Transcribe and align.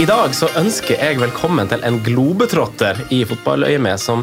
I 0.00 0.06
dag 0.08 0.32
så 0.32 0.46
ønsker 0.56 0.96
jeg 0.96 1.18
velkommen 1.20 1.68
til 1.68 1.82
en 1.84 1.98
globetrotter 2.00 3.02
i 3.12 3.18
fotballøyemed 3.28 4.00
som 4.00 4.22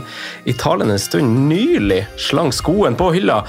i 0.50 0.56
talende 0.58 0.96
stund 0.98 1.44
nylig 1.52 2.00
slang 2.18 2.50
skoen 2.56 2.98
på 2.98 3.12
hylla. 3.14 3.44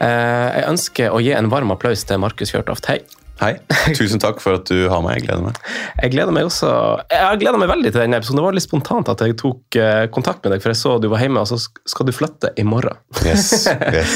Eh, 0.00 0.46
Jeg 0.54 0.70
ønsker 0.70 1.12
å 1.12 1.20
gi 1.20 1.34
en 1.36 1.50
varm 1.52 1.74
applaus 1.76 2.06
til 2.08 2.22
Markus 2.24 2.54
Fjørtoft. 2.54 2.88
Hei. 2.88 3.02
Hei. 3.40 3.56
Tusen 3.98 4.20
takk 4.22 4.38
for 4.38 4.60
at 4.60 4.68
du 4.70 4.84
har 4.90 5.00
meg. 5.02 5.18
Jeg 5.18 5.26
gleder 5.26 5.42
meg. 5.42 5.56
Jeg 5.98 6.12
gleder 6.14 6.34
meg 6.36 6.46
også 6.46 6.68
Jeg 7.10 7.40
gleder 7.40 7.58
meg 7.58 7.70
veldig 7.72 7.90
til 7.90 8.02
denne 8.04 8.20
episoden. 8.20 8.38
Det 8.38 8.44
var 8.46 8.56
litt 8.56 8.66
spontant 8.66 9.10
at 9.10 9.24
jeg 9.26 9.34
tok 9.40 9.78
eh, 9.80 10.04
kontakt 10.14 10.44
med 10.44 10.54
deg, 10.54 10.62
for 10.62 10.70
jeg 10.70 10.78
så 10.78 10.92
du 11.02 11.08
var 11.10 11.24
hjemme, 11.24 11.42
og 11.42 11.50
så 11.50 11.58
skal 11.90 12.06
du 12.06 12.12
flytte 12.14 12.52
i 12.60 12.64
morgen. 12.68 12.94
Yes, 13.26 13.66
yes. 13.96 14.14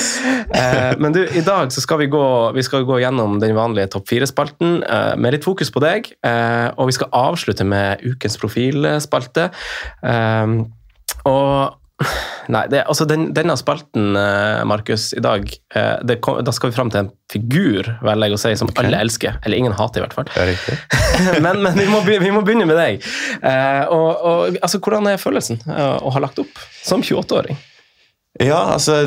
Eh, 0.55 0.95
Men 1.03 1.17
du, 1.17 1.25
i 1.27 1.43
dag 1.45 1.75
så 1.75 1.83
skal 1.83 2.01
vi 2.05 2.11
gå, 2.13 2.23
vi 2.55 2.65
skal 2.67 2.87
gå 2.89 3.01
gjennom 3.03 3.41
den 3.43 3.57
vanlige 3.59 3.91
topp 3.97 4.07
fire-spalten 4.13 4.79
eh, 4.87 5.13
med 5.19 5.35
litt 5.35 5.47
fokus 5.49 5.75
på 5.75 5.83
deg. 5.83 6.13
Og 6.79 6.89
vi 6.89 6.95
skal 6.97 7.11
avslutte 7.17 7.67
med 7.67 8.05
ukens 8.07 8.39
profilspalte. 8.41 9.49
Og 11.29 11.79
Nei, 12.49 12.63
det, 12.73 12.85
altså 12.89 13.05
den, 13.09 13.29
denne 13.37 13.57
spalten, 13.61 14.17
eh, 14.17 14.63
Markus, 14.69 15.11
i 15.19 15.21
dag 15.21 15.45
eh, 15.75 15.97
det 16.07 16.21
kom, 16.25 16.39
Da 16.47 16.55
skal 16.55 16.71
vi 16.71 16.77
fram 16.77 16.93
til 16.95 17.03
en 17.03 17.11
figur, 17.29 17.91
velger 18.05 18.31
jeg 18.31 18.39
å 18.39 18.41
si, 18.41 18.53
som 18.61 18.71
alle 18.81 19.01
elsker. 19.05 19.41
Eller 19.45 19.61
ingen 19.61 19.75
hater, 19.77 20.01
i 20.01 20.07
hvert 20.07 20.17
fall. 20.17 20.29
Det 20.33 20.45
er 20.45 20.53
riktig. 20.55 20.79
men, 21.45 21.61
men 21.65 21.77
vi, 21.77 21.89
må, 21.91 22.01
vi 22.07 22.33
må 22.33 22.45
begynne 22.47 22.69
med 22.71 22.79
deg. 22.79 23.09
Eh, 23.43 23.83
og, 23.93 24.09
og, 24.15 24.61
altså, 24.63 24.81
hvordan 24.81 25.11
er 25.11 25.21
følelsen 25.21 25.61
å 25.69 26.15
ha 26.15 26.25
lagt 26.25 26.41
opp 26.41 26.63
som 26.81 27.05
28-åring? 27.05 27.59
Ja, 28.39 28.59
altså, 28.77 29.01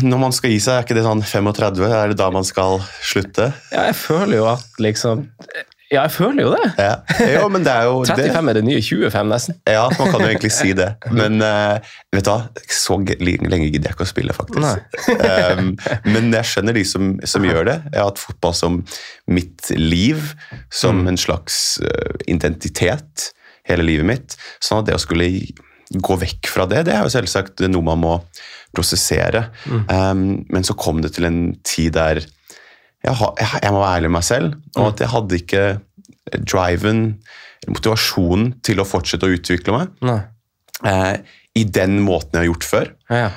når 0.00 0.20
man 0.22 0.32
skal 0.32 0.54
gi 0.54 0.60
seg, 0.64 0.78
er 0.78 0.86
ikke 0.86 0.96
det 0.96 1.04
sånn 1.04 1.20
35? 1.20 1.82
Er 1.84 2.12
det 2.12 2.16
da 2.18 2.30
man 2.32 2.46
skal 2.48 2.80
slutte? 3.04 3.50
Ja, 3.68 3.84
jeg 3.90 3.98
føler 4.00 4.38
jo 4.40 4.46
at 4.48 4.80
liksom 4.80 5.26
Ja, 5.88 6.02
jeg 6.04 6.12
føler 6.12 6.44
jo 6.44 6.50
det. 6.52 6.66
Ja. 6.76 6.96
Jo, 7.32 7.46
men 7.52 7.64
det 7.64 7.72
er 7.72 7.86
jo 7.88 8.02
35 8.08 8.50
er 8.50 8.58
det 8.58 8.64
nye 8.66 8.80
25, 8.84 9.30
nesten. 9.30 9.56
Ja, 9.64 9.86
man 9.96 10.10
kan 10.12 10.20
jo 10.20 10.28
egentlig 10.28 10.50
si 10.52 10.74
det. 10.76 10.88
Men 11.08 11.40
uh, 11.40 11.78
vet 12.12 12.26
du 12.26 12.30
hva, 12.32 12.66
så 12.76 12.98
lenge 13.00 13.70
gidder 13.70 13.88
jeg 13.88 13.96
ikke 13.96 14.04
å 14.04 14.10
spille, 14.10 14.36
faktisk. 14.36 15.00
um, 15.56 15.72
men 16.12 16.28
jeg 16.36 16.50
skjønner 16.52 16.76
de 16.76 16.84
som, 16.88 17.14
som 17.24 17.48
gjør 17.48 17.70
det. 17.70 17.78
Jeg 17.88 18.02
har 18.02 18.10
hatt 18.10 18.20
fotball 18.20 18.56
som 18.58 18.82
mitt 19.32 19.72
liv, 19.80 20.34
som 20.68 21.06
en 21.08 21.20
slags 21.20 21.78
uh, 21.80 22.14
identitet 22.28 23.30
hele 23.68 23.88
livet 23.88 24.08
mitt. 24.12 24.38
Sånn 24.64 24.82
at 24.82 24.90
det 24.90 24.98
å 24.98 25.02
skulle 25.02 25.30
gå 25.88 26.20
vekk 26.20 26.52
fra 26.52 26.68
det, 26.68 26.84
det 26.88 26.98
er 26.98 27.06
jo 27.06 27.16
selvsagt 27.16 27.64
noe 27.64 27.86
man 27.86 28.04
må 28.04 28.16
prosessere. 28.76 29.46
Um, 29.88 30.44
men 30.52 30.66
så 30.68 30.76
kom 30.76 31.00
det 31.00 31.14
til 31.16 31.24
en 31.28 31.40
tid 31.64 31.96
der 31.96 32.20
jeg, 33.04 33.14
ha- 33.20 33.34
jeg, 33.38 33.60
jeg 33.62 33.72
må 33.74 33.80
være 33.82 33.96
ærlig 34.00 34.10
med 34.10 34.16
meg 34.18 34.26
selv, 34.26 34.54
og 34.76 34.86
at 34.92 35.00
jeg 35.04 35.12
hadde 35.14 35.38
ikke 35.42 35.64
driven, 36.44 37.02
motivasjonen 37.68 38.52
til 38.64 38.80
å 38.82 38.86
fortsette 38.86 39.26
å 39.28 39.34
utvikle 39.34 39.74
meg 39.74 39.92
eh, 40.86 41.18
i 41.58 41.64
den 41.64 41.98
måten 42.04 42.36
jeg 42.36 42.44
har 42.44 42.50
gjort 42.52 42.66
før. 42.68 42.90
Ja, 43.10 43.20
ja. 43.26 43.30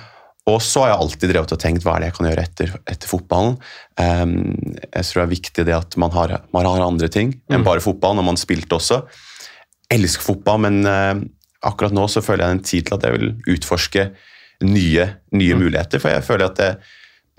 Og 0.50 0.58
så 0.66 0.82
har 0.82 0.90
jeg 0.92 1.02
alltid 1.04 1.30
drevet 1.32 1.52
og 1.54 1.60
tenkt 1.62 1.84
hva 1.86 1.94
er 1.96 2.02
det 2.02 2.08
jeg 2.10 2.16
kan 2.18 2.28
gjøre 2.28 2.44
etter, 2.48 2.72
etter 2.90 3.08
fotballen. 3.12 3.60
Um, 4.02 4.32
jeg 4.82 5.06
tror 5.06 5.20
det 5.20 5.26
er 5.28 5.30
viktig 5.36 5.66
det 5.68 5.76
at 5.78 5.98
man 6.02 6.12
har, 6.16 6.34
man 6.52 6.66
har 6.66 6.82
andre 6.82 7.08
ting 7.14 7.36
enn 7.54 7.62
bare 7.68 7.84
fotball, 7.86 8.16
når 8.18 8.26
man 8.26 8.40
spilte 8.42 8.74
også. 8.80 8.98
Jeg 9.92 10.02
elsker 10.02 10.26
fotball, 10.26 10.58
men 10.66 10.80
uh, 10.90 11.22
akkurat 11.70 11.94
nå 11.94 12.08
så 12.10 12.24
føler 12.26 12.44
jeg 12.48 12.58
en 12.58 12.64
tid 12.72 12.88
til 12.90 12.98
at 12.98 13.06
jeg 13.06 13.20
vil 13.20 13.30
utforske 13.54 14.08
nye, 14.66 15.06
nye 15.38 15.60
muligheter. 15.62 16.02
For 16.02 16.10
jeg 16.18 16.26
føler 16.26 16.50
at 16.50 16.58
det, 16.58 16.72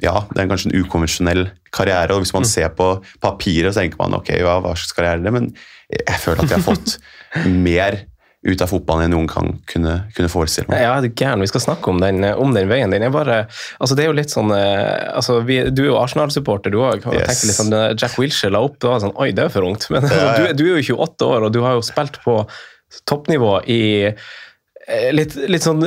ja, 0.03 0.15
det 0.33 0.43
er 0.43 0.49
kanskje 0.51 0.73
en 0.73 0.81
ukonvensjonell 0.83 1.45
karriere, 1.75 2.15
og 2.15 2.25
hvis 2.25 2.35
man 2.35 2.47
ser 2.49 2.73
på 2.77 2.95
papiret, 3.23 3.73
så 3.73 3.83
tenker 3.83 4.01
man 4.03 4.19
ok, 4.19 4.33
ja, 4.43 4.57
hva 4.63 4.75
slags 4.75 4.97
karriere 4.97 5.21
er 5.21 5.27
det? 5.29 5.35
Men 5.35 5.53
jeg 5.93 6.19
føler 6.23 6.43
at 6.43 6.51
jeg 6.51 6.59
har 6.59 6.67
fått 6.67 6.97
mer 7.69 8.03
ut 8.43 8.62
av 8.65 8.73
fotballen 8.73 9.07
enn 9.07 9.12
noen 9.15 9.29
gang 9.31 9.53
kunne, 9.71 9.93
kunne 10.17 10.31
forestille 10.31 10.67
meg. 10.67 10.81
Ja, 10.83 10.97
det 11.03 11.12
er 11.12 11.21
gæren. 11.21 11.45
Vi 11.45 11.51
skal 11.53 11.62
snakke 11.62 11.93
om 11.93 12.01
den, 12.03 12.25
om 12.27 12.51
den 12.57 12.67
veien. 12.71 12.91
din. 12.91 13.05
Jeg 13.07 13.15
bare, 13.15 13.45
altså 13.79 13.95
det 13.95 14.03
er 14.03 14.11
jo 14.11 14.17
litt 14.19 14.35
sånn 14.35 14.51
eh, 14.57 15.12
altså 15.15 15.39
vi, 15.47 15.61
Du 15.71 15.85
er 15.85 15.93
jo 15.93 16.01
Arsenal-supporter, 16.01 16.75
du 16.75 16.81
òg. 16.83 17.07
Yes. 17.15 17.45
Liksom, 17.47 17.71
Jack 17.95 18.19
Wilshere 18.19 18.57
la 18.57 18.65
opp, 18.67 18.81
det 18.83 18.91
var 18.91 19.05
sånn 19.05 19.15
Oi, 19.15 19.31
det 19.37 19.47
er 19.47 19.55
for 19.55 19.69
ungt. 19.69 19.87
Men 19.95 20.03
altså, 20.03 20.19
Ja, 20.19 20.33
ja. 20.35 20.57
Du, 20.59 20.65
du 20.65 20.73
er 20.73 20.83
jo 20.83 20.99
28 20.99 21.29
år, 21.29 21.47
og 21.47 21.55
du 21.55 21.61
har 21.62 21.79
jo 21.79 21.87
spilt 21.87 22.19
på 22.27 22.41
toppnivå 23.07 23.61
i 23.71 23.83
eh, 24.11 25.11
litt, 25.15 25.39
litt 25.47 25.62
sånn 25.62 25.87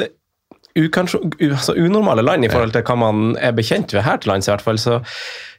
altså 0.75 1.75
unormale 1.79 2.21
land 2.25 2.45
i 2.45 2.49
forhold 2.51 2.73
til 2.75 2.83
hva 2.83 2.95
man 2.99 3.35
er 3.39 3.55
bekjent 3.55 3.93
ved 3.95 4.03
her 4.03 4.17
til 4.21 4.31
lands, 4.33 4.47
i 4.47 4.51
hvert 4.51 4.63
fall. 4.65 4.77
Så, 4.81 4.99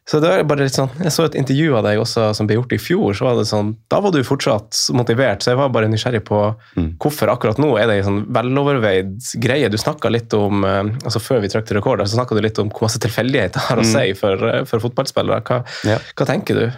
så 0.06 0.20
det 0.22 0.28
er 0.30 0.44
bare 0.46 0.62
litt 0.68 0.76
sånn, 0.76 0.90
Jeg 1.02 1.10
så 1.10 1.24
et 1.26 1.34
intervju 1.40 1.72
av 1.78 1.82
deg 1.88 1.98
også 1.98 2.28
som 2.36 2.46
ble 2.46 2.58
gjort 2.58 2.74
i 2.76 2.78
fjor. 2.78 3.14
så 3.16 3.24
var 3.26 3.36
det 3.40 3.46
sånn, 3.48 3.72
Da 3.90 3.98
var 4.04 4.12
du 4.14 4.20
fortsatt 4.22 4.76
motivert, 4.94 5.42
så 5.42 5.50
jeg 5.54 5.58
var 5.58 5.72
bare 5.74 5.88
nysgjerrig 5.90 6.22
på 6.28 6.40
hvorfor 7.02 7.32
akkurat 7.32 7.58
nå 7.58 7.72
er 7.80 7.88
det 7.90 7.96
en 8.02 8.08
sånn 8.10 8.20
veloverveid 8.36 9.16
greie. 9.42 9.68
Du 9.72 9.78
snakka 9.80 10.12
litt 10.12 10.32
om 10.36 10.64
eh, 10.64 10.82
altså 11.02 11.18
Før 11.24 11.40
vi 11.42 11.48
trykte 11.48 11.74
rekord, 11.78 12.04
så 12.06 12.18
snakka 12.20 12.36
du 12.36 12.42
litt 12.44 12.58
om 12.62 12.68
hvor 12.70 12.86
masse 12.86 13.00
tilfeldigheter 13.02 13.66
har 13.70 13.80
å 13.82 13.84
si 13.88 14.12
for, 14.20 14.36
eh, 14.52 14.64
for 14.68 14.84
fotballspillere. 14.84 15.40
Hva, 15.48 15.64
Ja. 15.88 15.98
hva 16.14 16.26
tenker 16.28 16.54
du? 16.60 16.70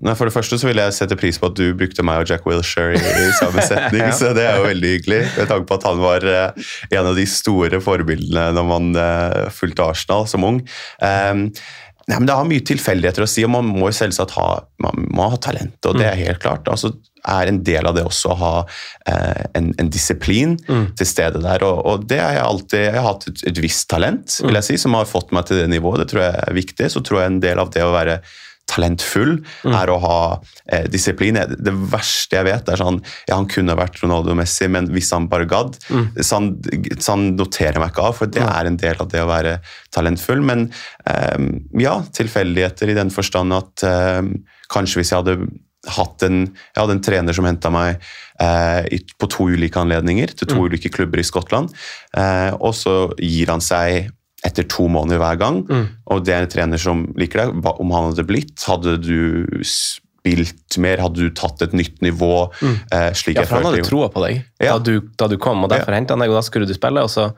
Nei, 0.00 0.14
For 0.16 0.26
det 0.26 0.32
første 0.34 0.56
så 0.58 0.70
vil 0.70 0.80
jeg 0.80 0.94
sette 0.96 1.18
pris 1.20 1.36
på 1.38 1.50
at 1.50 1.58
du 1.58 1.76
brukte 1.76 2.04
meg 2.06 2.22
og 2.22 2.32
Jack 2.32 2.46
Wilshere 2.48 2.96
i, 2.96 3.02
i 3.02 3.28
samme 3.36 3.64
setning. 3.70 4.06
Ja. 4.06 4.16
så 4.16 4.32
Det 4.36 4.46
er 4.48 4.58
jo 4.58 4.66
veldig 4.70 4.96
hyggelig, 4.96 5.20
med 5.36 5.52
tanke 5.52 5.68
på 5.68 5.78
at 5.78 5.86
han 5.90 6.02
var 6.02 6.26
eh, 6.26 6.66
en 6.96 7.12
av 7.12 7.18
de 7.18 7.28
store 7.28 7.82
forbildene 7.84 8.48
når 8.56 8.68
man 8.70 8.90
eh, 8.96 9.38
fulgte 9.52 9.86
Arsenal 9.92 10.26
som 10.30 10.48
ung. 10.48 10.62
Um, 10.98 11.46
nei, 12.08 12.16
men 12.16 12.26
Det 12.30 12.38
har 12.40 12.48
mye 12.48 12.66
tilfeldigheter 12.72 13.26
å 13.26 13.30
si, 13.30 13.44
og 13.46 13.52
man 13.54 13.68
må 13.68 13.90
jo 13.90 13.98
selvsagt 14.00 14.34
ha, 14.38 14.48
man 14.82 15.08
må 15.12 15.28
ha 15.34 15.40
talent. 15.44 15.78
og 15.84 16.00
Det 16.00 16.08
er 16.08 16.22
helt 16.24 16.42
klart. 16.42 16.72
altså 16.72 16.94
er 17.22 17.46
en 17.46 17.60
del 17.62 17.86
av 17.86 17.94
det 17.94 18.04
også 18.06 18.32
å 18.32 18.38
ha 18.40 18.52
eh, 19.06 19.44
en, 19.58 19.70
en 19.78 19.90
disiplin 19.92 20.56
til 20.98 21.06
stede 21.06 21.42
der. 21.44 21.62
Og, 21.66 21.82
og 21.86 22.06
det 22.10 22.18
har 22.18 22.34
jeg 22.34 22.46
alltid 22.46 22.86
jeg 22.88 22.96
har 22.96 23.06
hatt 23.06 23.28
et, 23.30 23.44
et 23.52 23.60
visst 23.62 23.88
talent, 23.92 24.38
vil 24.42 24.58
jeg 24.58 24.68
si, 24.72 24.78
som 24.82 24.96
har 24.98 25.10
fått 25.10 25.30
meg 25.34 25.46
til 25.46 25.62
det 25.62 25.68
nivået. 25.70 26.02
Det 26.02 26.12
tror 26.12 26.24
jeg 26.24 26.40
er 26.42 26.58
viktig. 26.58 26.90
Så 26.90 27.04
tror 27.06 27.22
jeg 27.22 27.32
en 27.32 27.44
del 27.44 27.62
av 27.62 27.70
det 27.74 27.84
å 27.86 27.92
være 27.94 28.18
talentfull 28.70 29.34
er 29.68 29.90
å 29.92 29.98
ha 30.02 30.18
eh, 30.66 30.86
disiplin. 30.90 31.36
Det 31.36 31.74
verste 31.92 32.38
jeg 32.38 32.48
vet, 32.48 32.70
er 32.72 32.80
sånn 32.80 33.00
Ja, 33.28 33.36
han 33.36 33.48
kunne 33.50 33.76
vært 33.78 34.00
Ronaldo 34.02 34.36
Messi, 34.38 34.68
men 34.72 34.88
hvis 34.94 35.10
han 35.14 35.28
bare 35.32 35.48
gadd, 35.50 35.76
så, 35.88 36.38
han, 36.38 36.54
så 36.98 37.16
han 37.16 37.32
noterer 37.36 37.82
meg 37.82 37.92
ikke 37.92 38.06
av, 38.08 38.16
for 38.20 38.32
det 38.32 38.44
er 38.46 38.70
en 38.70 38.78
del 38.80 39.02
av 39.02 39.10
det 39.12 39.22
å 39.22 39.28
være 39.30 39.58
talentfull. 39.94 40.44
Men 40.46 40.68
eh, 41.08 41.50
ja, 41.82 41.98
tilfeldigheter 42.14 42.92
i 42.92 42.98
den 42.98 43.12
forstand 43.14 43.58
at 43.58 43.86
eh, 43.88 44.22
kanskje 44.72 45.02
hvis 45.02 45.12
jeg 45.12 45.22
hadde 45.22 45.52
hatt 45.90 46.22
en, 46.26 46.44
jeg 46.46 46.78
hadde 46.78 46.94
en 46.94 47.04
trener 47.04 47.34
som 47.36 47.46
henta 47.48 47.70
meg 47.74 47.96
eh, 48.42 49.00
på 49.18 49.28
to 49.32 49.48
ulike 49.50 49.80
anledninger 49.80 50.34
til 50.38 50.50
to 50.50 50.66
ulike 50.68 50.92
klubber 50.94 51.18
i 51.18 51.26
Skottland, 51.26 51.72
eh, 52.16 52.50
og 52.54 52.74
så 52.78 52.96
gir 53.18 53.50
han 53.50 53.64
seg 53.64 54.12
etter 54.44 54.66
to 54.68 54.88
måneder 54.90 55.18
hver 55.22 55.38
gang. 55.38 55.60
Og 56.10 56.24
det 56.26 56.34
er 56.34 56.42
en 56.42 56.50
trener 56.50 56.80
som 56.82 57.04
liker 57.16 57.44
deg. 57.46 57.60
Hva- 57.62 57.76
Om 57.80 57.90
han 57.94 58.08
hadde 58.10 58.24
blitt, 58.26 58.58
hadde 58.66 58.96
du 59.00 59.60
spilt 59.62 60.78
mer, 60.82 60.98
hadde 61.02 61.22
du 61.22 61.30
tatt 61.34 61.62
et 61.62 61.72
nytt 61.76 62.00
nivå? 62.04 62.50
Eh, 62.62 63.10
slik 63.18 63.36
Ja, 63.36 63.42
jeg 63.42 63.48
for 63.50 63.60
Han 63.62 63.70
hadde 63.72 63.86
troa 63.88 64.08
på 64.12 64.22
deg 64.26 64.44
Ja. 64.60 64.78
da, 64.78 64.78
du, 64.78 65.00
da 65.18 65.28
du 65.28 65.36
kom, 65.38 65.64
og 65.64 65.70
derfor 65.70 65.92
hentet 65.94 66.10
han 66.16 66.18
deg, 66.24 66.30
og 66.30 66.38
da 66.40 66.42
skulle 66.46 66.66
du 66.66 66.74
spille. 66.74 67.02
og 67.02 67.10
så 67.10 67.32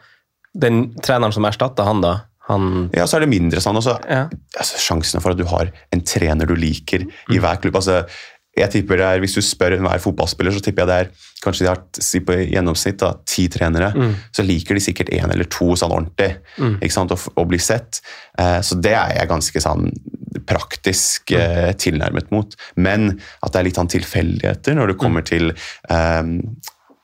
Den 0.56 0.94
treneren 1.02 1.32
som 1.34 1.44
erstatta 1.44 1.84
han, 1.84 2.00
da, 2.00 2.20
han 2.48 2.90
Ja, 2.94 3.04
så 3.06 3.16
er 3.16 3.20
det 3.26 3.30
mindre 3.32 3.60
sånn. 3.60 3.76
også. 3.80 3.96
Ja. 4.08 4.28
Altså, 4.56 4.78
sjansene 4.78 5.20
for 5.22 5.32
at 5.32 5.36
du 5.40 5.44
har 5.50 5.70
en 5.92 6.00
trener 6.00 6.46
du 6.46 6.54
liker 6.54 7.02
i 7.30 7.38
hver 7.38 7.60
klubb 7.60 7.74
altså, 7.80 8.04
jeg 8.54 8.70
tipper 8.70 9.00
det 9.00 9.06
er, 9.06 9.20
Hvis 9.22 9.34
du 9.34 9.42
spør 9.42 9.76
enhver 9.76 10.02
fotballspiller, 10.02 10.54
så 10.54 10.62
tipper 10.62 10.84
jeg 10.84 10.90
det 10.90 10.98
er 11.02 11.30
kanskje 11.44 11.64
de 11.64 11.70
har 11.70 11.80
si 12.00 12.20
på 12.24 12.36
gjennomsnitt 12.38 13.00
da, 13.02 13.12
ti 13.28 13.48
trenere. 13.52 13.90
Så 14.34 14.44
liker 14.46 14.78
de 14.78 14.84
sikkert 14.84 15.12
én 15.12 15.32
eller 15.32 15.48
to 15.50 15.74
sånn 15.76 15.92
ordentlig 15.92 16.30
ikke 16.80 16.94
sant, 16.94 17.12
å, 17.12 17.18
å 17.40 17.44
bli 17.48 17.60
sett. 17.60 18.00
Eh, 18.38 18.60
så 18.64 18.78
det 18.80 18.94
er 18.96 19.18
jeg 19.18 19.30
ganske 19.32 19.64
sånn 19.64 19.90
praktisk 20.48 21.34
eh, 21.36 21.72
tilnærmet 21.80 22.30
mot. 22.34 22.56
Men 22.76 23.12
at 23.42 23.52
det 23.52 23.60
er 23.60 23.68
litt 23.68 23.80
sånn 23.80 23.92
tilfeldigheter 23.92 24.78
når 24.78 24.94
det 24.94 24.98
kommer 25.02 25.26
til 25.26 25.52
eh, 25.52 26.32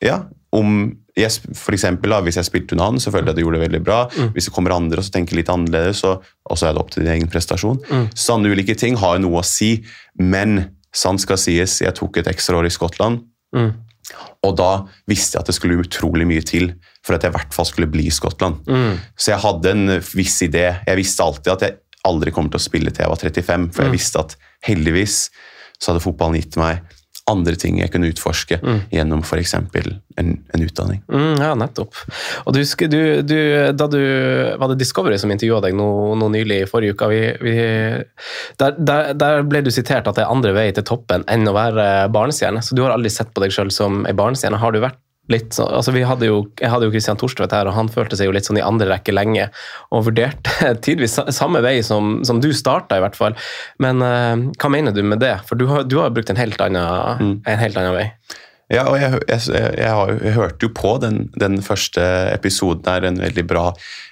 ja, 0.07 0.23
om 0.57 0.83
jeg, 1.19 1.55
for 1.59 1.75
eksempel, 1.75 2.13
da, 2.15 2.23
Hvis 2.25 2.39
jeg 2.39 2.47
spilte 2.47 2.75
under 2.75 2.93
han, 2.93 3.01
så 3.03 3.11
føler 3.13 3.29
jeg 3.29 3.35
at 3.35 3.39
jeg 3.41 3.45
gjorde 3.45 3.59
det 3.59 3.67
veldig 3.67 3.81
bra. 3.85 4.01
Hvis 4.33 4.47
det 4.49 4.55
kommer 4.55 4.73
andre 4.73 5.03
og 5.03 5.13
tenker 5.13 5.37
litt 5.37 5.51
annerledes, 5.53 6.01
så 6.01 6.17
og 6.23 6.59
så 6.59 6.67
er 6.67 6.75
det 6.75 6.81
opp 6.81 6.91
til 6.95 7.05
din 7.05 7.13
egen 7.13 7.29
prestasjon. 7.31 7.81
Sånne 8.17 8.51
ulike 8.51 8.75
ting 8.79 8.97
har 8.99 9.21
noe 9.21 9.43
å 9.43 9.47
si, 9.47 9.83
men 10.17 10.71
sant 10.95 11.23
skal 11.23 11.39
sies, 11.41 11.81
jeg 11.85 11.97
tok 11.97 12.21
et 12.21 12.31
ekstraår 12.31 12.69
i 12.69 12.75
Skottland. 12.75 13.23
Mm. 13.57 13.71
Og 14.47 14.55
da 14.59 14.71
visste 15.11 15.37
jeg 15.37 15.45
at 15.45 15.51
det 15.51 15.57
skulle 15.57 15.83
utrolig 15.83 16.27
mye 16.27 16.43
til 16.47 16.73
for 17.07 17.17
at 17.17 17.25
jeg 17.25 17.33
i 17.33 17.37
hvert 17.37 17.55
fall 17.55 17.69
skulle 17.69 17.91
bli 17.91 18.09
i 18.09 18.15
Skottland. 18.15 18.63
Mm. 18.67 18.99
Så 19.15 19.35
jeg 19.35 19.43
hadde 19.45 19.75
en 19.75 19.95
viss 20.17 20.41
idé. 20.47 20.67
Jeg 20.87 20.99
visste 20.99 21.25
alltid 21.25 21.53
at 21.55 21.67
jeg 21.67 21.79
aldri 22.09 22.33
kommer 22.35 22.53
til 22.53 22.61
å 22.61 22.65
spille 22.65 22.93
til 22.93 23.05
jeg 23.05 23.13
var 23.13 23.21
35, 23.21 23.69
for 23.77 23.87
jeg 23.87 23.95
visste 23.95 24.23
at 24.25 24.37
heldigvis 24.67 25.19
så 25.81 25.93
hadde 25.93 26.05
fotballen 26.05 26.41
gitt 26.41 26.59
meg 26.61 26.81
andre 27.31 27.55
ting 27.59 27.79
jeg 27.81 27.93
kunne 27.95 28.11
utforske 28.13 28.59
gjennom 28.93 29.23
f.eks. 29.27 29.55
En, 30.21 30.33
en 30.55 30.65
utdanning. 30.67 31.01
Mm, 31.09 31.39
ja, 31.41 31.53
nettopp. 31.57 31.95
Og 32.45 32.53
du, 32.55 32.61
husker- 32.61 32.91
du, 32.93 33.23
du, 33.25 33.37
da 33.73 33.87
du 33.89 33.99
Var 34.61 34.73
det 34.73 34.79
Discovery 34.83 35.17
som 35.23 35.31
intervjua 35.33 35.61
deg 35.65 35.77
nå, 35.79 35.87
nå 36.21 36.29
nylig 36.35 36.63
i 36.65 36.69
forrige 36.69 36.97
uke? 36.99 37.09
Vi, 37.13 37.21
vi, 37.47 37.55
der, 38.61 38.75
der, 38.79 39.13
der 39.19 39.43
ble 39.49 39.63
du 39.65 39.71
sitert 39.75 40.09
at 40.11 40.19
det 40.19 40.25
er 40.27 40.33
andre 40.33 40.53
vei 40.57 40.69
til 40.77 40.85
toppen 40.87 41.25
enn 41.31 41.49
å 41.49 41.55
være 41.57 41.87
barnestjerne. 42.13 42.63
Så 42.65 42.77
du 42.77 42.83
har 42.85 42.95
aldri 42.97 43.13
sett 43.15 43.33
på 43.35 43.43
deg 43.45 43.55
sjøl 43.55 43.73
som 43.75 44.03
ei 44.11 44.17
barnestjerne. 44.19 44.61
Har 44.61 44.75
du 44.77 44.83
vært 44.85 44.99
litt 45.31 45.55
sånn 45.57 45.71
altså 45.79 45.95
vi 45.95 46.03
hadde 46.07 46.29
jo, 46.29 46.43
Jeg 46.61 46.73
hadde 46.73 46.89
jo 46.89 46.95
Christian 46.95 47.19
Torstvedt 47.21 47.55
her, 47.55 47.69
og 47.71 47.77
han 47.77 47.91
følte 47.93 48.19
seg 48.19 48.29
jo 48.29 48.35
litt 48.35 48.49
sånn 48.49 48.59
i 48.61 48.65
andre 48.65 48.89
rekke 48.91 49.15
lenge. 49.15 49.49
Og 49.95 50.07
vurderte 50.11 50.75
tidvis 50.85 51.19
samme 51.37 51.63
vei 51.65 51.79
som, 51.87 52.21
som 52.27 52.43
du 52.43 52.51
starta, 52.57 52.99
i 52.99 53.05
hvert 53.05 53.19
fall. 53.19 53.39
Men 53.83 54.05
uh, 54.05 54.51
hva 54.61 54.73
mener 54.73 54.95
du 54.97 55.03
med 55.07 55.23
det? 55.23 55.37
For 55.49 55.61
du 55.61 55.67
har, 55.71 55.87
du 55.89 55.99
har 56.03 56.13
brukt 56.15 56.31
en 56.33 56.41
helt 56.41 56.61
annen, 56.65 57.41
en 57.47 57.63
helt 57.65 57.81
annen 57.81 57.97
vei. 57.97 58.09
Ja, 58.71 58.85
og 58.87 59.01
jeg, 59.01 59.19
jeg, 59.27 59.41
jeg, 59.51 59.91
har, 59.91 60.13
jeg 60.23 60.37
hørte 60.37 60.69
jo 60.69 60.71
på 60.75 60.93
den, 61.03 61.25
den 61.41 61.59
første 61.63 62.03
episoden 62.31 62.87
her, 62.87 63.03
en 63.09 63.19
veldig 63.19 63.45
bra, 63.51 63.65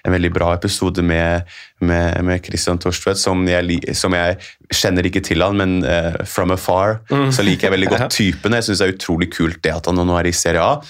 en 0.03 0.15
veldig 0.17 0.33
bra 0.35 0.51
episode 0.57 1.05
med, 1.07 1.47
med, 1.79 2.19
med 2.27 2.43
Christian 2.47 2.81
Torstvedt, 2.83 3.21
som 3.23 3.47
som 3.95 4.17
jeg 4.19 4.37
kjenner 4.75 5.07
ikke 5.07 5.23
til 5.25 5.47
han, 5.47 5.57
men 5.57 5.79
uh, 5.87 6.19
from 6.27 6.51
afar 6.51 6.99
så 7.09 7.45
liker 7.47 7.69
jeg 7.69 7.77
veldig 7.77 7.91
godt 7.95 8.11
typen. 8.19 8.59
Jeg 8.59 8.67
syns 8.67 8.83
det 8.83 8.89
er 8.89 8.97
utrolig 8.97 9.31
kult 9.33 9.63
det 9.63 9.77
at 9.77 9.87
han 9.87 10.03
nå 10.03 10.19
er 10.19 10.29
i 10.29 10.35
Serie 10.35 10.65
A. 10.65 10.81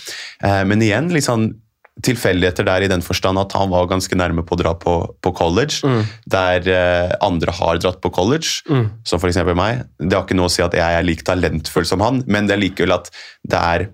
Uh, 0.41 0.65
men 0.69 0.83
igjen 0.83 1.13
litt 1.13 1.29
sånn 1.29 1.51
tilfeldigheter 2.05 2.67
der 2.69 2.85
i 2.85 2.91
den 2.91 3.03
forstand 3.05 3.41
at 3.41 3.55
han 3.59 3.71
var 3.73 3.89
ganske 3.91 4.17
nærme 4.19 4.45
på 4.47 4.57
å 4.57 4.61
dra 4.61 4.75
på, 4.79 4.95
på 5.25 5.33
college, 5.37 5.81
der 6.31 6.69
eh, 6.71 7.15
andre 7.25 7.55
har 7.59 7.81
dratt 7.83 8.01
på 8.05 8.13
college, 8.15 8.61
som 9.03 9.21
f.eks. 9.21 9.41
meg. 9.59 9.85
Det 9.99 10.15
har 10.15 10.27
ikke 10.27 10.39
noe 10.39 10.51
å 10.51 10.53
si 10.53 10.65
at 10.65 10.77
jeg 10.79 10.99
er 10.99 11.07
like 11.07 11.27
talentfull 11.27 11.89
som 11.89 12.05
han, 12.05 12.23
men 12.31 12.49
det 12.49 12.57
er 12.57 12.65
likevel 12.65 12.99
at 12.99 13.11
det 13.49 13.63
er 13.63 13.89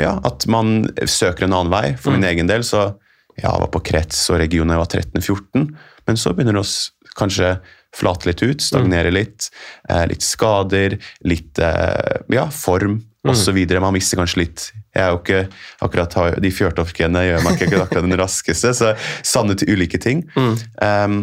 ja, 0.00 0.16
at 0.24 0.46
man 0.48 0.86
søker 1.04 1.46
en 1.46 1.56
annen 1.56 1.72
vei. 1.72 1.86
For 2.00 2.14
min 2.14 2.24
egen 2.24 2.48
del 2.48 2.64
så 2.64 2.92
ja, 3.36 3.48
jeg 3.48 3.62
var 3.64 3.70
på 3.72 3.84
krets 3.92 4.24
og 4.32 4.40
region 4.42 4.68
da 4.68 4.76
jeg 4.76 4.84
var 4.84 4.92
13-14, 4.92 5.70
men 6.08 6.20
så 6.20 6.32
begynner 6.34 6.58
det 6.58 6.64
å 6.64 7.12
kanskje 7.16 7.54
flate 7.96 8.30
litt 8.30 8.42
ut, 8.42 8.64
stagnere 8.64 9.12
litt. 9.12 9.50
Eh, 9.88 10.04
litt 10.08 10.24
skader, 10.24 10.96
litt 11.28 11.60
eh, 11.60 12.20
ja, 12.32 12.46
form 12.52 13.00
osv. 13.28 13.58
Man 13.76 13.94
mister 13.94 14.20
kanskje 14.20 14.44
litt 14.44 14.70
jeg 14.92 15.02
er 15.02 15.12
jo 15.14 15.20
ikke 15.22 15.42
akkurat 15.84 16.16
De 16.44 16.50
fjørtoftgenene 16.52 17.24
gjør 17.28 17.46
meg 17.46 17.62
ikke 17.64 17.84
akkurat 17.86 18.04
den 18.04 18.18
raskeste, 18.20 18.74
så 18.76 18.92
savner 19.24 19.56
til 19.58 19.72
ulike 19.72 20.00
ting. 20.02 20.26
Um, 20.36 21.22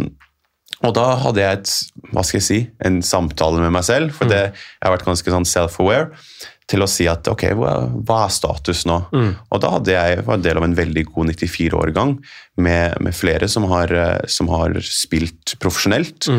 og 0.86 0.94
da 0.96 1.10
hadde 1.20 1.44
jeg 1.44 1.58
et, 1.60 1.74
hva 2.14 2.24
skal 2.24 2.40
jeg 2.40 2.46
si, 2.46 2.60
en 2.88 3.02
samtale 3.04 3.60
med 3.60 3.74
meg 3.76 3.84
selv, 3.84 4.14
for 4.16 4.32
det, 4.32 4.46
jeg 4.56 4.86
har 4.86 4.94
vært 4.96 5.10
ganske 5.10 5.34
sånn 5.34 5.48
self-aware, 5.48 6.14
til 6.70 6.86
å 6.86 6.88
si 6.90 7.08
at 7.10 7.28
ok, 7.28 7.48
hva, 7.58 7.74
hva 8.06 8.22
er 8.28 8.32
status 8.34 8.86
nå? 8.88 9.00
Og 9.50 9.62
da 9.64 9.74
hadde 9.74 9.96
jeg, 9.96 10.24
var 10.28 10.38
en 10.38 10.46
del 10.46 10.60
av 10.62 10.68
en 10.68 10.78
veldig 10.78 11.04
god 11.10 11.34
94-årgang 11.34 12.16
med, 12.62 13.00
med 13.04 13.18
flere 13.18 13.50
som 13.52 13.66
har, 13.72 13.92
eh, 13.92 14.26
som 14.30 14.52
har 14.54 14.78
spilt 14.86 15.58
profesjonelt. 15.60 16.30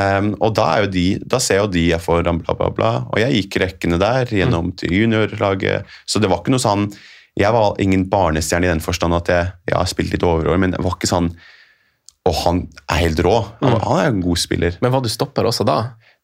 Um, 0.00 0.30
og 0.40 0.54
da, 0.56 0.64
er 0.72 0.86
jo 0.86 0.90
de, 0.94 1.06
da 1.28 1.36
ser 1.42 1.58
jo 1.60 1.66
de 1.68 1.82
jeg 1.90 2.00
får 2.00 2.22
bla, 2.24 2.54
bla, 2.56 2.68
bla. 2.72 2.92
Og 3.12 3.18
jeg 3.20 3.34
gikk 3.42 3.58
rekkene 3.60 3.98
der 4.00 4.30
gjennom 4.32 4.70
til 4.80 4.94
juniorlaget. 4.96 5.84
Så 6.08 6.22
det 6.22 6.30
var 6.32 6.40
ikke 6.40 6.54
noe 6.54 6.62
sånn 6.64 6.86
Jeg 7.36 7.52
var 7.52 7.76
ingen 7.80 8.06
barnestjerne 8.12 8.66
i 8.68 8.72
den 8.72 8.80
forstand 8.84 9.14
at 9.16 9.28
jeg, 9.28 9.50
jeg 9.68 9.76
har 9.76 9.88
spilt 9.88 10.12
litt 10.14 10.24
overår, 10.24 10.56
men 10.60 10.72
det 10.74 10.80
var 10.84 10.96
ikke 10.96 11.08
sånn 11.12 11.28
Og 12.28 12.34
han 12.44 12.62
er 12.88 13.02
helt 13.04 13.20
rå. 13.24 13.34
Han, 13.60 13.76
han 13.84 14.00
er 14.00 14.10
en 14.14 14.24
god 14.24 14.40
spiller. 14.40 14.76
Men 14.80 14.92
var 14.94 15.04
du 15.04 15.10
stopper 15.12 15.48
også 15.48 15.64
da? 15.68 15.78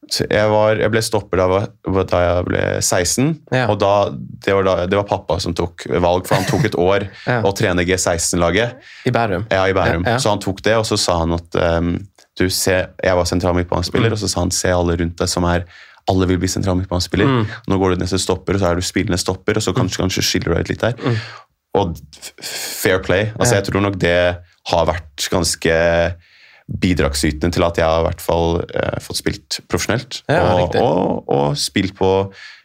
Jeg, 0.09 0.49
var, 0.49 0.79
jeg 0.81 0.89
ble 0.95 1.01
stopper 1.05 1.41
da, 1.43 1.63
da 2.09 2.19
jeg 2.23 2.45
ble 2.47 2.61
16, 2.81 3.33
Ja. 3.53 3.65
og 3.69 3.81
da, 3.83 3.93
det, 4.15 4.55
var 4.55 4.65
da, 4.65 4.75
det 4.89 4.97
var 4.97 5.09
pappa 5.11 5.37
som 5.43 5.53
tok 5.59 5.85
valg, 6.01 6.25
for 6.29 6.39
han 6.39 6.47
tok 6.49 6.65
et 6.71 6.77
år 6.81 7.05
Ja. 7.29 7.41
å 7.45 7.51
trene 7.53 7.85
G16-laget. 7.85 8.79
I 9.05 9.13
Bærum? 9.13 9.45
Ja, 9.53 9.67
i 9.69 9.75
Bærum. 9.77 10.07
Ja. 10.09 10.17
Så 10.23 10.31
han 10.33 10.41
tok 10.41 10.63
det, 10.65 10.79
og 10.81 10.87
så 10.89 10.97
sa 11.03 11.19
han 11.25 11.35
at 11.37 11.59
um, 11.83 11.97
du 12.39 12.49
ser, 12.51 12.89
Jeg 13.03 13.17
var 13.17 13.25
sentral 13.29 13.55
Mm. 13.55 14.13
og 14.13 14.19
så 14.19 14.29
sa 14.29 14.41
han 14.41 14.51
se 14.55 14.69
alle 14.71 14.97
rundt 14.97 15.17
deg 15.19 15.29
som 15.29 15.45
er 15.45 15.65
alle 16.09 16.27
vil 16.27 16.39
bli 16.41 16.49
sentral 16.49 16.77
midtbanespiller. 16.79 17.27
Mm. 17.27 17.47
Nå 17.69 17.79
går 17.79 17.91
du 17.91 17.97
ned 18.01 18.09
til 18.09 18.19
stopper, 18.19 18.55
og 18.57 18.61
så 18.63 18.71
er 18.71 18.75
du 18.77 18.81
spillende 18.81 19.19
stopper, 19.21 19.57
og 19.57 19.63
så 19.63 19.75
kanskje, 19.77 19.99
kanskje 20.01 20.23
skiller 20.25 20.49
du 20.49 20.55
deg 20.55 20.61
ut 20.65 20.69
litt 20.73 20.81
der. 20.81 21.19
Og 21.77 21.99
fair 22.43 22.99
play. 23.05 23.27
Altså, 23.39 23.53
Mm. 23.53 23.53
Ja. 23.53 23.61
Jeg 23.61 23.65
tror 23.69 23.81
nok 23.85 23.99
det 23.99 24.39
har 24.73 24.87
vært 24.87 25.29
ganske 25.31 25.75
bidragsytende 26.69 27.53
til 27.53 27.65
at 27.65 27.79
jeg 27.81 27.87
har 27.89 28.01
i 28.03 28.07
hvert 28.09 28.21
fall 28.25 28.59
eh, 28.75 28.99
fått 29.01 29.21
spilt 29.23 29.61
profesjonelt. 29.69 30.23
Ja, 30.29 30.43
og, 30.61 30.75
og, 30.77 31.29
og 31.33 31.57
spilt 31.61 31.95
på 31.99 32.11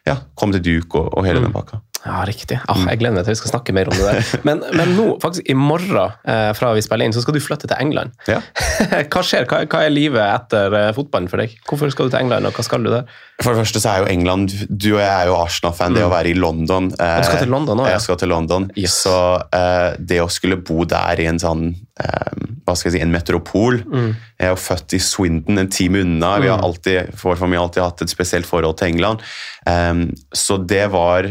ja, 0.06 0.18
Kom 0.36 0.52
til 0.52 0.60
duk 0.60 0.94
og, 1.00 1.14
og 1.16 1.24
hele 1.24 1.40
Mm. 1.40 1.46
den 1.48 1.54
pakka. 1.54 1.78
Ja, 2.04 2.20
riktig. 2.28 2.58
Ah, 2.68 2.82
jeg 2.90 3.00
gleder 3.00 3.16
meg 3.16 3.24
til 3.24 3.32
vi 3.32 3.40
skal 3.40 3.54
snakke 3.54 3.72
mer 3.76 3.88
om 3.88 3.96
det 3.96 4.04
der. 4.04 4.32
Men, 4.46 4.60
men 4.76 4.90
nå, 4.92 5.06
faktisk 5.22 5.46
i 5.48 5.54
morgen, 5.56 6.12
eh, 6.28 6.50
fra 6.56 6.72
vi 6.76 6.82
spiller 6.84 7.08
inn, 7.08 7.14
så 7.16 7.22
skal 7.24 7.36
du 7.36 7.40
flytte 7.40 7.68
til 7.70 7.80
England. 7.80 8.12
Ja. 8.28 8.42
Hva 9.12 9.22
skjer? 9.24 9.46
Hva, 9.48 9.62
hva 9.70 9.84
er 9.86 9.92
livet 9.92 10.20
etter 10.20 10.76
eh, 10.76 10.90
fotballen 10.96 11.30
for 11.32 11.40
deg? 11.40 11.54
Hvorfor 11.68 11.92
skal 11.94 12.10
du 12.10 12.14
til 12.14 12.20
England, 12.20 12.48
og 12.48 12.58
hva 12.58 12.64
skal 12.66 12.84
du 12.84 12.90
der? 12.92 13.08
For 13.40 13.50
det 13.54 13.64
første 13.64 13.80
så 13.82 13.90
er 13.90 14.04
jo 14.04 14.10
England 14.12 14.52
Du 14.70 14.92
og 14.92 15.00
jeg 15.00 15.10
er 15.10 15.30
jo 15.30 15.38
Arsenal-fan. 15.40 15.96
Det 15.96 16.04
å 16.06 16.10
være 16.12 16.30
i 16.30 16.36
London 16.38 16.90
eh, 16.92 17.16
du 17.18 17.26
skal 17.26 17.40
til 17.42 17.50
London 17.50 17.80
også, 17.80 17.88
ja. 17.88 17.96
Jeg 17.96 18.04
skal 18.04 18.20
til 18.20 18.32
London. 18.34 18.68
Yes. 18.78 18.98
Så 19.06 19.16
eh, 19.58 19.96
det 20.12 20.20
å 20.22 20.28
skulle 20.30 20.60
bo 20.60 20.84
der 20.88 21.24
i 21.24 21.26
en 21.30 21.40
sånn 21.42 21.66
eh, 21.72 22.44
Hva 22.64 22.76
skal 22.76 22.90
jeg 22.90 22.98
si, 22.98 23.02
en 23.06 23.14
metropol 23.14 23.80
Mm. 23.84 24.12
Jeg 24.38 24.48
er 24.48 24.52
jo 24.52 24.60
født 24.60 24.94
i 24.96 24.98
Swindon, 25.02 25.58
en 25.60 25.68
time 25.72 26.00
unna. 26.04 26.34
Vi 26.42 26.48
har 26.50 26.62
alltid, 26.64 27.12
Vår 27.20 27.38
familie 27.38 27.62
har 27.62 27.68
alltid 27.68 27.82
hatt 27.84 28.02
et 28.04 28.12
spesielt 28.12 28.48
forhold 28.48 28.76
til 28.80 28.90
England. 28.92 29.22
Um, 29.66 30.08
så 30.34 30.58
det 30.60 30.84
var 30.92 31.30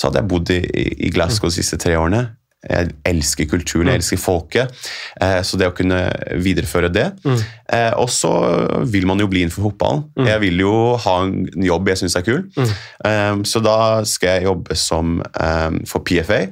Så 0.00 0.08
hadde 0.08 0.22
jeg 0.22 0.30
bodd 0.32 0.50
i, 0.54 0.60
i 1.06 1.10
Glasgow 1.12 1.50
de 1.52 1.58
siste 1.60 1.76
tre 1.82 1.98
årene. 2.00 2.30
Jeg 2.60 2.90
elsker 3.08 3.46
kulturen, 3.48 3.86
Mm. 3.86 3.90
jeg 3.94 4.00
elsker 4.02 4.18
folket. 4.20 4.72
Eh, 5.20 5.38
så 5.48 5.56
det 5.60 5.68
å 5.70 5.72
kunne 5.76 5.98
videreføre 6.44 6.90
det. 6.92 7.06
Mm. 7.24 7.38
Eh, 7.72 7.92
og 7.96 8.10
så 8.12 8.30
vil 8.84 9.06
man 9.08 9.18
jo 9.22 9.28
bli 9.32 9.42
innenfor 9.46 9.64
fotballen. 9.70 10.02
Jeg 10.28 10.40
vil 10.42 10.60
jo 10.60 10.72
ha 11.00 11.14
en 11.24 11.46
jobb 11.64 11.88
jeg 11.88 12.02
syns 12.02 12.16
er 12.20 12.26
kul. 12.26 12.42
Mm. 12.56 12.74
Eh, 13.08 13.40
så 13.48 13.62
da 13.64 13.76
skal 14.08 14.34
jeg 14.38 14.48
jobbe 14.50 14.76
som 14.76 15.22
for 15.88 16.04
PFA, 16.04 16.42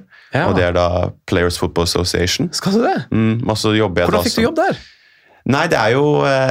og 0.46 0.56
det 0.56 0.64
er 0.64 0.72
da 0.76 0.86
Players 1.28 1.56
Football 1.60 1.84
Association. 1.88 2.48
Skal 2.56 2.72
du 2.78 2.82
det? 2.84 2.96
Mm, 3.12 3.44
Hvordan 3.44 4.24
fikk 4.24 4.36
du 4.40 4.42
jobb 4.48 4.56
der? 4.62 4.80
Nei, 5.48 5.66
det 5.72 5.78
er 5.80 5.92
jo, 5.94 6.02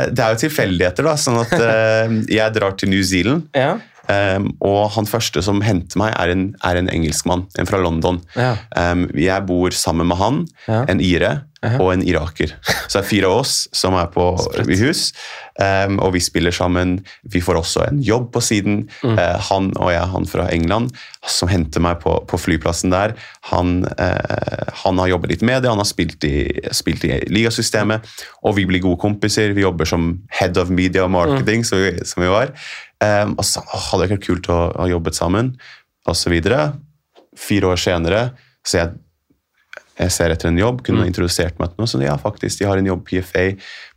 det 0.10 0.22
er 0.24 0.34
jo 0.34 0.40
tilfeldigheter, 0.48 1.06
da. 1.06 1.14
Sånn 1.22 1.38
at 1.42 1.52
jeg 2.40 2.54
drar 2.56 2.78
til 2.78 2.90
New 2.94 3.02
Zealand. 3.06 3.50
Ja. 3.58 3.76
Um, 4.08 4.54
og 4.64 4.92
han 4.96 5.10
første 5.10 5.42
som 5.44 5.60
henter 5.66 6.00
meg, 6.00 6.14
er 6.16 6.32
en, 6.32 6.46
er 6.64 6.80
en 6.80 6.88
engelskmann, 6.94 7.46
en 7.60 7.68
fra 7.68 7.82
London. 7.82 8.22
Ja. 8.38 8.54
Um, 8.72 9.10
jeg 9.20 9.48
bor 9.50 9.76
sammen 9.76 10.08
med 10.08 10.22
han, 10.22 10.46
Ja. 10.68 10.86
en 10.88 11.02
ire 11.04 11.42
Aha. 11.66 11.80
og 11.82 11.90
en 11.94 12.04
iraker. 12.06 12.54
Så 12.88 13.00
det 13.00 13.02
er 13.02 13.10
fire 13.10 13.28
av 13.32 13.42
oss 13.42 13.68
som 13.76 13.96
er 13.98 14.08
på, 14.14 14.30
i 14.64 14.78
hus, 14.80 15.10
um, 15.60 15.98
og 16.06 16.14
vi 16.14 16.22
spiller 16.24 16.54
sammen. 16.56 17.02
Vi 17.28 17.42
får 17.44 17.60
også 17.60 17.84
en 17.88 18.00
jobb 18.06 18.30
på 18.36 18.44
siden. 18.46 18.84
Mm. 19.04 19.18
Uh, 19.18 19.36
han 19.50 19.72
og 19.76 19.92
jeg, 19.92 20.08
han 20.14 20.30
fra 20.30 20.48
England, 20.54 20.94
som 21.28 21.50
henter 21.52 21.84
meg 21.84 22.00
på, 22.04 22.14
på 22.30 22.40
flyplassen 22.40 22.94
der, 22.94 23.18
han, 23.50 23.82
uh, 24.00 24.72
han 24.86 25.02
har 25.02 25.12
jobbet 25.16 25.34
litt 25.34 25.46
med 25.50 25.66
det, 25.66 25.74
han 25.74 25.82
har 25.82 25.90
spilt 25.90 26.24
i, 26.30 26.48
spilt 26.72 27.04
i 27.10 27.18
ligasystemet, 27.28 28.08
og 28.46 28.56
vi 28.60 28.68
blir 28.70 28.86
gode 28.86 29.02
kompiser. 29.04 29.56
Vi 29.58 29.66
jobber 29.66 29.90
som 29.90 30.14
head 30.40 30.56
of 30.62 30.72
media 30.72 31.04
og 31.10 31.16
marketing, 31.18 31.66
som, 31.68 31.82
vi, 31.84 31.98
som 32.08 32.24
vi 32.24 32.32
var. 32.32 32.54
Um, 33.04 33.36
og 33.38 33.46
så 33.46 33.62
«Åh, 33.62 33.90
hadde 33.92 34.04
det 34.04 34.08
ikke 34.08 34.18
vært 34.18 34.28
kult 34.30 34.48
å 34.54 34.62
ha 34.74 34.88
jobbet 34.90 35.18
sammen, 35.18 35.52
osv. 36.10 36.34
Fire 37.38 37.70
år 37.70 37.82
senere 37.82 38.22
så 38.68 38.82
jeg, 38.82 38.96
jeg 39.98 40.14
ser 40.14 40.34
etter 40.34 40.50
en 40.50 40.60
jobb, 40.60 40.82
kunne 40.86 41.06
introdusert 41.08 41.60
meg 41.62 41.72
til 41.72 41.84
noe. 41.84 41.90
Så 41.90 42.02
ja, 42.04 42.18
faktisk, 42.20 42.60
de 42.60 42.68
har 42.68 42.80
en 42.80 42.90
jobb 42.90 43.06
PFA, 43.08 43.46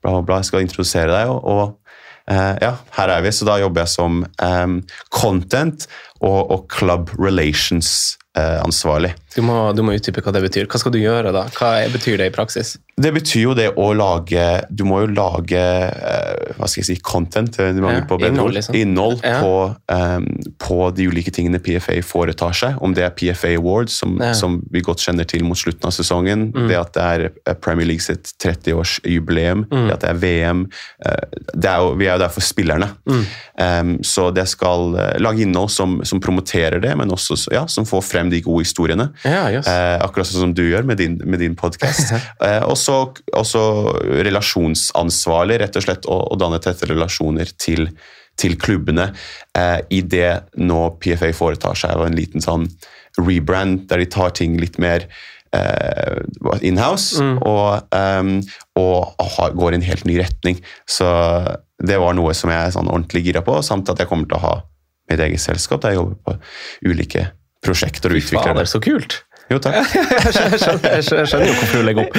bla, 0.03 0.13
bla, 0.13 0.23
bla, 0.23 0.41
jeg 0.41 0.51
skal 0.51 0.67
introdusere 0.67 1.13
deg. 1.15 1.33
Og, 1.33 1.45
og 1.45 1.77
Uh, 2.31 2.55
ja, 2.63 2.77
her 2.95 3.11
er 3.11 3.25
vi. 3.25 3.33
Så 3.35 3.47
da 3.49 3.57
jobber 3.59 3.83
jeg 3.83 3.91
som 3.91 4.21
um, 4.23 4.75
content 5.11 5.89
og, 6.21 6.53
og 6.53 6.69
club 6.71 7.11
relations 7.19 8.15
eh. 8.39 8.61
Du 9.37 9.43
må, 9.47 9.55
du 9.77 9.83
må 9.87 9.93
utdype 9.95 10.23
hva 10.25 10.33
det 10.35 10.41
betyr. 10.43 10.67
Hva 10.67 10.79
skal 10.83 10.93
du 10.95 10.99
gjøre 10.99 11.31
da? 11.35 11.45
Hva 11.55 11.71
betyr 11.93 12.19
det 12.19 12.27
i 12.31 12.35
praksis? 12.35 12.75
Det 13.01 13.13
betyr 13.15 13.43
jo 13.47 13.53
det 13.57 13.69
å 13.81 13.87
lage 13.97 14.43
Du 14.69 14.83
må 14.85 14.99
jo 15.05 15.07
lage 15.15 15.57
eh, 15.57 16.51
hva 16.59 16.67
skal 16.69 16.83
jeg 16.83 16.89
si, 16.91 16.97
content. 17.07 17.55
Ja, 17.61 17.71
på 18.11 18.19
innhold, 18.27 18.57
liksom. 18.59 18.75
Innhold 18.77 19.23
Ja. 19.25 19.39
på, 19.41 19.53
um, 19.93 20.27
på 20.61 20.79
de 20.97 21.07
ulike 21.09 21.31
tingene 21.33 21.61
PFA 21.63 22.01
foretar 22.05 22.53
seg. 22.57 22.77
Om 22.83 22.93
det 22.97 23.05
er 23.07 23.15
PFA 23.17 23.55
Awards, 23.57 23.95
som, 24.03 24.17
Ja. 24.21 24.33
Mm. 24.33 24.35
som 24.35 24.59
vi 24.73 24.83
godt 24.85 25.01
kjenner 25.05 25.25
til 25.31 25.45
mot 25.45 25.57
slutten 25.57 25.87
av 25.89 25.95
sesongen. 25.97 26.51
Det 26.69 26.77
at 26.77 26.93
det 26.99 27.03
er 27.07 27.25
eh, 27.47 27.55
Premier 27.55 27.87
League 27.87 28.03
sitt 28.05 28.35
30-årsjubileum. 28.43 29.65
Mm. 29.71 29.87
Det 29.89 29.95
at 29.95 30.01
det 30.05 30.11
er 30.11 30.21
VM. 30.21 30.67
eh, 31.07 31.25
Det 31.55 31.71
er 31.71 31.79
jo, 31.79 31.95
vi 31.99 32.07
er 32.07 32.15
jo 32.19 32.25
der 32.25 32.29
for 32.35 32.41
spillerne. 32.45 32.91
Mm. 33.09 33.25
Um, 33.61 33.91
så 34.03 34.31
det 34.35 34.47
skal 34.49 34.95
lage 35.21 35.43
innhold 35.45 35.71
som, 35.71 36.01
som 36.05 36.21
promoterer 36.21 36.81
det, 36.81 36.95
men 36.97 37.11
også 37.13 37.37
ja, 37.53 37.67
som 37.69 37.85
får 37.87 38.03
frem 38.07 38.31
de 38.33 38.41
gode 38.45 38.65
historiene. 38.65 39.11
Ja, 39.27 39.43
yes. 39.53 39.69
Eh, 39.69 39.97
akkurat 40.01 40.29
sånn 40.29 40.47
som 40.47 40.55
du 40.57 40.63
gjør 40.65 40.87
med 40.89 41.01
din, 41.01 41.19
med 41.25 41.43
din 41.43 41.57
podkast. 41.59 42.15
eh, 42.47 42.63
og 42.65 42.79
så 42.79 43.67
relasjonsansvarlig, 44.29 45.61
rett 45.65 45.77
og 45.77 45.87
slett, 45.87 46.09
å, 46.09 46.21
å 46.33 46.39
danne 46.41 46.61
tette 46.63 46.89
relasjoner 46.89 47.53
til, 47.61 47.91
til 48.41 48.57
klubbene 48.61 49.11
eh, 49.59 49.81
i 49.93 50.01
det 50.01 50.33
nå 50.61 50.87
PFA 51.03 51.35
foretar 51.37 51.79
seg 51.79 51.99
av 51.99 52.07
en 52.09 52.17
liten 52.17 52.45
sånn 52.45 52.69
rebrand, 53.21 53.85
der 53.91 54.01
de 54.01 54.09
tar 54.09 54.33
ting 54.39 54.57
litt 54.61 54.79
mer 54.81 55.05
eh, 55.57 56.21
inhouse 56.65 57.21
og, 57.21 57.91
um, 57.91 58.37
og 58.79 59.11
aha, 59.21 59.51
går 59.57 59.75
i 59.75 59.81
en 59.81 59.89
helt 59.91 60.07
ny 60.09 60.17
retning. 60.23 60.63
Så 60.89 61.11
det 61.83 61.99
var 62.01 62.17
noe 62.17 62.33
som 62.37 62.53
jeg 62.53 62.61
er 62.63 62.73
sånn 62.77 62.89
ordentlig 62.89 63.27
gira 63.27 63.45
på, 63.45 63.59
samt 63.67 63.91
at 63.93 64.01
jeg 64.01 64.09
kommer 64.11 64.31
til 64.31 64.39
å 64.39 64.45
ha 64.47 64.55
mitt 65.11 65.21
eget 65.21 65.43
selskap 65.43 65.83
der 65.83 65.97
jeg 65.97 66.01
jobber 66.01 66.19
på 66.25 66.37
ulike 66.87 67.27
prosjekter 67.65 68.13
og 68.15 68.23
utvikler 68.23 68.57
det. 68.63 68.69
så 68.71 68.81
kult! 68.83 69.23
Jo, 69.51 69.57
takk. 69.59 69.75
jeg 69.83 70.61
skjønner, 70.63 70.93
jeg 71.01 71.07
skjønner, 71.09 71.49
jo 71.49 71.55
hvorfor 71.59 71.81
du 71.81 71.87
legger 71.89 72.05
opp. 72.05 72.19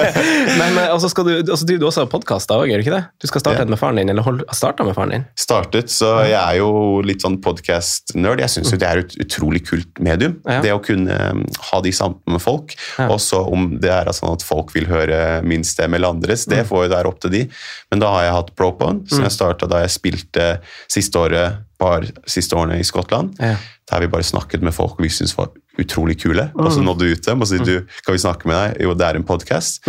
Men 0.60 0.78
altså 0.86 1.10
skal 1.12 1.26
du, 1.28 1.32
altså 1.42 1.66
driver 1.68 1.82
du 1.82 1.86
også 1.90 2.06
podkaster 2.08 2.56
òg, 2.56 2.70
gjør 2.70 2.80
du 2.80 2.84
ikke 2.86 2.94
det? 2.94 3.02
Du 3.20 3.26
skal 3.28 3.42
starte 3.44 3.66
Ja. 3.66 3.68
med 3.68 3.76
faren 3.82 4.00
din, 4.00 4.08
eller 4.08 4.24
hold- 4.24 4.46
starta 4.56 4.86
med 4.88 4.96
faren 4.96 5.12
din? 5.12 5.26
startet, 5.36 5.92
så 5.92 6.14
jeg 6.24 6.38
er 6.40 6.56
jo 6.62 6.70
litt 7.04 7.20
sånn 7.20 7.36
podcast-nerd. 7.44 8.40
Jeg 8.46 8.54
syns 8.54 8.72
det 8.80 8.88
er 8.88 9.02
et 9.04 9.16
utrolig 9.26 9.60
kult 9.68 10.00
medium. 10.00 10.38
Ja. 10.48 10.62
Det 10.64 10.72
å 10.72 10.80
kunne 10.80 11.20
um, 11.36 11.44
ha 11.68 11.82
de 11.84 11.92
samtalene 11.92 12.38
med 12.38 12.44
folk. 12.46 12.72
Ja. 12.96 13.10
Også 13.12 13.42
om 13.52 13.74
det 13.82 13.92
er 13.92 14.08
sånn 14.16 14.32
at 14.32 14.46
folk 14.46 14.72
vil 14.72 14.88
høre 14.88 15.42
min 15.44 15.66
stemme 15.68 16.00
eller 16.00 16.14
andres, 16.16 16.46
det 16.48 16.64
får 16.70 16.86
jo 16.88 16.94
være 16.96 17.12
opp 17.12 17.20
til 17.26 17.36
de. 17.36 17.44
Men 17.92 18.00
da 18.00 18.14
har 18.16 18.24
jeg 18.30 18.38
hatt 18.40 18.54
Propone, 18.56 19.04
som 19.10 19.20
jeg 19.28 19.36
starta 19.36 19.68
da 19.68 19.84
jeg 19.84 19.92
spilte 20.00 20.48
siste 20.88 21.20
året, 21.20 21.60
par 21.80 22.06
siste 22.28 22.56
årene 22.56 22.80
i 22.80 22.86
Skottland. 22.86 23.34
Ja. 23.40 23.56
Der 23.90 24.04
vi 24.04 24.10
bare 24.12 24.26
snakket 24.26 24.62
med 24.62 24.74
folk 24.76 25.00
vi 25.02 25.10
syntes 25.10 25.34
var 25.38 25.50
utrolig 25.80 26.18
kule. 26.22 26.50
Og 26.54 26.72
så 26.74 26.82
nådde 26.84 27.06
vi 27.06 27.16
ut 27.16 27.26
dem 27.26 27.40
og 27.42 27.48
sa 27.48 27.60
du, 27.64 27.76
kan 28.04 28.14
vi 28.16 28.22
snakke 28.22 28.50
med 28.50 28.58
deg? 28.58 28.82
Jo, 28.84 28.94
det 28.98 29.06
er 29.06 29.18
en 29.18 29.26
podkast. 29.26 29.86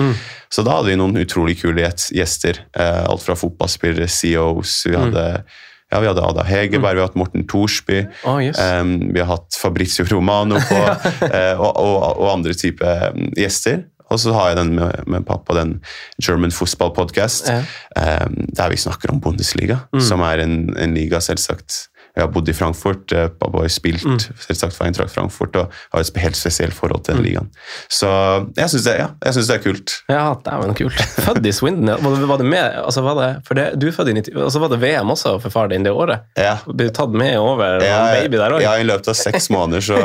Så 0.52 0.66
da 0.66 0.80
hadde 0.80 0.92
vi 0.92 1.00
noen 1.00 1.20
utrolig 1.22 1.60
kule 1.62 1.84
gjester. 1.84 2.64
Eh, 2.72 3.04
alt 3.04 3.26
fra 3.26 3.36
fotballspillere, 3.38 4.08
CEOs 4.10 4.78
Vi 4.88 4.96
hadde, 4.98 5.26
ja, 5.92 6.00
vi 6.00 6.08
hadde 6.08 6.24
Ada 6.24 6.46
Hegerberg, 6.48 6.96
vi 6.96 7.04
har 7.04 7.10
hatt 7.10 7.20
Morten 7.20 7.46
Thorsby. 7.52 8.06
oh, 8.24 8.40
yes. 8.40 8.60
em, 8.64 9.12
vi 9.12 9.20
har 9.20 9.28
hatt 9.34 9.58
Fabrizio 9.60 10.06
Romano 10.08 10.62
på, 10.70 10.82
eh, 11.28 11.60
og, 11.60 11.72
og, 11.76 11.98
og 12.16 12.28
andre 12.32 12.56
type 12.58 12.96
gjester. 13.38 13.84
Og 14.12 14.20
så 14.20 14.34
har 14.36 14.50
jeg 14.52 14.58
den 14.60 14.74
med, 14.76 14.92
med 15.08 15.24
pappa, 15.28 15.56
den 15.62 15.78
German 16.24 16.52
Football 16.52 16.92
Podcast, 16.96 17.48
Ja. 17.50 17.62
um, 18.26 18.36
der 18.58 18.70
vi 18.70 18.78
snakker 18.78 19.10
om 19.14 19.22
Bundesliga, 19.24 19.78
som 20.00 20.20
er 20.28 20.44
en, 20.44 20.58
en 20.78 20.94
liga, 20.98 21.20
selvsagt. 21.24 21.88
Jeg 22.16 22.26
har 22.26 22.32
bodd 22.34 22.50
i 22.52 22.56
Frankfurt, 22.56 23.12
eh, 23.16 23.30
pappa 23.40 23.64
har 23.64 23.72
spilt 23.72 24.04
selvsagt 24.04 24.76
for 24.76 24.88
Eintracht 24.88 25.14
Frankfurt 25.14 25.56
og 25.60 25.72
har 25.94 26.04
et 26.04 26.18
helt 26.20 26.36
spesielt 26.36 26.76
forhold 26.76 27.06
til 27.06 27.16
den 27.16 27.26
ligaen. 27.26 27.48
Så 27.92 28.10
jeg 28.58 28.74
syns 28.74 28.88
det, 28.88 28.96
ja, 29.00 29.08
det 29.24 29.46
er 29.56 29.62
kult. 29.64 29.96
Ja, 30.12 30.26
dæven, 30.46 30.76
kult. 30.78 31.00
Født 31.26 31.48
i 31.48 31.54
Swindon, 31.56 31.94
ja. 31.94 31.98
var 32.04 32.18
det, 32.18 32.28
var 32.34 32.42
det 32.42 32.50
med 32.52 32.78
altså 32.82 33.04
var 33.06 33.18
det, 33.20 33.30
for 33.48 33.58
det, 33.58 33.68
Du 33.80 33.88
er 33.88 33.96
født 33.96 34.12
i 34.12 34.18
90, 34.20 34.52
så 34.52 34.62
var 34.64 34.74
det 34.74 34.82
VM 34.84 35.14
også 35.16 35.38
for 35.42 35.54
far 35.54 35.72
din 35.72 35.88
det 35.88 35.94
året? 35.96 36.28
Ja. 36.40 36.58
Ble 36.68 36.90
du 36.90 36.96
tatt 36.96 37.16
med 37.16 37.38
over 37.40 37.80
og 37.80 37.88
en 37.88 38.14
baby 38.20 38.40
der 38.42 38.58
òg? 38.58 38.64
ja, 38.66 38.76
I 38.80 38.88
løpet 38.88 39.12
av 39.14 39.18
seks 39.18 39.50
måneder 39.54 39.88
så 39.92 40.00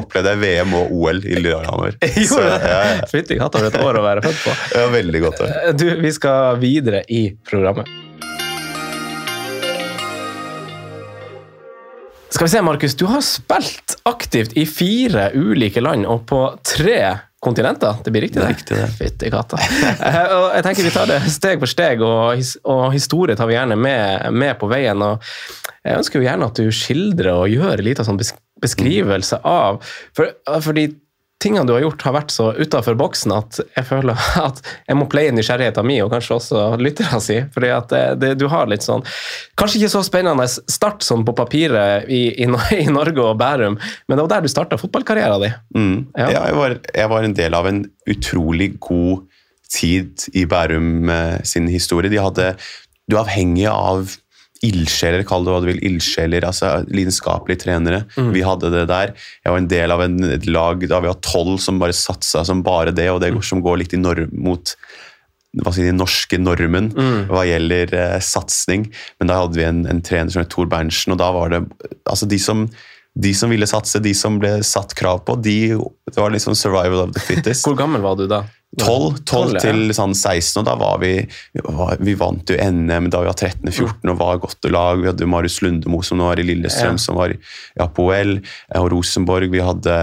opplevde 0.00 0.34
jeg 0.34 0.42
VM 0.44 0.76
og 0.80 0.94
OL 0.96 1.24
i 1.24 1.38
Lillehammer. 1.40 1.96
Gjorde 2.24 2.52
det? 2.56 2.60
ja, 2.72 2.82
ja. 2.94 3.08
Fytti 3.10 3.40
katta, 3.40 3.60
for 3.60 3.70
et 3.70 3.80
år 3.84 4.00
å 4.00 4.06
være 4.06 4.24
født 4.24 4.44
på. 4.46 4.56
Ja, 4.78 4.86
veldig 4.92 5.24
godt. 5.26 5.42
år. 5.44 5.74
Du, 5.76 5.88
vi 6.00 6.14
skal 6.16 6.60
videre 6.62 7.04
i 7.08 7.26
programmet. 7.46 8.09
Skal 12.30 12.46
vi 12.46 12.50
se, 12.50 12.62
Markus. 12.62 12.94
Du 12.94 13.04
har 13.10 13.20
spilt 13.26 13.96
aktivt 14.06 14.52
i 14.52 14.62
fire 14.66 15.30
ulike 15.34 15.82
land 15.82 16.06
og 16.06 16.22
på 16.30 16.44
tre 16.62 17.16
kontinenter. 17.42 17.96
Det 18.04 18.12
blir 18.14 18.22
riktig, 18.22 18.40
Det 18.42 18.48
riktig, 18.48 18.76
det. 18.76 18.86
Fytti 18.98 19.30
katta. 19.32 19.58
Eh, 19.58 20.20
jeg 20.54 20.62
tenker 20.64 20.86
Vi 20.86 20.92
tar 20.94 21.10
det 21.10 21.18
steg 21.32 21.58
for 21.58 21.70
steg, 21.70 22.02
og, 22.06 22.36
his 22.38 22.54
og 22.64 22.92
historie 22.94 23.36
tar 23.36 23.50
vi 23.50 23.56
gjerne 23.56 23.76
med, 23.76 24.30
med 24.32 24.54
på 24.60 24.68
veien. 24.70 25.02
og 25.02 25.24
Jeg 25.84 25.98
ønsker 25.98 26.20
jo 26.20 26.26
gjerne 26.28 26.50
at 26.52 26.60
du 26.60 26.70
skildrer 26.70 27.32
og 27.34 27.50
gjør 27.50 27.80
en 27.80 27.88
liten 27.88 28.06
sånn 28.06 28.20
beskrivelse 28.60 29.40
av 29.42 29.80
for, 30.16 30.30
Fordi 30.62 30.86
tingene 31.40 31.64
du 31.66 31.72
har 31.72 31.84
gjort, 31.84 32.02
har 32.04 32.14
vært 32.14 32.32
så 32.34 32.50
utafor 32.58 32.96
boksen 33.00 33.32
at 33.32 33.60
jeg 33.64 33.86
føler 33.88 34.18
at 34.46 34.60
jeg 34.86 34.98
må 34.98 35.06
pleie 35.10 35.32
nysgjerrigheten 35.34 35.88
min, 35.88 36.02
og 36.04 36.12
kanskje 36.12 36.36
også 36.36 36.64
lytterne 36.80 37.20
si. 37.24 37.38
fordi 37.54 37.72
at 37.74 37.88
det, 37.92 38.02
det, 38.20 38.34
du 38.40 38.46
har 38.52 38.68
litt 38.70 38.84
sånn 38.86 39.04
Kanskje 39.60 39.80
ikke 39.80 39.92
så 39.92 40.04
spennende 40.06 40.46
start 40.50 41.04
som 41.06 41.24
på 41.26 41.34
papiret 41.36 42.08
i, 42.12 42.22
i, 42.44 42.48
i 42.76 42.86
Norge 42.92 43.24
og 43.24 43.40
Bærum, 43.40 43.78
men 43.80 44.16
det 44.16 44.24
var 44.24 44.32
der 44.34 44.44
du 44.44 44.52
starta 44.52 44.78
fotballkarrieren 44.80 45.44
din. 45.44 45.58
Mm. 45.76 45.98
Ja. 46.14 46.28
Ja. 46.30 46.44
jeg, 46.48 46.56
var, 46.60 46.76
jeg 46.94 47.12
var 47.12 47.26
en 47.26 47.36
del 47.36 47.56
av 47.56 47.68
en 47.70 47.82
utrolig 48.10 48.72
god 48.82 49.26
tid 49.70 50.24
i 50.36 50.46
Bærum 50.50 51.10
eh, 51.12 51.36
sin 51.46 51.68
historie. 51.70 52.10
De 52.10 52.20
hadde, 52.20 52.54
du 53.06 53.16
er 53.16 53.22
avhengig 53.22 53.68
av 53.70 54.16
ildsjeler, 54.66 55.22
kall 55.24 55.44
det 55.46 55.52
hva 55.54 55.60
du 55.64 55.68
vil, 55.70 55.78
ildsjeler, 55.88 56.44
altså 56.44 56.82
lidenskapelige 56.92 57.62
trenere. 57.62 58.02
Vi 58.34 58.42
hadde 58.44 58.68
det 58.74 58.82
der. 58.90 59.14
Jeg 59.44 59.54
var 59.54 59.58
en 59.62 59.68
del 59.72 59.94
av 59.94 60.02
en, 60.04 60.18
et 60.36 60.44
lag 60.50 60.82
da 60.90 60.98
vi 61.00 61.08
var 61.08 61.20
tolv 61.24 61.56
som 61.64 61.78
bare 61.80 61.96
satsa 61.96 62.42
som 62.44 62.60
bare 62.66 62.92
det, 62.92 63.08
og 63.10 63.20
det 63.22 63.32
går- 63.32 63.46
som 63.48 63.62
går 63.64 63.78
litt 63.80 63.94
i 63.96 64.00
norm 64.02 64.28
mot 64.32 64.74
hva 65.64 65.72
sier 65.74 65.88
den 65.90 65.96
norske 65.98 66.38
normen 66.38 66.92
hva 67.26 67.40
gjelder 67.48 67.90
eh, 67.96 68.20
satsing. 68.22 68.84
Men 69.18 69.32
da 69.32 69.40
hadde 69.40 69.56
vi 69.58 69.64
en, 69.66 69.80
en 69.90 70.02
trener 70.06 70.30
som 70.30 70.44
het 70.44 70.50
Tor 70.52 70.68
Berntsen, 70.70 71.12
og 71.16 71.18
da 71.18 71.32
var 71.34 71.50
det 71.50 71.64
altså 72.06 72.28
de 72.30 72.38
som 72.38 72.68
de 73.20 73.32
som 73.34 73.50
ville 73.50 73.66
satse, 73.66 73.98
de 73.98 74.12
som 74.14 74.36
ble 74.38 74.60
satt 74.62 74.92
krav 74.94 75.24
på, 75.26 75.34
de, 75.42 75.74
det 75.74 76.14
var 76.20 76.30
liksom 76.30 76.54
survival 76.54 77.08
of 77.08 77.10
the 77.16 77.18
fittest. 77.20 77.64
Hvor 77.66 77.74
gammel 77.76 78.00
var 78.04 78.14
du 78.16 78.28
da? 78.30 78.44
12, 78.78 79.24
12 79.26 79.54
ja. 79.56 79.60
til 79.64 79.90
sånn 79.96 80.12
16, 80.14 80.60
og 80.60 80.66
da 80.68 80.76
var 80.78 81.00
vi 81.02 81.10
Vi, 82.06 82.12
vant 82.14 82.52
jo 82.52 82.54
NM 82.54 83.08
da 83.10 83.22
vi 83.24 83.26
var 83.26 83.34
13-14 83.34 84.12
og 84.12 84.18
var 84.20 84.38
godt 84.44 84.68
lag. 84.70 85.00
Vi 85.02 85.08
hadde 85.10 85.26
Marius 85.26 85.58
Lundemo 85.64 85.98
som 86.06 86.20
nå 86.20 86.28
er 86.30 86.42
i 86.42 86.46
Lillestrøm, 86.46 86.94
Ja. 86.94 87.02
som 87.02 87.18
var 87.18 87.34
i 87.34 87.38
Apoel, 87.82 88.36
eh, 88.38 88.78
og 88.78 88.92
Rosenborg. 88.92 89.50
Vi 89.50 89.62
hadde 89.64 89.96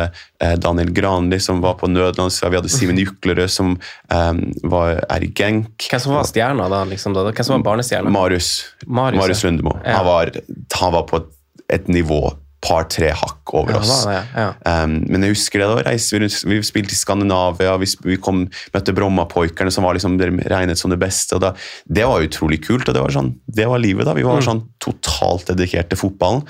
eh, 0.44 0.56
Daniel 0.60 0.92
Granli 0.92 1.40
som 1.40 1.62
var 1.64 1.78
på 1.80 1.88
nødlandslag. 1.88 2.52
Vi 2.52 2.60
hadde 2.60 2.74
Simen 2.76 3.00
Juklerød 3.00 3.48
som 3.54 3.78
um, 4.12 4.42
var, 4.68 5.00
er 5.08 5.24
i 5.24 5.32
Genk. 5.32 5.88
Hvem 5.88 6.04
som 6.04 6.18
var 6.18 6.28
stjerna 6.28 6.68
da? 6.68 6.84
liksom 6.92 7.16
da? 7.16 7.24
Hvem 7.32 7.48
som 7.48 7.56
var 7.60 7.70
barnestjerna? 7.72 8.12
Marius, 8.12 8.52
Marius, 8.86 9.22
Marius. 9.22 9.46
Lundemo. 9.48 9.78
Ja. 9.86 10.02
Han, 10.02 10.12
var, 10.12 10.36
han 10.82 10.94
var 10.98 11.08
på 11.08 11.24
et 11.72 11.88
nivå 11.88 12.26
par-tre 12.62 13.12
hakk 13.14 13.54
over 13.54 13.72
Ja, 13.76 13.80
oss. 13.80 14.06
det, 14.06 14.16
ja. 14.36 14.48
Um, 14.66 14.96
men 15.08 15.22
jeg 15.24 15.36
husker 15.36 15.60
det 15.62 15.68
da 15.70 15.84
reiste 15.92 16.16
vi 16.18 16.22
rundt, 16.24 16.38
vi 16.50 16.58
spilte 16.66 16.96
i 16.96 16.98
Skandinavia, 16.98 17.76
vi, 17.78 17.86
vi 18.04 18.18
kom, 18.18 18.48
møtte 18.74 18.96
Brommapoikerne 18.98 19.72
som 19.72 19.84
var 19.86 19.94
liksom 19.98 20.18
regnet 20.20 20.78
som 20.80 20.90
det 20.90 20.98
beste. 21.00 21.38
da, 21.40 21.54
Det 21.86 22.04
var 22.10 22.26
utrolig 22.26 22.64
kult, 22.66 22.88
og 22.90 22.96
det 22.98 23.02
var, 23.04 23.14
sånn, 23.14 23.36
det 23.48 23.68
var 23.70 23.78
livet. 23.80 24.06
da, 24.06 24.14
Vi 24.14 24.24
Mm. 24.24 24.30
var 24.34 24.42
sånn 24.42 24.64
totalt 24.80 25.46
dedikert 25.54 25.90
til 25.90 25.98
fotballen. 26.02 26.44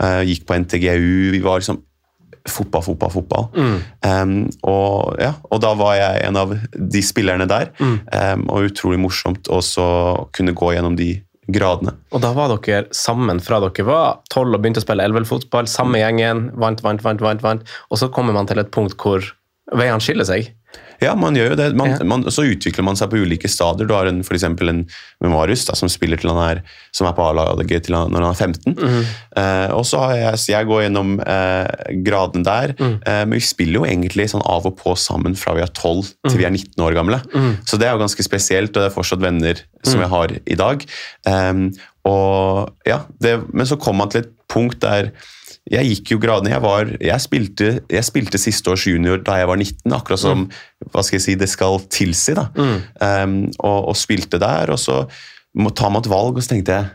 Uh, 0.00 0.22
gikk 0.26 0.46
på 0.46 0.54
NTGU, 0.58 1.30
vi 1.30 1.40
var 1.40 1.60
liksom 1.60 1.80
fotball, 2.48 2.82
fotball, 2.82 3.10
fotball. 3.10 3.44
Mm. 3.54 3.82
Um, 4.02 4.50
og, 4.64 5.16
ja, 5.22 5.34
og 5.48 5.60
da 5.62 5.74
var 5.78 5.94
jeg 5.94 6.24
en 6.26 6.36
av 6.36 6.50
de 6.74 7.00
spillerne 7.02 7.46
der, 7.46 7.70
Mm. 7.78 8.00
um, 8.12 8.46
og 8.50 8.66
utrolig 8.72 8.98
morsomt 8.98 9.46
å 9.46 9.62
kunne 10.32 10.52
gå 10.52 10.74
gjennom 10.74 10.96
de 10.96 11.22
gradene. 11.54 11.94
Og 12.12 12.22
da 12.24 12.32
var 12.36 12.52
dere 12.52 12.86
sammen 12.96 13.40
fra 13.44 13.60
dere 13.62 13.86
var 13.86 14.22
tolv 14.32 14.56
og 14.56 14.62
begynte 14.62 14.82
å 14.82 14.86
spille 14.86 15.04
elvelfotball, 15.06 15.68
samme 15.70 16.00
gjengen, 16.02 16.48
vant, 16.58 16.82
vant, 16.84 17.04
vant, 17.04 17.22
vant, 17.24 17.44
vant, 17.44 17.76
og 17.90 18.00
så 18.00 18.10
kommer 18.12 18.36
man 18.36 18.48
til 18.50 18.62
et 18.62 18.72
punkt 18.74 18.96
hvor 19.00 19.24
veiene 19.72 20.02
skiller 20.02 20.28
seg. 20.28 20.52
Ja, 21.02 21.14
man 21.18 21.34
gjør 21.36 21.50
jo 21.52 21.56
det. 21.58 21.66
Man, 21.76 21.90
Ja. 21.90 22.04
man, 22.08 22.22
så 22.30 22.44
utvikler 22.46 22.84
man 22.86 22.96
seg 22.96 23.10
på 23.10 23.18
ulike 23.20 23.48
stadier. 23.50 23.86
Du 23.88 23.94
har 23.94 24.06
en, 24.06 24.22
for 24.22 24.34
eksempel 24.38 24.70
en 24.70 24.82
Marius 25.20 25.64
da, 25.68 25.74
som 25.78 25.90
spiller 25.92 26.16
til 26.22 26.30
han 26.30 26.40
er, 26.44 26.62
som 26.94 27.06
er 27.08 27.12
på 27.16 27.24
A-laget 27.26 27.88
når 27.90 28.08
han 28.14 28.30
er 28.30 28.38
15. 28.38 28.76
Mm. 28.78 29.04
Uh, 29.36 29.68
og 29.76 29.84
så 29.88 29.98
har 30.04 30.14
jeg, 30.16 30.38
så 30.42 30.52
jeg 30.54 30.66
går 30.70 30.82
gjennom 30.86 31.14
uh, 31.20 31.66
gradene 32.06 32.44
der. 32.46 32.74
Mm. 32.78 32.96
Uh, 33.02 33.22
men 33.26 33.36
vi 33.38 33.40
spiller 33.44 33.80
jo 33.80 33.86
egentlig 33.88 34.28
sånn 34.32 34.44
av 34.46 34.66
og 34.70 34.76
på 34.80 34.94
sammen 34.96 35.34
fra 35.38 35.54
vi 35.58 35.62
er 35.66 35.72
12 35.74 36.02
til 36.06 36.32
Mm. 36.32 36.38
vi 36.38 36.44
er 36.46 36.50
19 36.54 36.84
år 36.86 36.94
gamle. 36.96 37.18
Så 37.66 37.76
det 37.78 37.88
er 37.88 37.92
jo 37.96 38.02
ganske 38.04 38.22
spesielt, 38.24 38.70
og 38.76 38.80
det 38.82 38.88
er 38.90 38.94
fortsatt 38.96 39.20
venner 39.20 39.60
som 39.84 39.98
Mm. 39.98 40.02
jeg 40.04 40.10
har 40.14 40.28
i 40.46 40.54
dag. 40.54 40.86
Um, 41.26 41.72
og 42.04 42.72
ja, 42.86 43.00
det, 43.20 43.36
Men 43.54 43.66
så 43.66 43.76
kom 43.78 43.96
man 43.98 44.08
til 44.10 44.22
et 44.24 44.32
punkt 44.48 44.80
der 44.80 45.12
jeg 45.70 45.88
gikk 45.92 46.14
jo 46.14 46.18
gradene. 46.22 46.50
Jeg, 46.56 46.62
var, 46.64 46.88
jeg, 46.98 47.22
spilte, 47.22 47.68
jeg 47.90 48.06
spilte 48.06 48.40
siste 48.40 48.72
års 48.72 48.86
junior 48.88 49.20
da 49.22 49.38
jeg 49.38 49.50
var 49.50 49.60
19, 49.60 49.94
akkurat 49.94 50.22
som 50.22 50.48
hva 50.90 51.04
skal 51.06 51.20
jeg 51.20 51.26
si, 51.26 51.36
det 51.38 51.48
skal 51.52 51.78
tilsi. 51.92 52.34
da. 52.38 52.48
Um, 52.56 53.36
og, 53.60 53.92
og 53.92 53.94
spilte 53.98 54.40
der, 54.42 54.74
og 54.74 54.80
så 54.82 55.04
må 55.62 55.70
ta 55.76 55.92
meg 55.92 56.02
et 56.02 56.10
valg, 56.10 56.36
og 56.36 56.44
så 56.44 56.54
tenkte 56.54 56.78
jeg 56.78 56.90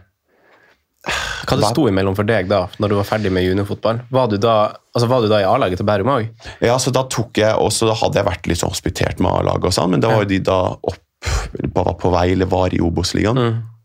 Hva 1.48 1.56
det 1.62 1.70
sto 1.70 1.86
imellom 1.88 2.18
for 2.18 2.28
deg 2.28 2.50
da, 2.50 2.66
når 2.82 2.92
du 2.92 2.98
var 3.00 3.08
ferdig 3.08 3.32
med 3.32 3.46
juniorfotball? 3.46 4.04
Var 4.12 4.30
du 4.34 4.38
da, 4.44 4.58
altså 4.92 5.08
var 5.14 5.24
du 5.24 5.32
da 5.32 5.40
i 5.44 5.48
A-laget 5.48 5.80
til 5.80 5.88
Bærum 5.88 6.12
òg? 6.12 6.28
Ja, 6.66 6.76
så 6.82 6.92
da 6.92 7.06
tok 7.08 7.40
jeg 7.40 7.56
også, 7.56 7.88
da 7.88 7.96
hadde 8.02 8.20
jeg 8.20 8.28
vært 8.28 8.52
litt 8.52 8.60
sånn 8.60 8.74
hospitert 8.74 9.24
med 9.24 9.32
A-laget 9.32 9.70
og 9.70 9.78
sånn, 9.78 9.94
men 9.96 10.04
da 10.04 10.12
var 10.12 10.26
jo 10.26 10.32
de 10.34 10.42
da 10.44 10.60
opp, 10.76 11.32
var 11.78 11.94
på 12.02 12.12
vei, 12.12 12.28
eller 12.36 12.52
var 12.52 12.76
i 12.76 12.84
Obos-ligaen. 12.84 13.40
Mm. 13.40 13.77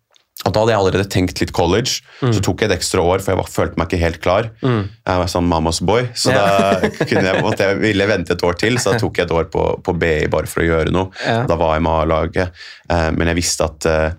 Og 0.42 0.50
da 0.50 0.62
hadde 0.62 0.72
jeg 0.74 0.80
allerede 0.82 1.10
tenkt 1.10 1.42
litt 1.42 1.52
college, 1.54 2.00
så 2.18 2.40
tok 2.42 2.64
jeg 2.64 2.70
et 2.70 2.76
ekstra 2.76 3.02
år, 3.04 3.22
for 3.22 3.32
jeg 3.32 3.38
var, 3.38 3.50
følte 3.50 3.78
meg 3.78 3.90
ikke 3.90 4.02
helt 4.02 4.22
klar. 4.24 4.48
Jeg 4.62 5.20
var 5.22 5.30
sånn 5.30 5.46
mamas 5.50 5.78
boy, 5.84 6.08
så 6.18 6.34
da 6.34 6.46
kunne 7.08 7.26
jeg, 7.28 7.44
måtte 7.44 7.68
jeg 7.68 7.78
ville 7.82 8.08
vente 8.10 8.34
et 8.34 8.46
år 8.46 8.58
til, 8.58 8.80
så 8.82 8.94
da 8.94 9.02
tok 9.02 9.20
jeg 9.20 9.28
et 9.28 9.36
år 9.38 9.46
på, 9.52 9.68
på 9.86 9.94
BI 10.02 10.26
bare 10.32 10.50
for 10.50 10.64
å 10.64 10.66
gjøre 10.66 10.94
noe. 10.94 11.12
Ja. 11.22 11.44
Da 11.46 11.58
var 11.60 11.76
jeg 11.76 11.86
med 11.86 11.94
A-laget, 12.00 12.66
eh, 12.90 13.08
men 13.14 13.30
jeg 13.30 13.38
visste 13.38 13.70
at 13.70 13.88
eh, 13.90 14.18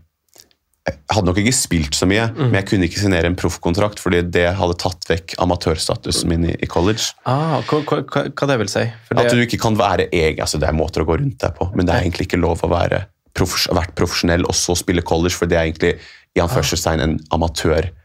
jeg 0.84 0.98
hadde 1.16 1.30
nok 1.30 1.38
ikke 1.40 1.56
spilt 1.56 1.96
så 1.96 2.08
mye, 2.12 2.26
men 2.36 2.58
jeg 2.58 2.68
kunne 2.68 2.88
ikke 2.90 3.00
signere 3.00 3.30
en 3.32 3.38
proffkontrakt 3.40 4.02
fordi 4.04 4.20
det 4.36 4.50
hadde 4.60 4.76
tatt 4.84 5.06
vekk 5.08 5.38
amatørstatusen 5.44 6.28
min 6.28 6.50
i, 6.52 6.56
i 6.60 6.68
college. 6.68 7.14
Ah, 7.24 7.62
hva, 7.70 7.80
hva, 7.88 8.26
hva, 8.28 8.50
det 8.52 8.58
vil 8.60 8.72
si? 8.72 8.84
Det, 9.08 9.16
At 9.16 9.32
du 9.32 9.40
ikke 9.46 9.62
kan 9.64 9.80
være 9.80 10.10
egen, 10.10 10.42
altså 10.44 10.60
Det 10.60 10.68
er 10.68 10.76
måter 10.76 11.06
å 11.06 11.08
gå 11.08 11.16
rundt 11.22 11.40
deg 11.40 11.56
på, 11.56 11.70
men 11.72 11.88
det 11.88 11.96
er 11.96 12.04
egentlig 12.04 12.28
ikke 12.28 12.42
lov 12.42 12.66
å 12.68 12.72
være 12.74 13.06
profes 13.38 13.68
vært 13.74 13.96
profesjonell 13.98 14.46
og 14.46 14.56
så 14.58 14.76
spille 14.78 15.04
college, 15.06 15.36
for 15.38 15.50
det 15.50 15.58
er 15.58 15.68
egentlig 15.68 15.98
i 16.34 16.42
anførselstegn 16.44 17.04
en 17.04 17.20
amatørsport. 17.34 18.00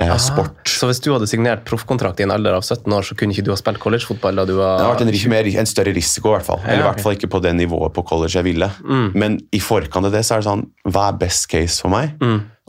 Eh, 0.00 0.08
sport. 0.16 0.70
Så 0.72 0.86
hvis 0.88 1.02
du 1.04 1.10
hadde 1.12 1.26
signert 1.28 1.66
proffkontrakt 1.68 2.20
i 2.22 2.24
en 2.24 2.32
alder 2.32 2.54
av 2.56 2.62
17 2.64 2.88
år, 2.96 3.04
så 3.04 3.12
kunne 3.12 3.34
ikke 3.34 3.44
du 3.44 3.50
ha 3.52 3.58
spilt 3.60 3.80
collegefotball 3.82 4.40
da 4.40 4.46
du 4.48 4.54
var 4.56 4.78
Det 4.80 4.86
har 4.86 4.94
vært 4.94 5.04
en, 5.04 5.30
mer, 5.34 5.50
en 5.60 5.68
større 5.68 5.92
risiko, 5.92 6.30
i 6.30 6.38
hvert 6.38 6.48
fall. 6.48 6.62
Eller 6.64 6.80
i 6.80 6.86
hvert 6.86 7.02
fall 7.04 7.18
ikke 7.18 7.28
på 7.34 7.42
det 7.44 7.52
nivået 7.58 7.92
på 7.92 8.04
college 8.08 8.32
jeg 8.38 8.46
ville. 8.48 8.70
Men 9.12 9.36
i 9.52 9.60
forkant 9.60 10.08
av 10.08 10.16
det 10.16 10.24
så 10.24 10.38
er 10.38 10.44
det 10.44 10.48
sånn 10.48 10.64
Hva 10.88 11.10
er 11.10 11.20
best 11.20 11.44
case 11.52 11.84
for 11.84 11.92
meg? 11.92 12.16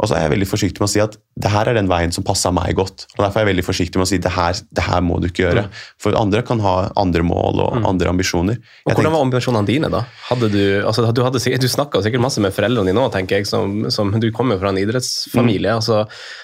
Og 0.04 0.10
så 0.10 0.18
er 0.18 0.26
jeg 0.26 0.34
veldig 0.34 0.48
forsiktig 0.50 0.84
med 0.84 0.90
å 0.90 0.92
si 0.92 1.00
at 1.00 1.14
det 1.40 1.50
her 1.54 1.70
er 1.72 1.78
den 1.78 1.88
veien 1.88 2.12
som 2.12 2.26
passer 2.28 2.52
meg 2.52 2.76
godt. 2.76 3.06
Og 3.16 3.22
Derfor 3.24 3.40
er 3.40 3.46
jeg 3.46 3.52
veldig 3.54 3.66
forsiktig 3.66 4.00
med 4.02 4.06
å 4.06 4.10
si 4.12 4.20
det 4.22 4.34
her, 4.36 4.60
det 4.76 4.84
her 4.84 5.04
må 5.06 5.20
du 5.24 5.30
ikke 5.30 5.46
gjøre. 5.46 5.64
For 6.04 6.18
andre 6.20 6.44
kan 6.46 6.60
ha 6.66 6.76
andre 7.00 7.24
mål 7.26 7.62
og 7.64 7.88
andre 7.88 8.12
ambisjoner. 8.12 8.60
Og 8.60 8.92
Jeg 8.92 8.92
Hvordan 8.92 9.00
tenkte, 9.00 9.16
var 9.16 9.28
ambisjonene 9.30 9.70
dine, 9.70 9.92
da? 9.94 10.04
Hadde 10.28 10.52
du 10.52 10.62
altså, 10.84 11.08
du, 11.08 11.24
hadde, 11.24 11.40
du 11.40 11.70
snakka 11.72 12.04
sikkert 12.04 12.26
masse 12.26 12.44
med 12.44 12.56
foreldrene 12.56 12.92
dine 12.92 13.06
òg, 13.06 13.14
tenker 13.16 13.40
jeg. 13.40 13.48
Som, 13.48 13.86
som, 13.94 14.12
du 14.20 14.28
kommer 14.36 14.60
fra 14.60 14.74
en 14.74 14.82
idrettsfamilie. 14.82 15.72
Mm. 15.72 15.80
altså 15.80 16.04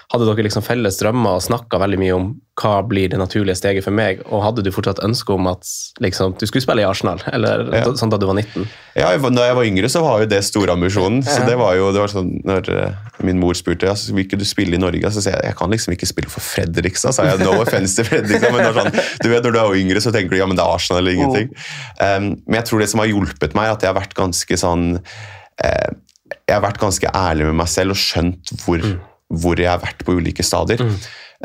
Hadde 0.10 0.26
dere 0.32 0.48
liksom 0.48 0.66
felles 0.66 0.98
drømmer 1.02 1.38
og 1.38 1.44
snakka 1.46 1.84
veldig 1.84 2.00
mye 2.02 2.16
om 2.16 2.32
hva 2.60 2.80
blir 2.84 3.08
det 3.12 3.20
naturlige 3.20 3.56
steget 3.56 3.86
for 3.86 3.96
meg? 3.96 4.20
Og 4.28 4.42
hadde 4.44 4.64
du 4.66 4.70
fortsatt 4.74 5.00
ønske 5.06 5.32
om 5.36 5.48
at 5.52 5.68
liksom, 6.04 6.34
du 6.40 6.46
skulle 6.50 6.64
spille 6.66 6.84
i 6.84 6.88
Arsenal, 6.88 7.22
eller 7.32 7.64
Ja. 7.72 7.84
da, 7.86 7.94
sånn 8.00 8.12
da 8.12 8.20
du 8.20 8.26
var 8.28 8.36
19? 8.36 8.68
Ja, 9.00 9.12
da 9.16 9.46
jeg 9.48 9.56
var 9.56 9.68
yngre, 9.68 9.90
så 9.92 10.02
var 10.04 10.24
jo 10.24 10.28
det 10.28 10.42
store 10.44 10.74
ambisjonen. 10.76 11.22
Så 11.24 11.46
det 11.48 11.56
var 11.60 11.78
jo, 11.78 11.92
det 11.96 12.02
var 12.04 12.12
sånn, 12.12 12.32
når 12.48 12.70
eh, 12.74 12.98
min 13.24 13.40
mor 13.40 13.56
spurte 13.56 13.88
ja, 13.88 13.96
så 13.96 14.12
vil 14.16 14.26
ikke 14.26 14.40
du 14.40 14.46
spille 14.48 14.76
i 14.76 14.82
Norge, 14.82 15.12
så 15.14 15.24
sier 15.24 15.38
jeg 15.38 15.54
jeg 15.54 15.58
kan 15.62 15.72
liksom 15.72 15.96
ikke 15.96 16.10
spille 16.10 16.34
for 16.34 16.44
Fredrikstad. 16.44 17.16
sa 17.16 17.28
jeg, 17.30 17.40
no 17.46 17.56
offense 17.62 17.96
til 17.96 18.08
Fredrikstad, 18.10 18.52
men 18.56 18.74
sånn, 18.76 18.92
du 19.24 19.30
vet, 19.32 19.46
når 19.46 19.56
du 19.56 19.60
er 19.62 19.80
yngre, 19.80 20.04
så 20.04 20.14
tenker 20.16 20.36
du 20.36 20.42
ja, 20.42 20.50
men 20.50 20.60
det 20.60 20.66
er 20.66 20.76
Arsenal 20.76 21.02
eller 21.04 21.16
ingenting. 21.16 21.54
Um, 22.02 22.30
men 22.46 22.60
jeg 22.60 22.68
tror 22.70 22.84
det 22.84 22.90
som 22.92 23.04
har 23.04 23.12
hjulpet 23.12 23.56
meg, 23.58 23.72
at 23.72 23.86
jeg 23.86 23.94
har 23.94 24.00
vært 24.02 24.18
ganske 24.18 24.60
sånn 24.60 24.86
uh, 25.00 25.90
Jeg 26.50 26.56
har 26.58 26.66
vært 26.66 26.82
ganske 26.82 27.08
ærlig 27.16 27.48
med 27.48 27.60
meg 27.62 27.72
selv 27.72 27.96
og 27.96 28.00
skjønt 28.02 28.52
hvor, 28.66 28.84
hvor 29.32 29.60
jeg 29.62 29.70
har 29.70 29.82
vært 29.82 30.04
på 30.06 30.18
ulike 30.20 30.44
stadier. 30.46 30.84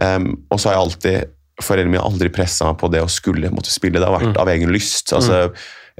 Um, 0.00 0.32
og 0.50 0.58
så 0.58 0.70
har 0.70 0.78
jeg 0.78 0.86
alltid 0.88 1.32
Foreldrene 1.62 1.92
mine 1.92 2.02
har 2.02 2.10
aldri 2.10 2.32
pressa 2.34 2.66
meg 2.66 2.80
på 2.80 2.88
det 2.90 2.98
å 2.98 3.10
skulle 3.10 3.46
måtte 3.54 3.70
spille. 3.70 4.00
Det 4.02 4.08
har 4.08 4.16
vært 4.16 4.38
av 4.42 4.48
egen 4.50 4.72
lyst. 4.74 5.12
altså 5.14 5.52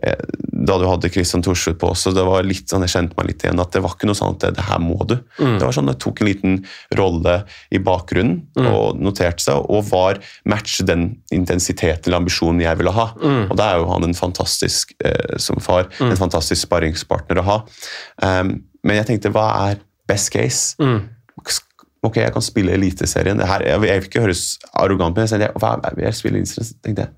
eh, 0.03 0.25
da 0.67 0.79
du 0.81 0.87
hadde 0.89 1.11
Christian 1.15 1.45
Thorsrud 1.47 1.77
på 1.79 1.93
også, 1.93 2.11
det 2.11 2.25
var 2.27 2.43
litt 2.43 2.73
sånn, 2.73 2.83
jeg 2.83 2.91
kjente 2.91 3.15
meg 3.15 3.29
litt 3.29 3.45
igjen, 3.45 3.61
at 3.63 3.71
det 3.71 3.83
var 3.85 3.95
ikke 3.95 4.09
noe 4.11 4.19
sånn 4.19 4.35
at 4.35 4.41
det, 4.43 4.51
det 4.57 4.65
her 4.67 4.81
må 4.83 4.97
du. 5.07 5.15
Det 5.39 5.63
var 5.63 5.77
sånn, 5.77 5.93
Jeg 5.93 6.01
tok 6.03 6.23
en 6.25 6.27
liten 6.27 6.57
rolle 6.99 7.37
i 7.71 7.79
bakgrunnen 7.87 8.41
og 8.73 8.99
noterte 8.99 9.45
seg, 9.45 9.63
og 9.71 9.87
var 9.93 10.19
match 10.51 10.81
den 10.89 11.21
intensiteten 11.37 12.11
eller 12.11 12.25
ambisjonen 12.25 12.65
jeg 12.65 12.81
ville 12.81 12.95
ha. 12.97 13.07
Og 13.47 13.55
da 13.61 13.69
er 13.69 13.79
jo 13.79 13.87
han 13.93 14.09
en 14.09 14.19
fantastisk 14.19 14.91
eh, 15.07 15.37
som 15.39 15.63
far, 15.63 15.87
en 16.03 16.19
fantastisk 16.19 16.67
sparringspartner 16.67 17.45
å 17.45 17.47
ha. 17.47 17.61
Um, 18.19 18.57
men 18.83 18.99
jeg 18.99 19.13
tenkte, 19.13 19.31
hva 19.31 19.47
er 19.69 19.79
best 20.11 20.35
case? 20.35 20.75
Ok, 22.05 22.17
jeg 22.21 22.33
kan 22.35 22.43
spille 22.45 22.75
Eliteserien. 22.77 23.39
Det 23.41 23.47
her- 23.49 23.65
Jeg 23.65 23.81
jeg 23.89 24.01
vil 24.01 24.09
ikke 24.11 24.21
høres 24.27 24.59
arrogant 24.77 25.17
men 25.17 25.27
jeg 25.27 25.41
er, 25.41 26.03
jeg 26.05 26.15
spiller 26.19 26.39
Eliteserien, 26.43 26.75
tenkte 26.85 27.07
jeg. 27.07 27.11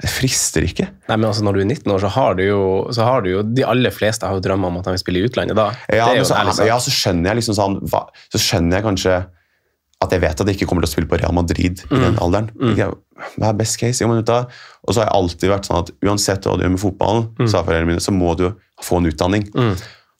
Det 0.00 0.10
frister 0.10 0.62
ikke. 0.62 0.84
Nei, 1.08 1.16
men 1.16 1.24
altså 1.28 1.42
Når 1.42 1.54
du 1.54 1.60
er 1.60 1.64
19 1.64 1.90
år, 1.92 1.98
så 2.04 2.08
har 2.14 2.34
du 2.38 2.42
jo, 2.44 2.60
så 2.94 3.02
har 3.02 3.20
du 3.22 3.30
jo 3.32 3.42
De 3.42 3.64
aller 3.66 3.90
fleste 3.90 4.22
har 4.26 4.34
jo 4.36 4.40
drømmer 4.44 4.68
om 4.70 4.76
at 4.78 4.84
de 4.84 4.90
vil 4.94 4.98
spille 5.02 5.18
i 5.18 5.26
utlandet 5.26 5.56
da. 5.58 5.72
Ja, 5.90 6.06
så, 6.22 6.66
ja, 6.66 6.76
så 6.78 6.90
skjønner 6.94 7.32
jeg 7.32 7.36
liksom 7.40 7.56
sånn 7.58 7.80
hva, 7.90 8.04
Så 8.30 8.38
skjønner 8.38 8.76
jeg 8.78 8.84
kanskje 8.84 9.26
at 10.00 10.12
jeg 10.14 10.20
vet 10.22 10.40
at 10.40 10.46
jeg 10.46 10.54
ikke 10.60 10.68
kommer 10.70 10.82
til 10.86 10.90
å 10.92 10.94
spille 10.94 11.08
på 11.10 11.18
Real 11.18 11.32
Madrid 11.34 11.80
i 11.90 11.94
Mm. 11.94 12.00
den 12.04 12.16
alderen. 12.22 12.50
Mm. 12.54 12.94
Hva 13.40 13.48
er 13.48 13.52
best 13.58 13.78
case? 13.80 14.00
Og 14.04 14.94
så 14.94 15.00
har 15.02 15.06
jeg 15.10 15.14
alltid 15.18 15.50
vært 15.50 15.66
sånn 15.66 15.78
at 15.82 15.90
uansett 16.06 16.42
hva 16.46 16.56
du 16.56 16.62
gjør 16.62 16.70
med 16.70 16.78
fotballen, 16.80 17.28
Mm. 17.34 17.48
sa 17.50 17.62
foreldrene 17.64 17.86
mine, 17.88 17.98
så 17.98 18.12
må 18.14 18.36
du 18.36 18.54
få 18.80 18.98
en 18.98 19.06
utdanning. 19.10 19.50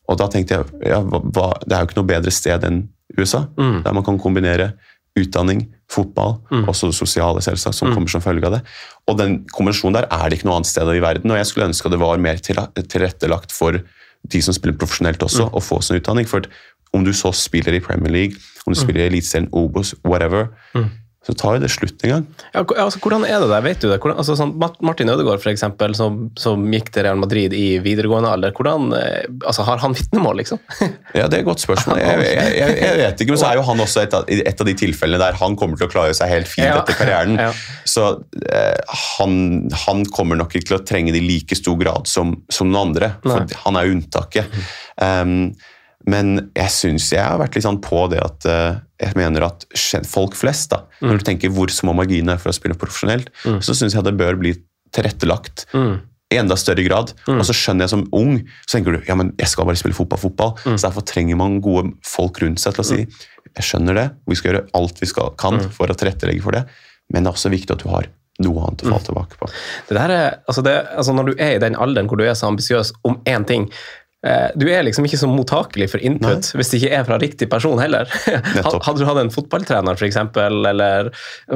Og 0.08 0.18
da 0.18 0.26
tenkte 0.26 0.48
jeg 0.56 0.64
ja, 0.90 1.00
hva, 1.04 1.52
det 1.62 1.72
er 1.72 1.84
jo 1.84 1.86
ikke 1.86 1.96
noe 2.02 2.06
bedre 2.10 2.32
sted 2.32 2.64
enn 2.64 2.88
USA, 3.18 3.46
Mm. 3.58 3.82
der 3.84 3.92
man 3.92 4.04
kan 4.04 4.18
kombinere 4.18 4.72
utdanning, 5.18 5.68
fotball, 5.90 6.38
også 6.68 6.86
det 6.86 6.94
sosiale 6.94 7.40
selvsagt, 7.42 7.74
Mm. 7.74 7.78
som 7.78 7.92
kommer 7.94 8.08
som 8.08 8.20
følge 8.20 8.44
av 8.46 8.52
det. 8.52 8.62
Og 9.08 9.16
den 9.18 9.44
konvensjonen 9.52 9.94
der 9.94 10.06
er 10.10 10.28
det 10.28 10.38
ikke 10.38 10.44
noe 10.46 10.56
annet 10.60 10.66
sted 10.66 10.86
i 10.94 11.00
verden, 11.00 11.30
og 11.30 11.36
jeg 11.36 11.46
skulle 11.46 11.66
ønske 11.68 11.90
det 11.90 11.98
var 11.98 12.18
mer 12.18 12.36
tilrettelagt 12.36 13.52
for 13.52 13.72
de 14.28 14.40
som 14.42 14.54
spiller 14.54 14.76
profesjonelt 14.78 15.18
også, 15.18 15.48
Mm. 15.48 15.54
å 15.54 15.60
få 15.62 15.82
sin 15.82 15.96
utdanning. 16.00 16.26
For 16.28 16.42
om 16.94 17.04
du 17.04 17.10
så 17.12 17.32
spiller 17.34 17.74
i 17.74 17.80
Premier 17.80 18.10
League, 18.12 18.36
om 18.66 18.72
Mm. 18.72 18.74
du 18.74 18.80
spiller 18.80 19.00
i 19.00 19.08
Eliteserien, 19.10 19.48
Obos, 19.52 19.94
whatever, 20.04 20.50
så 21.28 21.34
tar 21.36 21.58
jo 21.58 21.60
det 21.60 21.68
slutt 21.68 22.00
en 22.06 22.10
gang. 22.14 22.22
Ja, 22.54 22.62
altså, 22.80 22.98
hvordan 23.04 23.26
er 23.28 23.42
det 23.42 23.48
der, 23.50 23.60
vet 23.66 23.82
du 23.82 23.90
det? 23.90 23.98
Hvordan, 24.00 24.16
altså, 24.22 24.32
sånn, 24.38 24.54
Martin 24.58 25.10
Ødegaard, 25.12 25.44
eksempel, 25.50 25.92
som, 25.98 26.16
som 26.40 26.62
gikk 26.72 26.88
til 26.94 27.04
Real 27.04 27.20
Madrid 27.20 27.52
i 27.52 27.66
videregående 27.84 28.30
alder, 28.32 28.54
hvordan, 28.56 28.86
eh, 28.96 29.26
altså, 29.44 29.66
har 29.68 29.82
han 29.84 29.92
vitnemål, 29.98 30.40
liksom? 30.40 30.62
Ja, 31.18 31.26
Det 31.28 31.36
er 31.36 31.42
et 31.42 31.48
godt 31.50 31.60
spørsmål. 31.60 32.00
Jeg, 32.00 32.24
jeg, 32.24 32.54
jeg, 32.56 32.78
jeg 32.80 32.96
vet 33.02 33.20
ikke, 33.24 33.34
men 33.36 33.42
så 33.42 33.50
er 33.50 33.60
jo 33.60 33.66
han 33.68 33.84
også 33.84 34.02
et 34.06 34.16
av, 34.16 34.24
et 34.32 34.64
av 34.64 34.70
de 34.70 34.76
tilfellene 34.80 35.20
der 35.20 35.36
han 35.42 35.56
kommer 35.60 35.76
til 35.80 35.88
å 35.88 35.92
klare 35.92 36.16
seg 36.16 36.32
helt 36.32 36.48
fint 36.48 36.64
Ja. 36.70 36.80
etter 36.82 36.96
karrieren. 36.98 37.36
Ja. 37.48 37.52
Så 37.88 38.04
eh, 38.48 38.96
han, 39.18 39.34
han 39.86 40.02
kommer 40.14 40.36
nok 40.40 40.56
ikke 40.56 40.70
til 40.72 40.78
å 40.78 40.84
trenge 40.88 41.12
det 41.14 41.20
i 41.22 41.26
like 41.28 41.56
stor 41.58 41.76
grad 41.80 42.08
som, 42.10 42.34
som 42.52 42.70
noen 42.72 42.90
andre, 42.90 43.12
for 43.24 43.44
Nei. 43.44 43.58
han 43.66 43.78
er 43.80 43.92
unntaket. 43.92 44.56
Um, 44.96 45.34
men 46.08 46.50
jeg 46.56 46.72
syns 46.72 47.10
jeg 47.12 47.24
har 47.24 47.40
vært 47.40 47.58
litt 47.58 47.66
sånn 47.66 47.80
på 47.84 48.06
det 48.12 48.20
at 48.24 48.46
eh, 48.48 48.78
jeg 49.04 49.18
mener 49.18 49.46
at 49.48 49.66
folk 50.08 50.36
flest, 50.38 50.72
da, 50.72 50.82
når 51.04 51.20
du 51.20 51.26
tenker 51.28 51.52
hvor 51.54 51.70
små 51.72 51.94
marginene 51.96 52.34
er 52.34 52.42
for 52.42 52.50
å 52.52 52.56
spille 52.56 52.78
profesjonelt, 52.78 53.28
så 53.44 53.76
syns 53.76 53.94
jeg 53.94 54.06
det 54.06 54.16
bør 54.18 54.40
bli 54.40 54.56
tilrettelagt 54.96 55.68
i 56.34 56.36
enda 56.40 56.56
større 56.58 56.82
grad. 56.82 57.12
Og 57.30 57.44
så 57.46 57.54
skjønner 57.54 57.86
jeg 57.86 57.92
som 57.92 58.02
ung, 58.16 58.40
så 58.66 58.74
tenker 58.74 58.96
du 58.96 59.06
ja, 59.06 59.14
men 59.20 59.30
jeg 59.38 59.52
skal 59.52 59.68
bare 59.68 59.78
spille 59.78 59.96
fotball, 59.96 60.20
fotball. 60.20 60.56
Så 60.66 60.88
derfor 60.88 61.06
trenger 61.06 61.38
man 61.38 61.60
gode 61.62 61.92
folk 62.04 62.42
rundt 62.42 62.58
seg 62.64 62.74
til 62.74 62.82
å 62.82 62.88
si 62.88 63.00
jeg 63.58 63.66
skjønner 63.66 63.96
det, 63.96 64.06
vi 64.28 64.38
skal 64.38 64.52
gjøre 64.52 64.68
alt 64.78 65.02
vi 65.02 65.08
skal, 65.10 65.34
kan 65.40 65.60
for 65.74 65.90
å 65.90 65.96
tilrettelegge 65.98 66.44
for 66.44 66.56
det, 66.56 66.64
men 67.12 67.24
det 67.24 67.30
er 67.30 67.38
også 67.38 67.52
viktig 67.52 67.74
at 67.74 67.84
du 67.84 67.90
har 67.92 68.08
noe 68.44 68.66
annet 68.68 68.84
å 68.84 68.92
falle 68.92 69.02
tilbake 69.02 69.38
på. 69.40 69.48
Det 69.88 69.96
der 69.96 70.12
er, 70.14 70.36
altså 70.46 70.62
det, 70.62 70.74
altså 70.94 71.14
når 71.16 71.30
du 71.30 71.40
er 71.42 71.56
i 71.56 71.62
den 71.62 71.74
alderen 71.74 72.06
hvor 72.10 72.20
du 72.20 72.26
er 72.26 72.36
så 72.38 72.50
ambisiøs 72.52 72.92
om 73.08 73.16
én 73.26 73.46
ting 73.48 73.66
Du 74.58 74.64
er 74.66 74.82
liksom 74.82 75.04
ikke 75.06 75.18
så 75.20 75.28
mottakelig 75.30 75.86
for 75.92 76.02
input 76.02 76.48
hvis 76.58 76.72
det 76.72 76.80
ikke 76.80 76.96
er 76.96 77.04
fra 77.06 77.18
riktig 77.22 77.46
person 77.52 77.78
heller. 77.78 78.08
Hadde 78.66 78.96
du 78.98 79.04
hatt 79.06 79.20
en 79.20 79.30
fotballtrener, 79.30 80.00
eksempel, 80.08 80.58
eller 80.66 81.12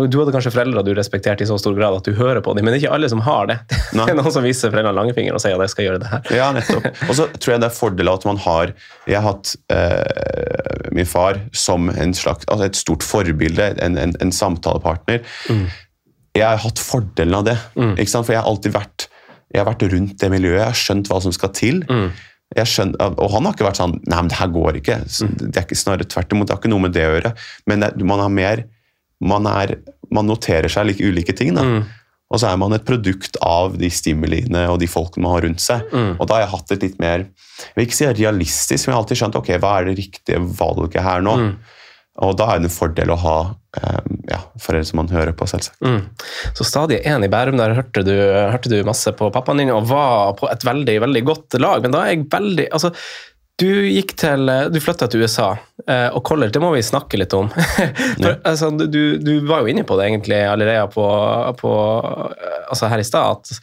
Du 0.07 0.21
hadde 0.21 0.35
kanskje 0.35 0.53
foreldre 0.55 0.85
du 0.87 0.93
respekterte 0.95 1.43
i 1.43 1.49
så 1.51 1.59
stor 1.59 1.75
grad 1.75 1.99
at 1.99 2.07
du 2.07 2.15
hører 2.15 2.39
på 2.45 2.55
dem, 2.55 2.65
men 2.65 2.75
det 2.75 2.79
er 2.79 2.85
ikke 2.85 2.95
alle 2.95 3.11
som 3.11 3.25
har 3.27 3.51
det. 3.51 3.59
Det 3.93 4.07
er 4.07 4.19
noen 4.19 4.35
som 4.35 4.47
viser 4.47 4.71
foreldrene 4.71 4.95
langfinger 4.95 5.35
og 5.35 5.43
sier 5.43 5.59
at 5.59 5.67
jeg 5.67 5.75
skal 5.75 5.89
gjøre 5.89 6.01
det 6.05 6.11
her. 6.13 6.33
Ja, 6.39 6.49
nettopp. 6.55 6.87
Og 7.09 7.19
så 7.19 7.27
tror 7.35 7.57
jeg 7.57 7.63
det 7.65 7.69
er 7.69 7.77
fordeler 7.77 8.19
at 8.21 8.27
man 8.29 8.39
har 8.47 8.73
Jeg 9.11 9.19
har 9.19 9.27
hatt 9.27 9.55
eh, 9.75 10.91
min 10.95 11.09
far 11.09 11.43
som 11.57 11.91
en 11.91 12.15
slags, 12.15 12.47
altså 12.47 12.69
et 12.69 12.79
stort 12.79 13.03
forbilde, 13.07 13.73
en, 13.83 13.99
en, 13.99 14.15
en 14.23 14.35
samtalepartner. 14.35 15.25
Jeg 16.37 16.47
har 16.47 16.63
hatt 16.63 16.81
fordelen 16.81 17.41
av 17.43 17.49
det, 17.51 17.59
ikke 17.97 18.13
sant? 18.13 18.29
for 18.29 18.37
jeg 18.37 18.43
har 18.45 18.49
alltid 18.49 18.79
vært 18.79 19.09
jeg 19.53 19.61
har 19.61 19.69
vært 19.69 19.83
rundt 19.93 20.15
det 20.17 20.29
miljøet, 20.33 20.61
jeg 20.63 20.71
har 20.71 20.79
skjønt 20.81 21.09
hva 21.13 21.19
som 21.21 21.33
skal 21.37 21.51
til. 21.53 21.83
Jeg 21.91 22.13
skjønner, 22.69 23.15
og 23.17 23.31
han 23.33 23.47
har 23.49 23.55
ikke 23.57 23.65
vært 23.65 23.81
sånn 23.81 23.95
Nei, 24.05 24.19
men 24.21 24.29
det 24.29 24.37
her 24.39 24.51
går 24.53 24.79
ikke. 24.83 24.99
Det 25.41 25.57
er 25.57 25.65
ikke 25.65 25.79
snarere 25.79 26.05
tvert 26.05 26.33
imot. 26.33 26.47
Det 26.49 26.55
har 26.57 26.61
ikke 26.61 26.71
noe 26.73 26.85
med 26.85 26.93
det 26.93 27.07
å 27.09 27.15
gjøre. 27.17 27.33
Men 27.71 27.81
det, 27.87 27.91
man 28.05 28.21
har 28.21 28.29
mer 28.33 28.65
man, 29.23 29.47
er, 29.47 29.77
man 30.11 30.27
noterer 30.27 30.69
seg 30.73 30.89
like 30.89 31.03
ulike 31.07 31.33
ting. 31.39 31.55
da. 31.55 31.63
Og 32.33 32.41
så 32.41 32.49
er 32.49 32.57
man 32.57 32.73
et 32.73 32.85
produkt 32.89 33.37
av 33.45 33.75
de 33.77 33.91
stimuliene 33.93 34.65
og 34.73 34.79
de 34.81 34.87
folkene 34.89 35.23
man 35.27 35.35
har 35.37 35.43
rundt 35.47 35.61
seg. 35.61 35.83
Og 36.19 36.25
da 36.27 36.35
har 36.39 36.47
jeg 36.47 36.53
hatt 36.55 36.73
et 36.73 36.83
litt 36.89 36.99
mer 37.03 37.27
Jeg 37.27 37.75
vil 37.77 37.87
ikke 37.87 37.99
si 37.99 38.07
realistisk, 38.09 38.87
men 38.87 38.93
jeg 38.93 38.97
har 38.97 39.03
alltid 39.05 39.21
skjønt 39.21 39.37
ok, 39.39 39.51
hva 39.63 39.73
er 39.79 39.85
det 39.91 39.99
riktige 40.01 40.41
valget 40.41 41.03
her 41.05 41.21
nå. 41.23 41.37
Og 42.21 42.37
da 42.37 42.51
er 42.53 42.61
det 42.61 42.69
en 42.69 42.75
fordel 42.75 43.11
å 43.15 43.19
ha 43.23 43.37
um, 43.49 44.17
ja, 44.29 44.43
foreldre 44.61 44.89
som 44.91 44.99
man 45.01 45.09
hører 45.13 45.33
på, 45.37 45.47
selvsagt. 45.49 45.81
Mm. 45.81 46.03
Så 46.59 46.67
stadig 46.69 47.01
én 47.09 47.25
i 47.25 47.31
Bærum, 47.33 47.57
der 47.57 47.73
hørte 47.79 48.05
du, 48.05 48.13
hørte 48.53 48.69
du 48.69 48.83
masse 48.85 49.15
på 49.17 49.31
pappaen 49.33 49.63
din 49.63 49.73
og 49.73 49.89
var 49.89 50.35
på 50.37 50.51
et 50.53 50.67
veldig 50.69 50.99
veldig 51.07 51.23
godt 51.31 51.61
lag. 51.63 51.85
Men 51.85 51.95
da 51.95 52.05
er 52.05 52.13
jeg 52.13 52.27
veldig 52.35 52.69
altså, 52.69 52.93
du 53.63 53.69
gikk 53.69 54.15
til, 54.19 54.49
du 54.73 54.79
flytta 54.83 55.07
til 55.11 55.23
USA, 55.23 55.53
eh, 55.87 56.09
og 56.11 56.23
college, 56.27 56.55
det 56.55 56.63
må 56.63 56.73
vi 56.75 56.85
snakke 56.85 57.21
litt 57.21 57.35
om. 57.37 57.51
For, 58.23 58.39
altså, 58.49 58.73
du, 58.73 59.19
du 59.23 59.35
var 59.49 59.63
jo 59.63 59.73
inne 59.73 59.85
på 59.87 59.99
det 59.99 60.09
egentlig 60.09 60.41
allerede 60.49 60.89
på, 60.93 61.05
på, 61.61 61.75
altså 62.73 62.91
her 62.91 63.03
i 63.03 63.07
stad, 63.07 63.39
at, 63.39 63.63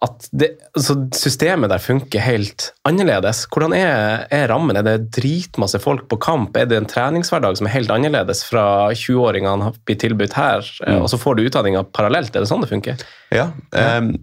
at 0.00 0.28
det, 0.32 0.48
altså 0.72 0.94
systemet 1.12 1.68
der 1.68 1.82
funker 1.82 2.22
helt 2.24 2.70
annerledes. 2.88 3.42
Hvordan 3.52 3.74
er, 3.76 4.22
er 4.32 4.46
rammen? 4.48 4.78
Er 4.80 4.86
det 4.86 5.10
dritmasse 5.12 5.80
folk 5.82 6.06
på 6.08 6.16
kamp? 6.24 6.56
Er 6.56 6.70
det 6.70 6.78
en 6.78 6.88
treningshverdag 6.88 7.58
som 7.60 7.68
er 7.68 7.74
helt 7.74 7.92
annerledes 7.92 8.40
fra 8.48 8.64
20-åringene 8.96 9.74
blir 9.84 9.98
tilbudt 10.00 10.38
her, 10.38 10.64
mm. 10.86 11.02
og 11.02 11.10
så 11.12 11.20
får 11.20 11.36
du 11.36 11.44
utdanninga 11.44 11.84
parallelt? 11.92 12.32
Er 12.32 12.46
det 12.46 12.48
sånn 12.48 12.64
det 12.64 12.70
funker? 12.72 13.04
Ja, 13.36 13.50
ehm, 13.76 14.14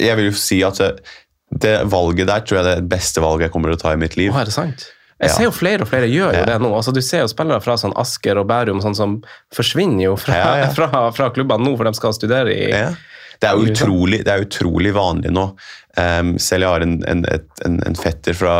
jeg 0.00 0.16
vil 0.16 0.30
jo 0.30 0.38
si 0.40 0.62
at 0.64 0.80
det, 0.80 1.74
valget 1.92 2.30
der 2.30 2.46
tror 2.46 2.60
jeg 2.60 2.68
det 2.68 2.72
er 2.78 2.80
det 2.80 2.92
beste 2.94 3.20
valget 3.20 3.48
jeg 3.48 3.54
kommer 3.58 3.74
til 3.74 3.80
å 3.80 3.84
ta 3.84 3.92
i 3.92 4.00
mitt 4.00 4.16
liv. 4.16 4.32
Å, 4.32 4.40
er 4.40 4.48
det 4.48 4.56
sant? 4.56 4.88
Jeg 5.20 5.34
ser 5.34 5.44
jo 5.44 5.52
flere 5.52 5.84
og 5.84 5.90
flere 5.90 6.08
gjør 6.08 6.32
jo 6.32 6.44
det 6.48 6.56
nå. 6.64 6.72
Altså, 6.72 6.94
du 6.96 7.02
ser 7.04 7.26
jo 7.26 7.28
spillere 7.28 7.60
fra 7.60 7.76
sånn 7.76 7.92
Asker 8.00 8.40
og 8.40 8.46
Bærum 8.48 8.80
sånn 8.80 8.96
som 8.96 9.18
forsvinner 9.52 10.06
jo 10.06 10.16
fra, 10.16 10.38
Ja, 10.38 10.52
ja. 10.62 10.70
fra, 10.78 10.88
fra 11.12 11.28
klubbene 11.34 11.66
nå, 11.66 11.76
for 11.76 11.88
de 11.88 11.92
skal 11.98 12.16
studere 12.16 12.56
i 12.56 12.70
Ja. 12.72 12.90
Det 13.40 13.48
er 13.48 13.56
jo 13.56 13.70
utrolig, 13.72 14.18
det 14.26 14.32
er 14.34 14.44
utrolig 14.44 14.92
vanlig 14.96 15.30
nå. 15.32 15.46
Um, 15.96 16.34
selv 16.38 16.66
jeg 16.66 16.70
har 16.74 16.84
en, 16.86 16.96
en, 17.08 17.22
en, 17.66 17.78
en 17.88 17.96
fetter 17.98 18.36
fra, 18.36 18.56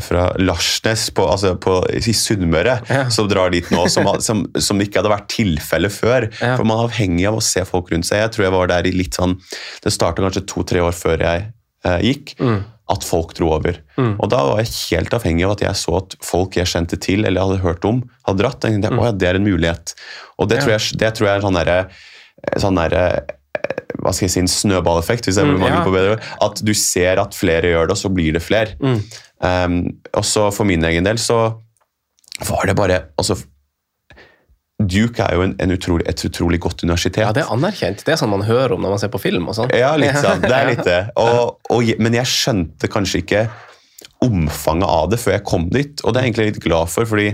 fra 0.00 0.24
Larsnes 0.40 1.08
på, 1.14 1.26
altså 1.28 1.52
på, 1.60 1.74
i 1.92 2.14
Sunnmøre 2.16 2.78
Ja. 2.88 3.02
som 3.12 3.28
drar 3.30 3.52
dit 3.52 3.68
nå, 3.74 3.84
som, 3.92 4.08
som, 4.24 4.46
som 4.58 4.80
ikke 4.80 5.02
hadde 5.02 5.12
vært 5.12 5.28
tilfelle 5.34 5.90
før. 5.92 6.28
Ja. 6.40 6.54
For 6.56 6.64
man 6.68 6.80
er 6.80 6.88
avhengig 6.88 7.28
av 7.28 7.38
å 7.38 7.44
se 7.44 7.64
folk 7.68 7.92
rundt 7.92 8.08
seg. 8.08 8.22
Jeg 8.24 8.32
tror 8.36 8.48
jeg 8.48 8.56
var 8.56 8.72
der 8.72 8.88
i 8.88 8.94
litt 8.96 9.18
sånn 9.18 9.36
Det 9.84 9.92
starta 9.94 10.24
kanskje 10.24 10.46
to-tre 10.50 10.80
år 10.84 10.96
før 10.96 11.24
jeg 11.28 11.46
eh, 11.84 12.00
gikk. 12.08 12.34
Mm. 12.40 12.58
At 12.88 13.04
folk 13.04 13.34
dro 13.36 13.50
over. 13.58 13.76
Og 14.00 14.30
da 14.32 14.38
var 14.48 14.62
jeg 14.62 14.72
helt 14.96 15.12
avhengig 15.12 15.44
av 15.44 15.50
at 15.58 15.64
jeg 15.66 15.76
så 15.76 15.98
at 15.98 16.14
folk 16.24 16.56
jeg 16.56 16.70
kjente 16.70 16.96
til 17.04 17.26
eller 17.28 17.44
hadde 17.44 17.60
hørt 17.60 17.84
om, 17.84 17.98
hadde 18.24 18.40
dratt. 18.40 18.64
Jeg 18.64 18.78
tenkte, 18.78 18.94
«Å 18.96 19.10
ja, 19.10 19.12
det 19.12 19.28
er 19.28 19.36
en 19.36 19.44
mulighet. 19.44 19.92
Og 20.40 20.48
det, 20.48 20.62
Mm. 20.62 20.64
Tror, 20.64 20.72
jeg, 20.78 20.96
det 21.02 21.10
tror 21.18 21.28
jeg 21.28 21.36
er 21.36 21.44
sånn 21.44 21.58
derre 21.60 21.80
sånn 22.62 22.78
derre 22.80 23.02
hva 24.08 24.14
skal 24.16 24.24
jeg 24.24 24.32
si, 24.34 24.40
en 24.40 24.48
snøballeffekt, 24.48 25.28
hvis 25.28 25.36
jeg 25.36 25.44
Mm, 25.48 25.60
ja. 25.68 25.82
på 25.84 25.92
bedre 25.92 26.16
ord. 26.16 26.24
At 26.48 26.62
du 26.64 26.72
ser 26.74 27.20
at 27.20 27.36
flere 27.36 27.68
gjør 27.74 27.90
det, 27.90 27.96
og 27.98 28.00
så 28.00 28.08
blir 28.12 28.32
det 28.38 28.40
flere. 28.42 28.72
Mm. 28.80 28.98
Um, 29.44 29.78
og 30.16 30.24
så 30.26 30.48
for 30.50 30.64
min 30.66 30.82
egen 30.88 31.04
del 31.06 31.20
så 31.20 31.36
var 32.48 32.66
det 32.66 32.74
bare 32.78 33.02
altså, 33.20 33.36
Duke 34.78 35.24
er 35.24 35.34
jo 35.34 35.42
en, 35.42 35.54
en 35.58 35.72
utrolig, 35.74 36.04
et 36.06 36.20
utrolig 36.24 36.60
godt 36.62 36.84
universitet. 36.86 37.24
Ja, 37.24 37.32
det 37.34 37.42
er 37.42 37.48
anerkjent. 37.50 38.04
Det 38.06 38.12
er 38.14 38.18
sånn 38.20 38.30
man 38.30 38.44
hører 38.46 38.76
om 38.76 38.84
når 38.84 38.92
man 38.94 39.00
ser 39.02 39.10
på 39.10 39.18
film 39.18 39.48
og 39.50 39.56
sånn. 39.58 39.72
Ja, 39.74 39.96
litt 39.98 40.14
sånn. 40.22 40.44
Det 40.44 40.54
er 40.54 40.68
litt 40.70 40.84
det. 40.86 40.98
Og, 41.18 41.56
og, 41.74 41.88
men 41.98 42.14
jeg 42.14 42.30
skjønte 42.30 42.90
kanskje 42.92 43.24
ikke 43.24 43.42
omfanget 44.22 44.86
av 44.90 45.08
det 45.10 45.18
før 45.22 45.34
jeg 45.36 45.44
kom 45.50 45.66
dit, 45.74 45.98
og 46.04 46.14
det 46.14 46.20
er 46.20 46.28
jeg 46.28 46.32
egentlig 46.32 46.46
litt 46.52 46.62
glad 46.62 46.90
for, 46.94 47.06
fordi 47.10 47.32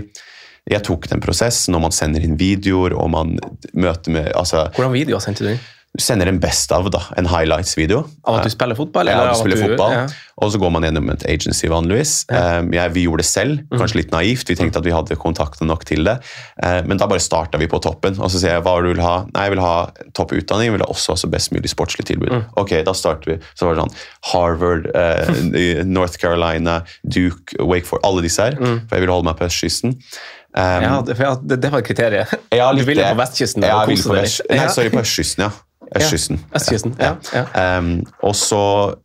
jeg 0.73 0.81
tok 0.85 1.05
den 1.11 1.21
prosessen, 1.21 1.77
og 1.77 1.83
man 1.85 1.93
sender 1.93 2.25
inn 2.25 2.33
videoer, 2.41 2.95
og 2.97 3.11
man 3.13 3.35
møter 3.77 4.13
med 4.15 4.31
altså, 4.33 4.65
Hvordan 4.73 4.95
videoer 4.97 5.21
sendte 5.21 5.45
du 5.45 5.51
inn? 5.53 5.61
Du 5.95 6.01
sender 6.03 6.27
en 6.27 6.39
best 6.43 6.71
of, 6.75 6.89
da, 6.91 6.99
en 7.15 7.25
highlights-video. 7.31 8.01
Av 8.27 8.35
at 8.41 8.43
du 8.43 8.51
spiller 8.51 8.75
fotball? 8.75 9.07
Ja, 9.07 9.29
du 9.31 9.37
spiller 9.39 9.61
fotball, 9.61 9.93
Ja. 9.95 10.01
og 10.43 10.51
så 10.51 10.59
går 10.59 10.71
man 10.75 10.83
gjennom 10.83 11.09
et 11.13 11.23
agency 11.31 11.69
vanligvis. 11.71 12.25
Ja. 12.29 12.61
jeg, 12.67 12.91
vi 12.97 13.05
gjorde 13.05 13.23
det 13.23 13.25
selv, 13.29 13.59
Mm. 13.71 13.79
kanskje 13.79 13.95
litt 14.01 14.11
naivt. 14.11 14.49
Vi 14.49 14.55
tenkte 14.59 14.81
at 14.81 14.83
vi 14.85 14.91
hadde 14.91 15.15
kontaktene 15.15 15.67
nok 15.71 15.85
til 15.87 16.03
det. 16.03 16.17
Uh, 16.61 16.81
men 16.85 16.97
da 16.97 17.07
bare 17.07 17.23
starta 17.23 17.57
vi 17.57 17.67
på 17.71 17.79
toppen. 17.81 18.19
Og 18.19 18.27
så 18.29 18.41
sier 18.43 18.57
jeg 18.57 18.63
hva 18.63 18.75
du 18.83 18.89
vil 18.93 19.01
ha. 19.01 19.25
Nei, 19.33 19.45
jeg 19.47 19.55
vil 19.55 19.63
ha 19.63 19.89
topp 20.13 20.31
utdanning, 20.35 20.67
jeg 20.67 20.75
vil 20.75 20.83
ha 20.83 20.91
også, 20.91 21.15
ha 21.15 21.29
best 21.31 21.51
mulig 21.55 21.71
sportslig 21.71 22.05
tilbud. 22.11 22.29
Mm. 22.29 22.45
Ok, 22.57 22.75
da 22.83 22.91
starter 22.91 23.31
vi. 23.31 23.39
Så 23.55 23.65
var 23.65 23.75
det 23.75 23.85
sånn 23.85 23.95
Harvard, 24.33 24.91
eh, 24.95 25.83
North 25.85 26.17
Carolina, 26.19 26.81
Duke, 27.07 27.55
Wakeford, 27.63 28.01
alle 28.03 28.21
disse 28.21 28.43
her. 28.43 28.55
For 28.59 28.97
jeg 28.97 29.05
ville 29.05 29.13
holde 29.15 29.25
meg 29.31 29.37
på 29.39 29.47
østkysten. 29.47 29.95
Um, 29.95 30.03
Mm. 30.55 30.83
Ja, 30.83 31.01
det, 31.03 31.15
det, 31.49 31.55
det 31.61 31.69
var 31.71 31.79
et 31.79 31.85
kriterium. 31.89 32.25
ja, 32.55 32.69
du 32.71 32.83
ville 32.87 33.03
på 33.03 33.17
vestkysten 33.19 33.61
Ja, 33.65 33.81
jeg 33.83 33.89
ville 33.89 34.03
på 34.07 34.13
vest... 34.15 34.41
Nei, 34.49 34.67
sorry, 34.71 34.87
på 34.89 35.01
østkysten, 35.01 35.43
ja. 35.43 35.49
Østkysten. 35.95 36.39
Østkysten, 36.55 36.95
ja, 36.99 37.11
ja. 37.35 37.43
Um, 37.77 38.01
og 38.25 38.33
så, 38.35 38.59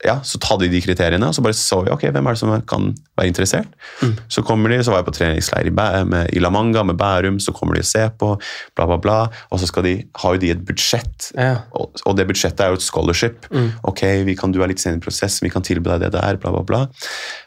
ja, 0.05 0.17
så 0.27 0.41
hadde 0.49 0.65
de 0.65 0.71
de 0.73 0.81
kriteriene, 0.85 1.29
og 1.29 1.37
så 1.37 1.45
bare 1.45 1.57
så 1.59 1.83
vi 1.85 1.93
ok, 1.93 2.07
hvem 2.15 2.27
er 2.31 2.37
det 2.39 2.41
som 2.41 2.55
kan 2.71 2.89
være 3.19 3.29
interessert. 3.31 3.69
Mm. 4.01 4.15
Så 4.33 4.43
kommer 4.47 4.73
de, 4.73 4.81
så 4.85 4.95
var 4.95 5.03
jeg 5.03 5.09
på 5.11 5.15
treningsleir 5.19 5.69
i, 5.69 5.75
med, 6.09 6.33
i 6.33 6.43
La 6.43 6.51
Manga 6.51 6.83
med 6.87 6.97
Bærum, 7.01 7.39
så 7.43 7.53
kommer 7.53 7.77
de 7.77 7.85
og 7.85 7.91
ser 7.91 8.11
på, 8.19 8.33
bla, 8.77 8.87
bla, 8.89 8.97
bla. 8.97 9.19
Og 9.51 9.61
så 9.61 9.69
skal 9.69 9.87
de, 9.87 9.95
har 10.25 10.35
jo 10.37 10.43
de 10.47 10.51
et 10.57 10.65
budsjett, 10.67 11.31
Ja. 11.37 11.67
og, 11.77 12.01
og 12.07 12.17
det 12.17 12.27
budsjettet 12.31 12.65
er 12.65 12.73
jo 12.75 12.81
et 12.81 12.87
scholarship. 12.87 13.47
Ok, 13.85 14.03
vi 14.25 14.35
kan, 14.39 14.53
du 14.53 14.63
er 14.63 14.73
litt 14.73 14.81
sen 14.83 14.97
i 14.97 15.05
prosessen, 15.05 15.45
vi 15.47 15.53
kan 15.53 15.63
tilby 15.67 15.93
deg 15.93 16.07
det 16.09 16.15
der, 16.17 16.41
bla, 16.41 16.53
bla, 16.57 16.65
bla. 16.67 16.85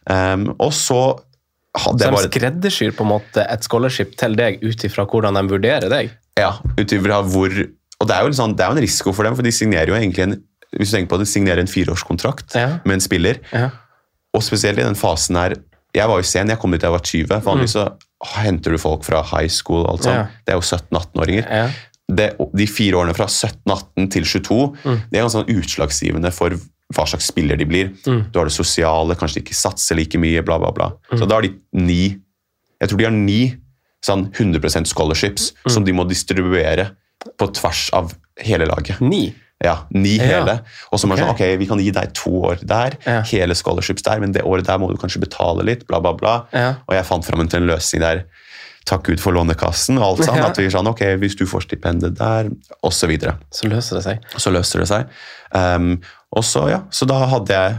Um, 0.09 0.51
og 0.59 0.73
så 0.73 1.03
Så 1.73 1.95
de 1.97 2.05
skreddersyr 2.27 2.91
på 2.93 3.01
en 3.01 3.09
måte 3.15 3.41
et 3.49 3.63
scholarship 3.65 4.11
til 4.19 4.35
deg 4.37 4.59
ut 4.61 4.83
ifra 4.85 5.07
hvordan 5.09 5.33
de 5.39 5.41
vurderer 5.49 5.89
deg? 5.89 6.11
Ja, 6.37 6.51
ut 6.77 6.91
ifra 6.93 7.23
hvor 7.25 7.49
Og 8.01 8.07
det 8.09 8.15
er 8.15 8.23
jo, 8.25 8.33
sånn, 8.35 8.55
det 8.57 8.63
er 8.65 8.71
jo 8.71 8.77
en 8.77 8.83
risiko 8.83 9.13
for 9.13 9.23
dem, 9.23 9.35
for 9.35 9.43
de 9.45 9.51
signerer 9.51 9.87
jo 9.93 9.95
egentlig 9.99 10.23
en 10.27 10.43
hvis 10.73 10.89
du 10.89 10.95
tenker 10.97 11.09
på 11.11 11.17
det, 11.21 11.27
de 11.27 11.31
signerer 11.31 11.59
en 11.61 11.67
fireårskontrakt 11.69 12.55
Ja. 12.57 12.79
med 12.83 12.95
en 12.95 12.99
spiller. 12.99 13.37
Ja. 13.53 13.69
Og 14.33 14.41
spesielt 14.41 14.79
i 14.79 14.83
den 14.83 14.95
fasen 14.97 15.35
her 15.37 15.53
Jeg 15.95 16.07
var 16.09 16.17
jo 16.17 16.23
sen, 16.25 16.47
jeg 16.49 16.57
kom 16.57 16.71
dit 16.71 16.81
da 16.81 16.87
jeg 16.87 16.95
var 16.95 17.03
20. 17.05 17.41
Vanligvis 17.45 17.75
så 17.77 17.83
henter 18.41 18.71
du 18.71 18.77
folk 18.79 19.03
fra 19.05 19.21
high 19.21 19.47
school. 19.47 19.85
alt 19.85 20.01
sånt. 20.01 20.15
Mm. 20.15 20.17
Ja. 20.17 20.27
Det 20.45 20.53
er 20.53 20.57
jo 20.57 20.61
17-18-åringer. 20.65 21.45
Ja. 21.51 21.69
Det, 22.09 22.25
de 22.55 22.65
fire 22.67 22.93
årene 22.97 23.13
fra 23.15 23.27
17-18 23.27 24.09
til 24.11 24.23
22 24.23 24.75
Mm. 24.83 24.97
det 25.11 25.19
er 25.19 25.21
ganske 25.23 25.37
sånn 25.45 25.53
utslagsgivende 25.55 26.33
for 26.33 26.49
hva 26.49 27.05
slags 27.07 27.27
spiller 27.29 27.55
de 27.55 27.65
blir. 27.65 27.89
Mm. 28.07 28.31
Du 28.31 28.39
har 28.39 28.45
det 28.49 28.53
sosiale, 28.57 29.13
kanskje 29.15 29.35
de 29.35 29.41
ikke 29.45 29.53
satser 29.55 29.95
like 29.95 30.17
mye, 30.17 30.41
bla, 30.43 30.57
bla, 30.57 30.71
bla. 30.71 30.91
Så 31.13 31.27
da 31.29 31.35
har 31.35 31.41
de 31.43 31.53
ni 31.73 32.17
Jeg 32.81 32.89
tror 32.89 32.97
de 32.97 33.03
har 33.05 33.11
ni 33.11 33.55
sånn 34.03 34.31
100% 34.33 34.87
scholarships 34.89 35.53
Mm. 35.63 35.71
som 35.71 35.83
de 35.85 35.91
må 35.93 36.03
distribuere 36.09 36.89
på 37.37 37.47
tvers 37.53 37.89
av 37.93 38.13
hele 38.43 38.65
laget. 38.69 38.99
Ni? 39.01 39.33
Ja, 39.63 39.77
ni 39.95 40.17
Ja. 40.17 40.23
hele. 40.23 40.57
Og 40.91 40.99
så 40.99 41.07
må 41.07 41.15
man 41.15 41.19
Ok. 41.19 41.23
sånn, 41.23 41.33
ok, 41.53 41.57
vi 41.59 41.65
kan 41.67 41.79
gi 41.79 41.91
deg 41.91 42.13
to 42.13 42.31
år 42.49 42.57
der, 42.65 42.97
Ja. 43.05 43.21
hele 43.21 43.53
scholarships 43.55 44.03
der, 44.03 44.19
men 44.19 44.31
det 44.33 44.43
året 44.43 44.65
der 44.65 44.77
må 44.77 44.89
du 44.89 44.97
kanskje 44.97 45.21
betale 45.21 45.63
litt, 45.63 45.87
bla, 45.87 45.99
bla, 45.99 46.11
bla. 46.13 46.45
Ja. 46.53 46.75
Og 46.87 46.95
jeg 46.95 47.05
fant 47.05 47.23
fram 47.25 47.47
til 47.47 47.61
en 47.61 47.67
løsning 47.69 48.01
der. 48.01 48.23
Takk 48.85 49.03
Gud 49.03 49.19
for 49.21 49.31
Lånekassen 49.31 49.95
og 49.97 50.03
alt 50.19 50.27
sånn. 50.27 50.43
At 50.43 50.57
vi 50.57 50.67
sånn, 50.67 50.87
ok, 50.89 50.99
hvis 51.17 51.37
du 51.37 51.45
får 51.45 51.61
stipendet 51.69 52.15
der, 52.17 52.49
og 52.83 52.91
så 52.91 53.07
videre. 53.07 53.37
Så 53.49 53.69
løser 53.69 53.95
det 53.95 54.03
seg. 54.03 54.19
Så 54.35 54.51
løser 54.51 54.79
det 54.79 54.87
seg. 54.89 55.05
Um, 55.53 56.01
og 56.35 56.43
så, 56.43 56.67
ja, 56.69 56.81
så 56.91 57.07
da 57.07 57.25
hadde 57.25 57.47
jeg 57.47 57.77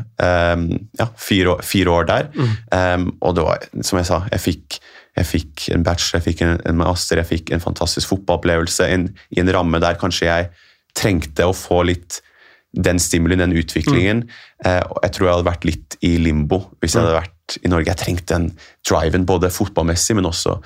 um, 0.57 0.89
ja, 0.99 1.07
fire, 1.17 1.47
år, 1.59 1.63
fire 1.63 1.87
år 1.91 2.07
der. 2.07 2.29
Um, 2.73 3.19
og 3.21 3.35
det 3.35 3.45
var, 3.45 3.59
som 3.83 3.99
jeg 3.99 4.07
sa, 4.07 4.23
jeg 4.33 4.41
fikk, 4.41 4.79
jeg 5.15 5.31
fikk 5.31 5.69
en 5.75 5.85
bachelor, 5.87 6.21
jeg 6.21 6.27
fikk 6.33 6.45
en, 6.47 6.55
en 6.67 6.79
master, 6.81 7.21
jeg 7.23 7.31
fikk 7.31 7.55
en 7.55 7.63
fantastisk 7.63 8.11
fotballopplevelse 8.11 8.89
en, 8.91 9.09
i 9.35 9.43
en 9.43 9.53
ramme 9.55 9.79
der 9.83 9.99
kanskje 10.01 10.27
jeg 10.27 10.49
trengte 10.99 11.47
å 11.47 11.55
få 11.57 11.83
litt 11.87 12.21
den 12.75 12.99
stimulien, 12.99 13.39
den 13.39 13.55
utviklingen. 13.55 14.25
Eh, 14.67 14.81
jeg 14.81 15.15
tror 15.15 15.29
jeg 15.29 15.37
hadde 15.37 15.51
vært 15.51 15.69
litt 15.69 15.97
i 16.03 16.17
limbo 16.19 16.65
hvis 16.83 16.97
jeg 16.97 17.05
hadde 17.05 17.21
vært 17.21 17.59
i 17.61 17.71
Norge. 17.71 17.93
Jeg 17.93 18.01
trengte 18.01 18.35
den 18.35 18.49
driven, 18.87 19.27
både 19.29 19.53
fotballmessig, 19.55 20.17
men 20.19 20.27
også 20.27 20.59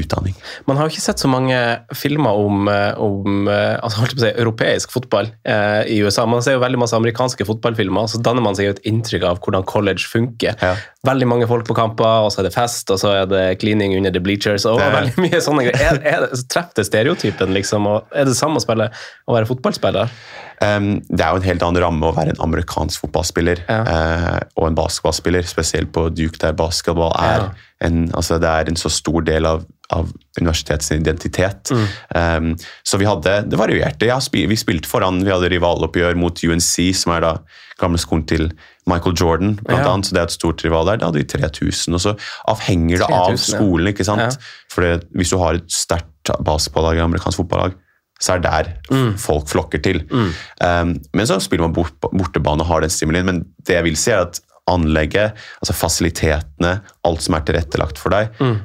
utdanning. 0.00 0.34
Man 0.68 0.76
har 0.78 0.86
jo 0.88 0.94
ikke 0.94 1.04
sett 1.04 1.22
så 1.22 1.28
mange 1.30 1.56
filmer 1.96 2.38
om, 2.38 2.68
eh, 2.72 2.92
om 3.02 3.48
eh, 3.50 3.76
altså 3.84 4.06
si, 4.14 4.30
europeisk 4.34 4.92
fotball 4.94 5.30
eh, 5.44 5.82
i 5.94 5.98
USA. 6.04 6.26
Man 6.30 6.42
ser 6.44 6.56
jo 6.56 6.62
veldig 6.64 6.80
masse 6.82 6.96
amerikanske 6.98 7.46
fotballfilmer, 7.48 8.06
og 8.06 8.12
så 8.12 8.20
danner 8.22 8.44
man 8.44 8.56
seg 8.58 8.68
jo 8.70 8.76
et 8.76 8.82
inntrykk 8.88 9.26
av 9.30 9.42
hvordan 9.44 9.66
college 9.68 10.06
funker. 10.10 10.56
Ja. 10.62 10.74
Veldig 11.08 11.28
mange 11.30 11.46
folk 11.50 11.66
på 11.68 11.76
kamper, 11.78 12.26
og 12.26 12.32
så 12.34 12.42
er 12.42 12.48
det 12.48 12.54
fest, 12.56 12.90
og 12.94 12.98
så 13.02 13.14
er 13.20 13.28
det 13.30 13.44
cleaning 13.62 13.94
under 13.98 14.14
the 14.14 14.20
bleachers, 14.24 14.66
og 14.66 14.78
Det- 14.80 14.92
veldig 14.94 15.24
mye 15.28 15.40
sånne 15.44 15.68
greier. 15.68 16.02
Er, 16.02 16.28
er, 16.28 16.44
Treffer 16.48 16.80
det 16.80 16.86
stereotypen, 16.88 17.52
liksom? 17.54 17.86
Og 17.86 18.06
er 18.16 18.24
det 18.28 18.36
samme 18.38 18.56
å 18.60 18.64
spille 18.64 18.90
å 19.28 19.34
være 19.36 19.48
fotballspiller? 19.50 20.10
Um, 20.58 20.96
det 21.06 21.22
er 21.22 21.30
jo 21.30 21.38
en 21.38 21.46
helt 21.46 21.62
annen 21.62 21.82
ramme 21.84 22.08
å 22.08 22.14
være 22.16 22.32
en 22.34 22.40
amerikansk 22.42 23.04
fotballspiller 23.04 23.60
Ja. 23.68 23.76
uh, 23.86 24.40
og 24.58 24.66
en 24.66 24.74
basketballspiller, 24.78 25.46
spesielt 25.46 25.92
på 25.94 26.08
Duke, 26.10 26.38
der 26.42 26.56
basketball 26.58 27.12
er, 27.14 27.44
Ja. 27.46 27.48
En, 27.84 28.08
altså 28.16 28.38
det 28.42 28.48
er 28.50 28.68
en 28.72 28.76
så 28.80 28.90
stor 28.90 29.22
del 29.22 29.46
av, 29.46 29.64
av 29.94 30.08
universitetets 30.40 30.90
identitet. 30.96 31.70
Mm. 31.70 31.84
Um, 32.16 32.48
så 32.84 32.98
vi 32.98 33.06
hadde, 33.06 33.36
det 33.50 33.58
varierte. 33.60 34.08
Ja, 34.10 34.16
spi- 34.24 34.46
vi 34.50 34.56
spilte 34.58 34.88
foran, 34.90 35.20
vi 35.24 35.30
hadde 35.30 35.50
rivaloppgjør 35.52 36.16
mot 36.18 36.42
UNC, 36.42 36.72
som 36.98 37.12
er 37.14 37.20
da 37.22 37.32
gamle 37.78 37.98
skolen 38.02 38.26
til 38.26 38.48
Michael 38.88 39.14
Jordan, 39.20 39.54
blant 39.62 39.84
Ja. 39.84 39.92
annet, 39.92 40.06
så 40.08 40.14
det 40.16 40.20
er 40.20 40.30
et 40.30 40.34
stort 40.38 40.64
rival 40.64 40.86
der. 40.90 40.96
Da 40.98 41.06
hadde 41.12 41.20
vi 41.22 41.28
3000, 41.30 41.94
og 41.94 42.00
så 42.00 42.16
avhenger 42.48 42.98
det 42.98 43.06
av 43.10 43.28
3000, 43.30 43.52
ja. 43.54 43.58
skolen, 43.58 43.92
ikke 43.92 44.04
sant? 44.08 44.20
Ja. 44.20 44.54
For 44.74 44.98
hvis 45.14 45.30
du 45.30 45.38
har 45.38 45.54
et 45.60 45.70
sterkt 45.70 46.32
basketballag, 46.44 46.98
amerikansk 47.04 47.38
fotballag, 47.44 47.76
så 48.20 48.32
er 48.34 48.40
det 48.42 48.50
der 48.50 48.72
Mm. 48.90 49.12
folk 49.16 49.46
flokker 49.46 49.78
til. 49.80 50.00
Um, 50.10 50.96
men 51.14 51.26
så 51.26 51.38
spiller 51.40 51.68
man 51.68 51.72
bort, 51.76 51.92
bortebane 52.02 52.60
og 52.64 52.66
har 52.66 52.80
den 52.80 52.90
stimulien, 52.90 53.24
men 53.26 53.44
det 53.64 53.76
jeg 53.76 53.84
vil 53.84 53.96
si 53.96 54.10
er 54.10 54.24
at 54.26 54.40
anlegget, 54.68 55.32
altså 55.62 55.74
fasilitetene, 55.74 56.76
alt 57.08 57.24
som 57.24 57.34
er 57.38 57.44
tilrettelagt 57.48 57.98
for 58.00 58.14
deg, 58.14 58.30
Mm. 58.40 58.58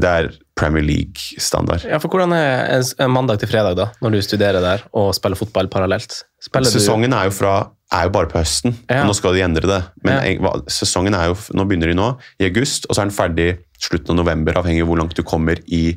det 0.00 0.08
er 0.10 0.28
Premier 0.58 0.82
League-standard. 0.82 1.84
Ja, 1.86 1.98
for 2.02 2.08
Hvordan 2.10 2.32
er 2.34 3.08
mandag 3.08 3.38
til 3.40 3.48
fredag 3.50 3.76
da, 3.78 3.88
når 4.02 4.10
du 4.16 4.20
studerer 4.24 4.60
der 4.64 4.82
og 4.92 5.12
spiller 5.14 5.36
fotball 5.38 5.68
parallelt? 5.70 6.22
Spiller 6.42 6.70
Sesongen 6.70 7.12
er 7.14 7.28
jo, 7.28 7.34
fra, 7.36 7.52
er 7.92 8.08
jo 8.08 8.14
bare 8.14 8.26
på 8.30 8.38
høsten, 8.40 8.74
Ja. 8.90 9.02
og 9.02 9.08
nå 9.10 9.14
skal 9.14 9.34
de 9.34 9.42
endre 9.44 9.66
det. 9.68 9.82
Men 10.04 10.40
Ja. 10.40 10.52
sesongen 10.68 11.14
er 11.14 11.28
jo, 11.28 11.34
nå 11.54 11.64
begynner 11.68 11.86
de 11.92 11.94
nå, 11.94 12.16
i 12.40 12.44
august, 12.46 12.86
og 12.88 12.96
så 12.96 13.02
er 13.02 13.10
den 13.10 13.14
ferdig 13.16 13.58
slutten 13.80 14.10
av 14.18 14.24
november, 14.24 14.52
avhengig 14.54 14.82
av 14.82 14.88
hvor 14.88 14.98
langt 14.98 15.14
du 15.14 15.22
kommer 15.22 15.56
i 15.68 15.96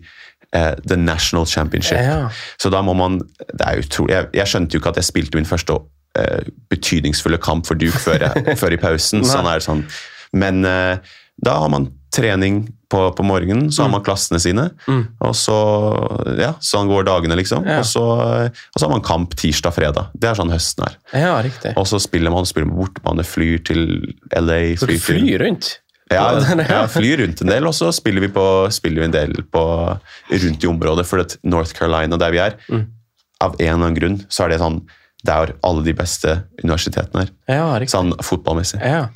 Uh, 0.54 0.76
The 0.86 0.98
National 0.98 1.46
Championship. 1.46 1.98
Ja. 1.98 2.28
Så 2.60 2.70
da 2.70 2.82
må 2.82 2.94
man 2.94 3.20
det 3.56 3.62
er 3.66 3.78
utrolig, 3.80 4.10
jeg, 4.12 4.28
jeg 4.34 4.48
skjønte 4.48 4.74
jo 4.76 4.80
ikke 4.82 4.90
at 4.90 4.96
jeg 4.98 5.06
spilte 5.06 5.36
min 5.40 5.46
første 5.46 5.72
eh, 6.20 6.44
betydningsfulle 6.72 7.38
kamp 7.42 7.66
for 7.68 7.76
Duke 7.80 8.00
før, 8.02 8.28
før 8.62 8.74
i 8.76 8.82
pausen. 8.82 9.24
Sånn 9.28 9.48
er 9.48 9.60
det 9.62 9.68
sånn. 9.68 9.86
Men 10.34 10.64
eh, 10.66 10.98
da 11.44 11.58
har 11.64 11.70
man 11.74 11.90
trening 12.12 12.66
på, 12.92 13.06
på 13.16 13.24
morgenen, 13.24 13.70
så 13.72 13.86
har 13.86 13.92
man 13.94 14.04
klassene 14.04 14.36
sine, 14.44 14.66
Mm. 14.84 15.06
og 15.24 15.32
så 15.40 15.56
ja, 16.42 16.50
sånn 16.60 16.90
går 16.92 17.06
dagene, 17.08 17.38
liksom. 17.40 17.64
Ja. 17.64 17.78
Og, 17.80 17.86
så, 17.88 18.02
og 18.04 18.76
så 18.76 18.84
har 18.84 18.92
man 18.92 19.06
kamp 19.08 19.32
tirsdag-fredag. 19.40 20.10
Det 20.20 20.28
er 20.28 20.36
sånn 20.36 20.52
høsten 20.52 20.84
er. 20.90 20.98
Ja, 21.16 21.38
riktig. 21.46 21.72
Og 21.80 21.88
så 21.88 22.02
spiller 22.04 22.34
man, 22.36 22.44
spiller 22.50 22.68
man 22.68 22.82
bortebane, 22.82 23.24
flyr 23.24 23.64
til 23.64 23.86
LA 24.36 24.60
Så 24.76 24.90
du 24.92 24.98
flyr 25.00 25.22
flyr 25.24 25.46
rundt? 25.46 25.72
Ja, 26.12 26.26
Ja. 26.68 26.82
flyr 26.92 27.22
rundt 27.24 27.40
en 27.46 27.54
del, 27.54 27.64
og 27.70 27.72
så 27.80 27.94
spiller 27.96 28.20
vi, 28.26 28.28
på, 28.36 28.44
spiller 28.76 29.06
vi 29.06 29.08
en 29.08 29.16
del 29.16 29.38
på, 29.48 29.64
rundt 30.36 30.66
i 30.68 30.68
området. 30.68 31.06
For 31.08 31.24
North 31.48 31.72
Carolina, 31.78 32.20
der 32.20 32.36
vi 32.36 32.44
er, 32.44 32.58
Mm. 32.68 32.88
av 33.40 33.56
en 33.56 33.64
eller 33.64 33.78
annen 33.88 33.96
grunn, 33.96 34.20
så 34.28 34.44
er 34.44 34.50
det 34.50 34.60
sånn 34.60 34.82
der 35.28 35.54
alle 35.64 35.84
de 35.86 35.94
beste 35.94 36.44
universitetene 36.64 37.28
er. 37.28 37.32
Ja, 37.52 37.68
riktig. 37.78 37.94
Sånn 37.94 38.14
fotballmessig. 38.26 38.80
Ja. 38.82 39.08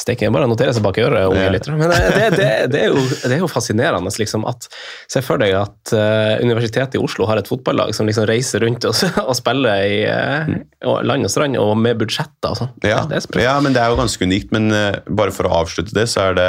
Steike, 0.00 0.30
bare 0.32 0.46
notere 0.48 0.72
seg 0.72 0.80
bak 0.86 0.96
øret, 1.02 1.26
unge 1.28 1.42
Ja. 1.42 1.50
lyttere. 1.52 1.76
Men 1.76 1.90
det, 1.90 2.28
det, 2.38 2.46
det, 2.72 2.78
er 2.86 2.92
jo, 2.94 3.00
det 3.26 3.34
er 3.36 3.42
jo 3.42 3.48
fascinerende, 3.50 4.08
liksom, 4.16 4.46
at 4.48 4.68
Se 5.10 5.20
for 5.20 5.36
deg 5.42 5.52
at 5.58 5.92
uh, 5.92 6.38
Universitetet 6.40 6.94
i 6.96 7.02
Oslo 7.02 7.26
har 7.28 7.36
et 7.42 7.50
fotballag 7.50 7.92
som 7.92 8.06
liksom 8.08 8.24
reiser 8.30 8.62
rundt 8.64 8.86
og, 8.88 8.96
og 9.28 9.34
spiller 9.36 9.82
i 9.84 9.98
uh, 10.08 11.02
land 11.04 11.26
og 11.28 11.32
strand, 11.34 11.58
og 11.60 11.74
med 11.76 11.98
budsjetter 12.00 12.54
og 12.54 12.56
sånn. 12.62 12.72
Ja, 12.86 13.02
Det 13.10 13.20
ja, 13.42 13.58
men 13.60 13.76
det 13.76 13.82
er 13.82 13.92
jo 13.92 13.98
ganske 14.00 14.24
unikt. 14.24 14.54
Men 14.56 14.70
uh, 14.72 15.02
bare 15.10 15.34
for 15.36 15.50
å 15.50 15.52
avslutte 15.60 15.92
det, 15.92 16.06
så 16.08 16.30
er 16.30 16.38
det 16.38 16.48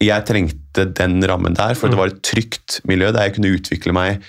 Jeg 0.00 0.24
trengte 0.24 0.86
den 0.96 1.20
rammen 1.28 1.52
der, 1.58 1.74
for 1.76 1.90
Mm. 1.90 1.92
det 1.92 1.98
var 2.00 2.14
et 2.14 2.22
trygt 2.24 2.80
miljø 2.88 3.10
der 3.12 3.26
jeg 3.28 3.34
kunne 3.36 3.52
utvikle 3.58 3.92
meg 3.92 4.22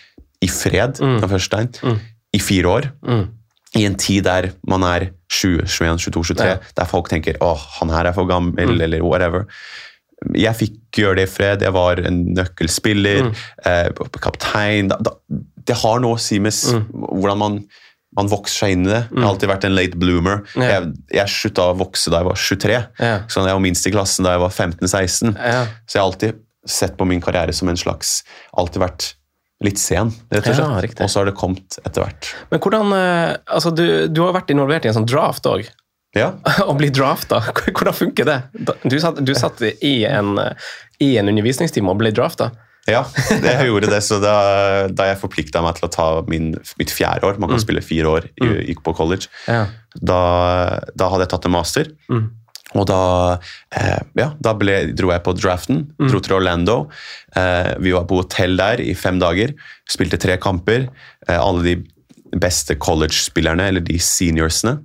i 0.43 0.47
fred 0.51 0.99
Mm. 0.99 1.21
den 1.21 1.29
første 1.31 1.55
dagen, 1.55 2.01
i 2.35 2.39
fire 2.43 2.67
år. 2.67 2.91
Mm. 3.07 3.29
I 3.75 3.85
en 3.87 3.95
tid 3.95 4.23
der 4.27 4.49
man 4.67 4.83
er 4.83 5.09
7, 5.31 5.61
21, 5.65 5.97
22, 5.97 6.23
23, 6.35 6.47
Ja. 6.47 6.57
der 6.75 6.85
folk 6.85 7.07
tenker 7.09 7.37
åh, 7.41 7.57
han 7.79 7.89
her 7.89 8.05
er 8.09 8.13
for 8.13 8.25
gammel, 8.27 8.67
Mm. 8.67 8.81
eller 8.81 9.01
whatever. 9.01 9.45
Jeg 10.35 10.53
fikk 10.55 10.73
gjøre 10.93 11.15
det 11.15 11.23
i 11.29 11.31
fred. 11.31 11.61
Jeg 11.61 11.73
var 11.73 11.97
en 12.05 12.35
nøkkelspiller, 12.35 13.23
Mm. 13.23 13.35
eh, 13.65 13.89
kaptein. 14.19 14.89
Da, 14.89 14.97
da, 15.01 15.11
det 15.65 15.77
har 15.77 15.99
noe 15.99 16.15
å 16.15 16.19
si 16.19 16.37
med 16.39 16.51
Mm. 16.53 16.85
hvordan 16.91 17.37
man, 17.37 17.65
man 18.15 18.27
vokser 18.27 18.65
seg 18.67 18.71
inn 18.73 18.85
i 18.85 18.89
det. 18.89 19.07
Jeg 19.09 19.23
har 19.23 19.29
alltid 19.33 19.49
vært 19.49 19.63
en 19.65 19.75
late 19.75 19.95
bloomer. 19.97 20.43
Ja. 20.55 20.61
Jeg, 20.81 20.93
jeg 21.13 21.27
slutta 21.27 21.71
å 21.71 21.77
vokse 21.79 22.11
da 22.11 22.17
jeg 22.19 22.25
var 22.25 22.35
23. 22.35 22.87
Ja. 22.99 23.19
Sånn, 23.27 23.45
jeg 23.47 23.53
var 23.55 23.59
minst 23.61 23.87
i 23.87 23.91
klassen 23.91 24.23
da 24.25 24.31
jeg 24.35 24.41
var 24.41 24.49
15-16. 24.49 25.35
Ja. 25.37 25.65
Så 25.87 25.95
jeg 25.95 26.01
har 26.01 26.11
alltid 26.11 26.35
sett 26.67 26.97
på 26.97 27.07
min 27.07 27.21
karriere 27.21 27.53
som 27.53 27.69
en 27.69 27.75
slags 27.77 28.21
Alltid 28.55 28.81
vært 28.81 29.13
litt 29.61 29.81
sen, 29.81 30.11
rett 30.31 30.47
og 30.47 30.57
slett. 30.57 30.97
Ja, 30.97 31.05
og 31.05 31.11
så 31.11 31.21
har 31.21 31.29
det 31.29 31.35
kommet 31.37 31.77
etter 31.83 32.05
hvert. 32.05 32.31
Men 32.49 32.63
hvordan 32.63 32.95
eh, 32.97 33.35
Altså, 33.51 33.71
du, 33.75 33.85
du 34.09 34.23
har 34.25 34.35
vært 34.35 34.51
involvert 34.53 34.87
i 34.87 34.91
en 34.91 34.97
sånn 34.97 35.09
draft 35.09 35.47
òg. 35.49 35.69
Ja. 36.17 36.33
Å 36.69 36.73
bli 36.77 36.89
drafta, 36.93 37.43
hvordan 37.77 37.95
funker 37.95 38.27
det? 38.27 38.39
Du 38.83 38.97
satt, 39.01 39.21
du 39.23 39.33
satt 39.37 39.61
i, 39.63 39.95
en, 40.09 40.35
i 40.99 41.13
en 41.21 41.31
undervisningstime 41.31 41.91
og 41.93 42.01
ble 42.01 42.13
drafta. 42.15 42.51
Ja, 42.89 43.03
det 43.43 43.53
jeg 43.53 43.69
gjorde 43.69 43.91
det. 43.91 44.01
Så 44.05 44.17
da, 44.23 44.35
da 44.89 45.11
jeg 45.11 45.21
forplikta 45.21 45.61
meg 45.63 45.77
til 45.77 45.87
å 45.87 45.93
ta 45.93 46.07
min, 46.29 46.53
mitt 46.81 46.93
fjerde 46.93 47.29
år 47.29 47.37
Man 47.41 47.53
kan 47.53 47.61
spille 47.61 47.83
fire 47.85 48.17
år 48.17 48.29
i, 48.33 48.49
gikk 48.71 48.81
på 48.85 48.95
college. 48.97 49.29
Ja. 49.45 49.67
Da, 49.99 50.21
da 50.97 51.11
hadde 51.11 51.27
jeg 51.27 51.33
tatt 51.35 51.47
en 51.49 51.55
master. 51.55 51.91
Mm. 52.11 52.29
Og 52.79 52.85
da, 52.87 53.37
eh, 53.75 53.99
ja, 54.15 54.29
da 54.39 54.53
ble, 54.55 54.93
dro 54.95 55.11
jeg 55.11 55.23
på 55.25 55.33
draften. 55.35 55.81
Dro 55.99 56.21
til 56.23 56.37
Orlando. 56.37 56.77
Eh, 57.35 57.73
vi 57.83 57.91
var 57.91 58.05
på 58.07 58.21
hotell 58.21 58.55
der 58.59 58.79
i 58.79 58.93
fem 58.95 59.19
dager. 59.19 59.51
Spilte 59.89 60.19
tre 60.21 60.37
kamper. 60.37 60.87
Eh, 61.27 61.35
alle 61.37 61.63
de 61.65 61.75
beste 62.31 62.77
college-spillerne, 62.79 63.67
eller 63.67 63.83
de 63.83 63.97
seniorsene, 63.99 64.77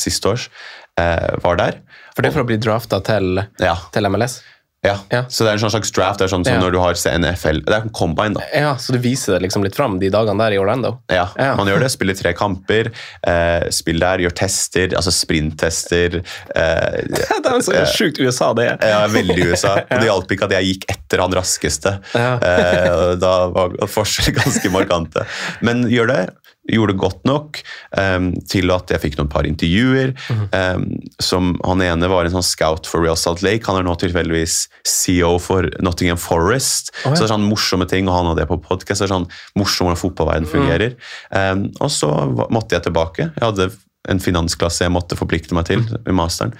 siste 0.00 0.30
års, 0.30 0.48
eh, 0.96 1.36
var 1.44 1.56
der. 1.60 1.82
For 2.14 2.22
det 2.22 2.30
er 2.30 2.36
for 2.38 2.46
å 2.46 2.48
bli 2.48 2.56
drafta 2.56 3.02
til, 3.04 3.42
Ja, 3.60 3.76
til 3.92 4.08
MLS? 4.08 4.40
Ja. 4.84 4.98
Ja. 5.10 5.22
Så 5.28 5.44
det 5.44 5.50
er 5.54 5.56
en 5.58 5.62
sånn 5.64 5.72
slags 5.74 5.90
draft. 5.96 6.18
Det 6.20 6.26
er 6.28 6.32
sånn 6.34 6.44
som 6.44 6.54
Ja. 6.54 6.60
når 6.60 6.72
du 6.72 6.78
har 6.82 6.92
NFL 6.94 7.62
Det 7.64 7.74
er 7.74 7.82
en 7.82 7.90
combine, 7.90 8.34
da. 8.34 8.40
Ja, 8.54 8.74
Så 8.76 8.92
du 8.92 8.98
viser 8.98 9.32
det 9.34 9.42
liksom 9.48 9.64
litt 9.64 9.74
fram 9.74 9.98
de 9.98 10.10
dagene 10.12 10.38
der 10.38 10.52
i 10.56 10.58
Orlando? 10.60 10.98
Ja, 11.10 11.28
Ja. 11.38 11.54
man 11.56 11.66
gjør 11.66 11.80
det. 11.80 11.90
Spiller 11.90 12.14
tre 12.14 12.32
kamper. 12.34 12.90
Eh, 13.26 13.68
spiller 13.70 14.00
der, 14.18 14.24
gjør 14.28 14.34
tester, 14.34 14.88
altså 14.94 15.10
sprinttester. 15.12 16.20
Eh, 16.54 17.02
det 17.42 17.50
er 17.50 17.60
så 17.64 17.84
sjukt 17.96 18.20
USA, 18.20 18.52
det 18.54 18.68
er. 18.72 18.78
ja, 18.88 19.06
veldig 19.08 19.38
USA. 19.50 19.74
Og 19.90 20.00
det 20.00 20.08
hjalp 20.08 20.28
ikke 20.36 20.44
at 20.44 20.56
jeg 20.58 20.64
gikk 20.74 20.84
etter 20.94 21.20
han 21.24 21.32
raskeste. 21.32 21.98
Ja. 22.14 22.34
Eh, 22.38 23.14
da 23.20 23.34
var 23.54 23.70
forskjellene 23.90 24.38
ganske 24.42 24.70
markante. 24.74 25.26
Men 25.62 25.84
gjør 25.90 26.06
det. 26.12 26.22
Gjorde 26.70 26.94
det 26.94 27.00
godt 27.02 27.24
nok 27.28 27.60
um, 27.98 28.30
til 28.48 28.72
at 28.72 28.92
jeg 28.94 29.02
fikk 29.02 29.18
noen 29.18 29.30
par 29.32 29.48
intervjuer. 29.48 30.14
Mhm. 30.32 30.46
um, 30.52 30.86
som 31.20 31.52
Han 31.64 31.82
ene 31.84 32.10
var 32.10 32.24
en 32.24 32.36
sånn 32.36 32.46
scout 32.46 32.88
for 32.88 33.04
Real 33.04 33.18
Salt 33.20 33.44
Lake. 33.44 33.66
Han 33.68 33.80
er 33.80 33.86
nå 33.86 33.96
tilfeldigvis 34.00 34.68
CEO 34.88 35.36
for 35.42 35.68
Nottingham 35.84 36.20
Forest. 36.20 36.92
Oh, 37.04 37.12
ja. 37.12 37.14
Så 37.14 37.24
det 37.24 37.28
er 37.28 37.34
sånn 37.36 37.48
morsomme 37.48 37.88
ting, 37.90 38.08
og 38.08 38.16
han 38.16 38.30
hadde 38.32 38.44
det 38.44 38.50
på 38.50 38.60
podkast. 38.64 39.04
Sånn 39.04 39.28
morsomt 39.58 39.84
hvordan 39.84 40.00
fotballverden 40.00 40.48
fungerer. 40.50 40.94
fungerer. 40.94 41.52
Um, 41.52 41.68
og 41.80 41.90
så 41.92 42.10
måtte 42.52 42.76
jeg 42.76 42.86
tilbake. 42.88 43.30
Jeg 43.34 43.44
hadde 43.44 43.70
en 44.08 44.20
finansklasse 44.20 44.84
jeg 44.84 44.92
måtte 44.92 45.16
forplikte 45.16 45.56
meg 45.56 45.68
til 45.68 45.84
mm. 45.84 46.08
i 46.10 46.16
masteren. 46.16 46.54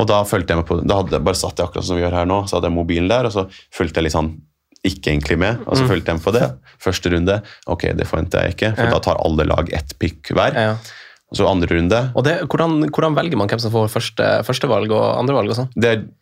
Og 0.00 0.08
da 0.08 0.22
følte 0.28 0.52
jeg 0.52 0.62
meg 0.62 0.68
på, 0.68 0.78
da 0.84 1.00
hadde 1.00 1.16
jeg 1.16 1.26
bare 1.26 1.38
satt 1.38 1.58
jeg 1.58 1.68
akkurat 1.68 1.86
som 1.88 1.98
vi 1.98 2.04
gjør 2.04 2.16
her 2.20 2.28
nå, 2.28 2.42
så 2.48 2.58
hadde 2.58 2.70
jeg 2.70 2.76
mobilen 2.76 3.10
der, 3.12 3.28
og 3.28 3.34
så 3.34 3.46
fulgte 3.74 4.00
jeg 4.00 4.08
litt 4.08 4.16
sånn 4.16 4.32
ikke 4.84 5.12
egentlig 5.12 5.38
med, 5.38 5.60
og 5.66 5.76
så 5.78 5.86
fulgte 5.86 6.10
jeg 6.10 6.18
med 6.18 6.24
på 6.24 6.32
det. 6.34 6.48
Første 6.86 7.12
runde, 7.12 7.36
ok, 7.70 7.84
det 7.94 8.06
forventer 8.10 8.42
jeg 8.48 8.56
ikke, 8.56 8.72
for 8.76 8.88
Ja. 8.88 8.90
da 8.96 8.98
tar 9.04 9.20
alle 9.22 9.44
lag 9.46 9.70
ett 9.72 9.94
pick 10.02 10.32
hver. 10.34 10.54
Ja. 10.58 10.76
Og 11.32 11.38
så 11.38 11.46
andre 11.48 11.66
runde, 11.78 11.98
Og 12.14 12.24
det, 12.26 12.34
hvordan, 12.44 12.90
hvordan 12.92 13.14
velger 13.16 13.38
man 13.40 13.48
hvem 13.48 13.60
som 13.62 13.72
får 13.72 13.86
første, 13.88 14.26
førstevalg 14.44 14.90
og 14.92 15.04
andrevalg 15.16 15.54
sånn? 15.56 15.70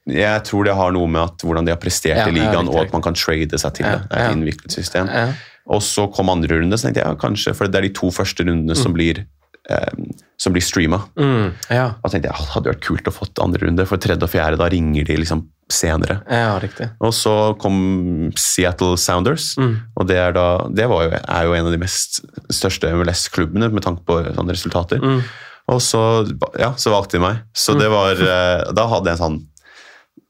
jeg 0.07 0.43
tror 0.47 0.65
det 0.69 0.75
har 0.79 0.93
noe 0.95 1.09
med 1.11 1.23
at 1.25 1.43
hvordan 1.43 1.67
de 1.67 1.73
har 1.73 1.81
prestert 1.83 2.17
Ja, 2.21 2.29
i 2.29 2.37
ligaen, 2.37 2.69
riktig, 2.69 2.77
og 2.77 2.87
at 2.87 2.93
man 2.93 3.03
kan 3.03 3.15
trade 3.19 3.59
seg 3.59 3.75
til 3.75 3.87
det. 3.89 4.05
Det 4.07 4.17
er 4.21 4.29
et 4.29 4.37
innviklet 4.37 4.71
system. 4.71 5.09
Ja. 5.11 5.33
Og 5.67 5.83
så 5.83 6.07
kom 6.15 6.31
andre 6.31 6.61
runde, 6.61 6.79
så 6.79 6.87
tenkte 6.87 7.03
jeg 7.03 7.11
ja, 7.11 7.19
kanskje, 7.19 7.57
for 7.57 7.67
det 7.67 7.81
er 7.81 7.89
de 7.89 7.95
to 7.97 8.13
første 8.15 8.47
rundene 8.47 8.77
som 8.79 8.95
blir, 8.95 9.25
eh, 9.69 9.93
som 10.39 10.53
blir 10.55 10.63
streama. 10.63 11.03
Mm, 11.19 11.53
ja. 11.71 11.89
Da 12.05 12.09
tenkte 12.13 12.31
jeg 12.31 12.47
hadde 12.55 12.71
vært 12.71 12.87
kult 12.87 13.11
å 13.11 13.13
få 13.15 13.27
andre 13.43 13.67
runde, 13.67 13.87
for 13.91 13.99
tredje 13.99 14.23
og 14.23 14.31
fjerde 14.31 14.59
da 14.63 14.69
ringer 14.71 15.05
de 15.11 15.17
liksom 15.25 15.43
senere. 15.71 16.21
ja, 16.29 16.59
riktig. 16.63 16.91
Og 17.01 17.13
så 17.15 17.35
kom 17.63 18.31
Seattle 18.37 18.97
Sounders, 18.99 19.55
Mm. 19.59 19.77
og 19.97 20.07
det, 20.09 20.17
er, 20.19 20.33
da, 20.37 20.47
det 20.75 20.89
var 20.91 21.05
jo, 21.07 21.11
er 21.21 21.45
jo 21.47 21.55
en 21.55 21.67
av 21.67 21.73
de 21.73 21.79
mest 21.79 22.21
største 22.51 22.91
MLS-klubbene 22.95 23.71
med 23.73 23.83
tanke 23.87 24.03
på 24.05 24.19
sånne 24.35 24.53
resultater. 24.57 24.99
Mm. 25.03 25.23
Og 25.71 25.79
så, 25.81 26.01
ja, 26.59 26.73
så 26.77 26.91
valgte 26.91 27.19
de 27.19 27.23
meg. 27.23 27.43
Så 27.55 27.77
det 27.79 27.87
var 27.93 28.19
eh, 28.19 28.73
Da 28.75 28.89
hadde 28.91 29.07
jeg 29.13 29.19
en 29.21 29.23
sånn 29.23 29.37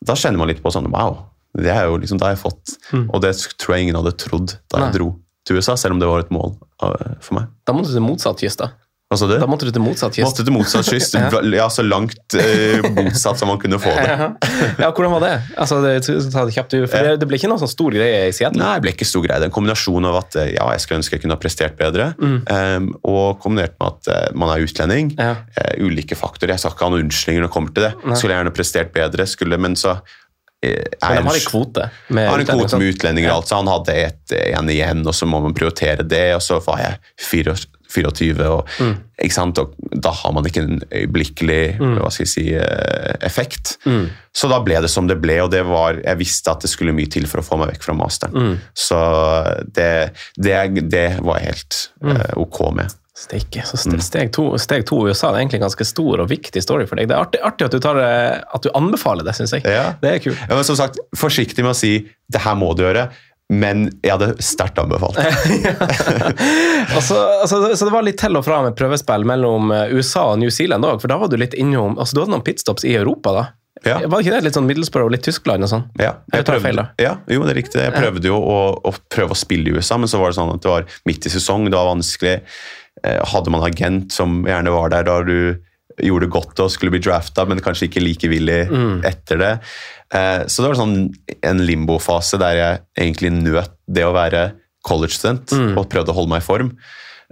Da 0.04 0.12
kjenner 0.18 0.36
man 0.42 0.48
litt 0.50 0.60
på 0.62 0.68
sånn 0.74 0.90
Wow, 0.92 1.14
det 1.56 1.70
er 1.72 1.86
jo 1.88 1.96
liksom, 2.02 2.18
da 2.20 2.28
har 2.28 2.34
jeg 2.36 2.42
fått 2.44 2.74
Mm. 2.92 3.06
Og 3.14 3.20
det 3.22 3.30
tror 3.56 3.76
jeg 3.76 3.86
ingen 3.86 3.96
hadde 3.96 4.12
trodd 4.18 4.56
da 4.68 4.80
jeg 4.80 4.88
Nei. 4.90 4.92
dro 4.98 5.08
til 5.46 5.56
USA, 5.56 5.76
selv 5.80 5.94
om 5.94 6.00
det 6.02 6.08
var 6.10 6.20
et 6.20 6.30
mål 6.34 6.56
eh, 6.84 7.14
for 7.24 7.38
meg. 7.38 7.46
Da 7.64 7.72
måtte 7.72 7.88
du 7.88 7.94
se 7.96 8.02
motsatt 8.04 8.42
kyst, 8.42 8.58
da. 8.60 8.72
Det, 9.10 9.40
Da 9.42 9.46
måtte 9.50 9.66
du 9.66 9.72
til 9.74 9.82
motsatt 9.82 10.14
kyst. 10.14 10.22
Måtte 10.22 10.44
til 10.46 10.54
motsatt 10.54 10.86
kyst. 10.86 11.16
ja, 11.58 11.64
så 11.66 11.82
langt 11.82 12.36
eh, 12.38 12.78
motsatt 12.94 13.40
som 13.40 13.50
man 13.50 13.58
kunne 13.58 13.80
få 13.82 13.90
det. 13.90 14.04
Ja. 14.78 14.90
hvordan 14.94 15.16
var 15.16 15.24
det? 15.24 15.32
Altså, 15.58 15.80
det, 15.82 15.96
kjapt, 16.54 16.76
for 16.86 17.08
det, 17.08 17.16
det 17.18 17.26
ble 17.26 17.40
ikke 17.40 17.50
noe 17.50 17.58
sånn 17.58 17.72
stor 17.72 17.90
greie 17.90 18.28
i 18.28 18.36
Seattle? 18.36 18.62
Nei, 18.62 18.76
det 18.78 18.84
ble 18.84 18.92
ikke 18.94 19.08
stor 19.10 19.24
greie. 19.26 19.40
Det 19.42 19.48
er 19.48 19.50
en 19.50 19.56
kombinasjon 19.56 20.06
av 20.06 20.20
at 20.20 20.38
eh, 20.38 20.52
ja, 20.54 20.68
jeg 20.76 20.84
skulle 20.84 21.00
ønske 21.02 21.18
jeg 21.18 21.24
kunne 21.24 21.34
ha 21.34 21.42
prestert 21.42 21.74
bedre, 21.80 22.12
eh, 22.22 22.78
og 23.10 23.42
kombinert 23.42 23.74
med 23.82 23.88
at 23.96 24.12
uh, 24.14 24.38
man 24.38 24.54
er 24.54 24.62
utlending. 24.62 25.10
Mm. 25.18 25.26
Ja. 25.26 25.34
Uh, 25.58 25.88
ulike 25.90 26.14
faktorer. 26.14 26.54
Jeg 26.54 26.62
skal 26.62 26.76
ikke 26.76 26.86
ha 26.86 26.94
noen 26.94 27.08
unnskyldninger 27.08 27.42
når 27.42 27.50
det 27.50 27.56
kommer 27.58 27.74
til 27.74 27.88
det. 27.88 27.92
Skulle 28.14 28.36
jeg 28.36 28.44
gjerne 28.44 28.54
prestert 28.60 28.94
bedre, 28.94 29.26
skulle, 29.26 29.58
men 29.58 29.74
så 29.74 29.96
Men 30.62 30.86
de 31.00 31.26
har 31.26 31.34
en 31.34 31.44
kvote 31.48 31.86
med 32.12 32.28
har 32.28 32.36
en 32.36 32.44
utlendinger, 32.44 32.68
kvote 32.68 32.78
med 32.78 32.94
utlendinger, 32.94 33.30
Ja. 33.32 33.36
altså. 33.42 33.58
Han 33.58 33.70
hadde 33.74 33.94
et, 33.96 34.38
en 34.54 34.70
igjen, 34.70 35.02
og 35.02 35.14
så 35.16 35.26
må 35.26 35.40
man 35.42 35.56
prioritere 35.56 36.06
det. 36.06 36.26
Og 36.36 36.42
så 36.44 36.62
var 36.62 36.82
jeg 36.84 36.98
24, 37.26 37.56
24 37.90 38.46
og, 38.48 38.68
Mm. 38.80 38.96
ikke 39.22 39.34
sant? 39.36 39.58
og 39.58 39.74
da 40.00 40.10
har 40.10 40.32
man 40.32 40.44
ikke 40.46 40.62
en 40.62 40.80
øyeblikkelig 40.90 41.78
Mm. 41.80 41.96
hva 41.98 42.10
skal 42.10 42.24
jeg 42.26 42.32
si, 42.34 42.46
effekt. 43.26 43.76
effekt. 43.84 44.10
Så 44.32 44.48
da 44.48 44.60
ble 44.62 44.80
det 44.80 44.90
som 44.90 45.06
det 45.10 45.20
ble, 45.20 45.40
og 45.42 45.50
det 45.50 45.64
var, 45.66 45.98
jeg 46.04 46.18
visste 46.20 46.50
at 46.52 46.60
det 46.64 46.70
skulle 46.70 46.94
mye 46.94 47.10
til 47.10 47.26
for 47.26 47.40
å 47.42 47.44
få 47.46 47.58
meg 47.58 47.72
vekk 47.74 47.82
fra 47.88 47.94
masteren. 47.98 48.32
Mm. 48.34 48.56
Så 48.74 49.00
det, 49.74 50.12
det, 50.38 50.88
det 50.90 51.06
var 51.20 51.38
jeg 51.40 51.46
helt 51.54 51.88
Mm. 52.02 52.16
eh, 52.16 52.32
ok 52.36 52.60
med. 52.74 52.94
Steike. 53.20 53.62
Så 53.66 53.76
Mm. 53.90 54.00
steg 54.00 54.30
to, 54.32 54.56
steg 54.56 54.86
to 54.86 54.96
i 55.06 55.10
USA 55.10 55.28
det 55.32 55.36
er 55.36 55.42
egentlig 55.44 55.60
en 55.60 55.66
ganske 55.68 55.84
stor 55.84 56.20
og 56.22 56.28
viktig 56.30 56.62
story 56.62 56.86
for 56.86 56.96
deg. 56.96 57.08
Det 57.08 57.16
er 57.16 57.20
artig, 57.20 57.40
artig 57.44 57.64
at, 57.66 57.70
du 57.72 57.78
tar, 57.78 57.98
at 58.00 58.62
du 58.62 58.70
anbefaler 58.74 59.24
det, 59.26 59.34
syns 59.36 59.50
jeg. 59.52 59.64
Ja. 59.64 59.92
Det 60.00 60.14
er 60.14 60.18
kult. 60.24 60.38
Ja, 60.48 60.54
men 60.54 60.64
som 60.64 60.76
sagt, 60.76 60.96
forsiktig 61.16 61.58
med 61.62 61.72
å 61.74 61.76
si 61.76 62.08
'det 62.32 62.40
her 62.40 62.54
må 62.54 62.74
du 62.74 62.82
gjøre', 62.84 63.10
men 63.50 63.88
jeg 64.04 64.14
hadde 64.14 64.34
sterkt 64.44 64.78
anbefalt. 64.78 65.18
altså, 66.96 67.16
altså, 67.42 67.62
så 67.74 67.88
det 67.88 67.92
var 67.92 68.04
litt 68.06 68.20
til 68.22 68.38
og 68.38 68.44
fra 68.46 68.60
med 68.62 68.76
prøvespill 68.78 69.26
mellom 69.26 69.72
eh, 69.74 69.94
USA 69.96 70.28
og 70.32 70.38
New 70.42 70.52
Zealand 70.54 70.86
òg, 70.86 71.00
for 71.02 71.10
da 71.10 71.18
var 71.18 71.32
du 71.32 71.38
litt 71.40 71.56
innom 71.58 71.98
altså 71.98 72.14
Du 72.14 72.22
hadde 72.22 72.34
noen 72.36 72.46
pitstops 72.46 72.86
i 72.86 72.94
Europa, 72.94 73.34
da? 73.34 73.44
Ja. 73.86 73.96
Var 74.12 74.22
ikke 74.22 74.34
det 74.34 74.42
litt 74.44 74.56
sånn 74.58 74.68
Middlesbrough 74.68 75.08
og 75.08 75.14
litt 75.14 75.24
Tyskland 75.24 75.64
og 75.64 75.70
sånn? 75.72 75.86
Ja, 75.98 76.12
jeg 76.34 76.44
prøvde, 76.44 76.66
feil, 76.66 76.82
ja, 77.00 77.14
jo, 77.32 77.46
det 77.46 77.54
er 77.54 77.58
riktig. 77.62 77.80
Jeg 77.80 77.94
prøvde 77.96 78.28
jo 78.28 78.36
å, 78.36 78.58
å 78.76 78.92
prøve 79.12 79.32
å 79.34 79.38
spille 79.38 79.70
i 79.72 79.78
USA, 79.78 79.96
men 79.98 80.10
så 80.10 80.20
var 80.20 80.30
det 80.30 80.38
sånn 80.38 80.52
at 80.52 80.62
det 80.62 80.70
var 80.70 81.00
midt 81.08 81.26
i 81.26 81.32
sesong, 81.32 81.66
det 81.70 81.78
var 81.78 81.88
vanskelig. 81.88 82.36
Eh, 83.00 83.20
Hadde 83.32 83.54
man 83.54 83.64
agent 83.64 84.12
som 84.12 84.42
gjerne 84.48 84.74
var 84.74 84.92
der 84.92 85.08
da 85.08 85.16
du 85.24 85.38
gjorde 86.02 86.26
det 86.26 86.30
godt 86.34 86.60
og 86.64 86.70
skulle 86.70 86.90
bli 86.94 87.00
drafta, 87.04 87.46
men 87.48 87.60
kanskje 87.60 87.88
ikke 87.88 88.02
like 88.04 88.28
villig 88.30 88.68
Mm. 88.70 89.02
etter 89.04 89.38
det. 89.38 89.52
Eh, 90.12 90.44
Så 90.46 90.62
det 90.62 90.70
var 90.72 90.80
sånn 90.86 91.14
en 91.42 91.58
limbofase 91.66 92.38
der 92.38 92.54
jeg 92.56 92.80
egentlig 92.98 93.32
nøt 93.42 93.70
det 93.88 94.04
å 94.04 94.12
være 94.14 94.52
college-student 94.84 95.50
Mm. 95.52 95.76
og 95.78 95.88
prøvde 95.90 96.08
å 96.10 96.14
holde 96.14 96.28
meg 96.30 96.42
i 96.42 96.46
form. 96.46 96.76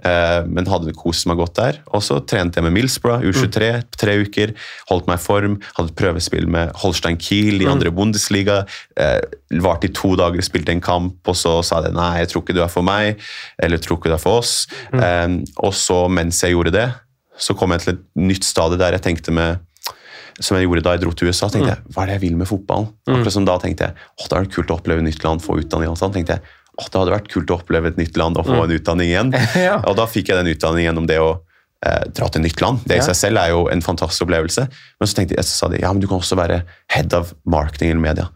eh, 0.01 0.45
men 0.47 0.63
hadde 0.65 0.93
kost 0.95 1.25
meg 1.27 1.35
godt 1.35 1.55
der. 1.55 1.79
Og 1.91 1.99
så 2.01 2.21
trente 2.25 2.55
jeg 2.55 2.63
med 2.63 2.71
Millsbrough, 2.71 3.19
U23, 3.21 3.83
tre 3.97 4.13
uker. 4.23 4.53
Holdt 4.89 5.07
meg 5.07 5.19
i 5.19 5.21
form. 5.21 5.57
Hadde 5.75 5.91
prøvespill 5.93 6.47
med 6.47 6.71
Holstein 6.73 7.17
Kiel 7.19 7.59
i 7.61 7.65
andre 7.67 7.91
Bundesliga. 7.91 8.65
Eh, 8.95 9.19
Varte 9.59 9.89
i 9.89 9.91
to 9.91 10.15
dager, 10.15 10.39
spilte 10.39 10.69
en 10.71 10.79
kamp, 10.79 11.15
og 11.27 11.35
så 11.35 11.61
sa 11.65 11.81
de 11.81 11.91
nei, 11.91 12.19
jeg 12.19 12.29
tror 12.29 12.43
ikke 12.45 12.53
du 12.55 12.63
er 12.63 12.69
for 12.69 12.81
meg, 12.81 13.19
eller 13.61 13.77
tror 13.77 13.97
ikke 13.97 14.03
du 14.07 14.13
er 14.13 14.17
for 14.23 14.37
oss. 14.39 14.67
Eh, 14.93 15.27
og 15.57 15.73
så, 15.73 16.07
mens 16.09 16.39
jeg 16.41 16.53
gjorde 16.55 16.71
det, 16.71 16.93
så 17.39 17.55
kom 17.57 17.71
jeg 17.75 17.83
til 17.85 17.93
et 17.95 18.05
nytt 18.19 18.45
stadie 18.47 18.79
der 18.81 18.97
jeg 18.97 19.05
tenkte 19.05 19.31
med 19.35 19.65
som 20.39 20.55
jeg 20.55 20.69
gjorde 20.69 20.85
da 20.85 20.93
jeg 20.95 21.01
dro 21.03 21.11
til 21.11 21.27
USA, 21.27 21.49
tenkte 21.51 21.73
jeg, 21.73 21.81
hva 21.91 22.03
er 22.05 22.11
det 22.11 22.13
jeg 22.15 22.21
vil 22.29 22.37
med 22.39 22.47
fotballen? 22.47 22.85
Akkurat 23.11 23.33
som 23.35 23.43
da 23.47 23.57
tenkte 23.59 23.89
jeg, 23.89 23.95
åh, 24.21 24.27
det 24.31 24.37
er 24.37 24.45
kult 24.53 24.69
å 24.71 24.77
oppleve 24.77 25.03
nytt 25.03 25.25
land, 25.25 25.43
få 25.43 25.57
utdanning 25.59 25.91
og 25.91 25.97
sånn. 25.99 26.13
tenkte 26.15 26.37
jeg, 26.37 26.53
åh, 26.79 26.85
det 26.87 26.95
hadde 27.01 27.11
vært 27.11 27.27
kult 27.33 27.51
å 27.51 27.57
oppleve 27.59 27.91
et 27.91 27.99
nytt 27.99 28.15
land 28.21 28.39
og 28.39 28.47
få 28.47 28.61
en 28.63 28.71
utdanning 28.77 29.09
igjen. 29.11 29.33
Ja. 29.67 29.81
Og 29.83 29.97
da 29.99 30.05
fikk 30.07 30.31
jeg 30.31 30.39
den 30.39 30.53
utdanningen 30.53 30.93
gjennom 30.93 31.09
det 31.11 31.17
å 31.19 31.27
eh, 31.83 32.05
dra 32.15 32.29
til 32.31 32.39
et 32.39 32.45
nytt 32.47 32.63
land. 32.63 32.85
Det 32.87 32.95
i 32.95 33.01
Ja. 33.01 33.09
seg 33.09 33.19
selv 33.19 33.41
er 33.43 33.51
jo 33.51 33.65
en 33.73 33.83
fantastisk 33.83 34.29
opplevelse. 34.29 34.69
Men 35.01 35.11
så 35.11 35.19
tenkte 35.19 35.35
jeg, 35.35 35.43
så 35.49 35.57
sa 35.65 35.71
de, 35.73 35.81
ja, 35.83 35.91
men 35.91 35.99
du 35.99 36.07
kan 36.07 36.21
også 36.23 36.39
være 36.39 36.61
head 36.95 37.11
of 37.19 37.33
marketing 37.43 37.91
eller 37.97 38.05
media, 38.07 38.29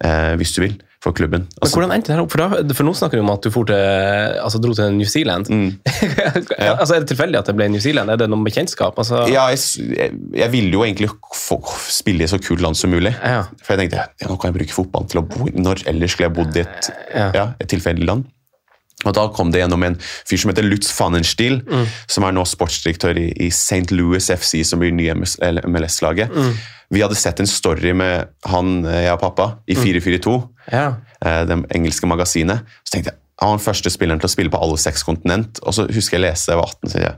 eh, 0.00 0.32
hvis 0.40 0.56
du 0.56 0.62
vil, 0.64 0.78
for 1.04 1.16
klubben. 1.16 1.44
Men 1.44 1.62
Altså, 1.62 1.76
hvordan 1.76 1.92
endte 1.94 2.10
det 2.10 2.16
her 2.16 2.22
opp? 2.24 2.32
For, 2.32 2.40
da, 2.40 2.76
for 2.76 2.88
nå 2.88 2.94
snakker 2.96 3.20
du 3.20 3.24
om 3.24 3.32
at 3.34 3.44
du 3.44 3.50
til, 3.52 3.74
altså, 4.40 4.60
dro 4.62 4.74
til 4.76 4.96
New 4.96 5.08
Zealand. 5.08 5.50
Mm. 5.52 5.70
altså, 6.80 6.94
er 6.96 7.04
det 7.04 7.10
tilfeldig 7.12 7.40
at 7.42 7.50
det 7.50 7.56
ble 7.58 7.68
New 7.72 7.82
Zealand? 7.84 8.12
Er 8.12 8.20
det 8.20 8.30
noen 8.32 8.44
bekjentskap? 8.46 8.98
Altså, 9.02 9.24
ja, 9.32 9.46
jeg, 9.52 10.10
jeg, 10.32 10.50
ville 10.54 10.72
jo 10.72 10.84
egentlig 10.86 11.10
få, 11.36 11.60
spille 11.92 12.24
i 12.24 12.30
så 12.30 12.40
kult 12.42 12.64
land 12.64 12.78
som 12.80 12.94
mulig. 12.94 13.12
Ja. 13.20 13.44
For 13.62 13.74
jeg 13.74 13.84
tenkte 13.84 14.04
ja, 14.04 14.30
nå 14.30 14.38
kan 14.40 14.52
jeg 14.52 14.60
bruke 14.62 14.76
fotballen 14.76 15.10
til 15.12 15.20
å 15.20 15.26
bo 15.28 15.48
Når 15.52 15.84
ellers 15.90 16.14
skulle 16.14 16.30
jeg 16.30 16.36
bodd 16.36 16.56
i 16.56 16.64
et, 16.64 16.90
Ja. 17.14 17.28
ja, 17.34 17.44
et 17.60 17.70
tilfeldig 17.70 18.08
land? 18.08 18.30
Og 19.06 19.14
Da 19.14 19.28
kom 19.28 19.50
det 19.52 19.60
gjennom 19.62 19.82
en 19.86 19.96
fyr 20.00 20.38
som 20.40 20.50
heter 20.52 20.66
Lutz 20.68 20.90
Fannenstiel, 20.92 21.60
Mm. 21.64 21.86
som 22.08 22.24
er 22.24 22.32
nå 22.32 22.44
sportsdirektør 22.46 23.16
i, 23.18 23.32
i 23.46 23.48
St. 23.50 23.90
Louis 23.92 24.30
FC, 24.30 24.62
som 24.64 24.80
blir 24.80 24.92
nye 24.92 25.14
MLS-laget. 25.14 26.30
Mm. 26.34 26.54
Vi 26.90 27.00
hadde 27.02 27.16
sett 27.18 27.40
en 27.40 27.46
story 27.50 27.92
med 27.96 28.28
han, 28.46 28.84
eh, 28.86 29.04
jeg 29.06 29.12
og 29.16 29.20
pappa, 29.20 29.46
i 29.68 29.74
442, 29.74 30.48
Ja. 30.72 30.94
eh, 31.24 31.44
det 31.44 31.58
engelske 31.74 32.06
magasinet. 32.06 32.60
Så 32.84 32.92
tenkte 32.96 33.10
jeg 33.12 33.18
han 33.40 33.50
var 33.50 33.56
den 33.58 33.64
første 33.66 33.90
spilleren 33.90 34.20
til 34.20 34.28
å 34.28 34.30
spille 34.30 34.50
på 34.50 34.60
alle 34.62 34.76
seks 34.78 35.02
kontinent. 35.02 35.58
Og 35.66 35.74
så 35.74 35.88
husker 35.90 36.18
jeg 36.18 36.30
leste 36.30 36.46
da 36.46 36.52
jeg 36.54 36.60
var 36.62 36.68
18, 36.70 36.88
så 36.88 36.92
tenkte 36.94 37.10
jeg 37.10 37.16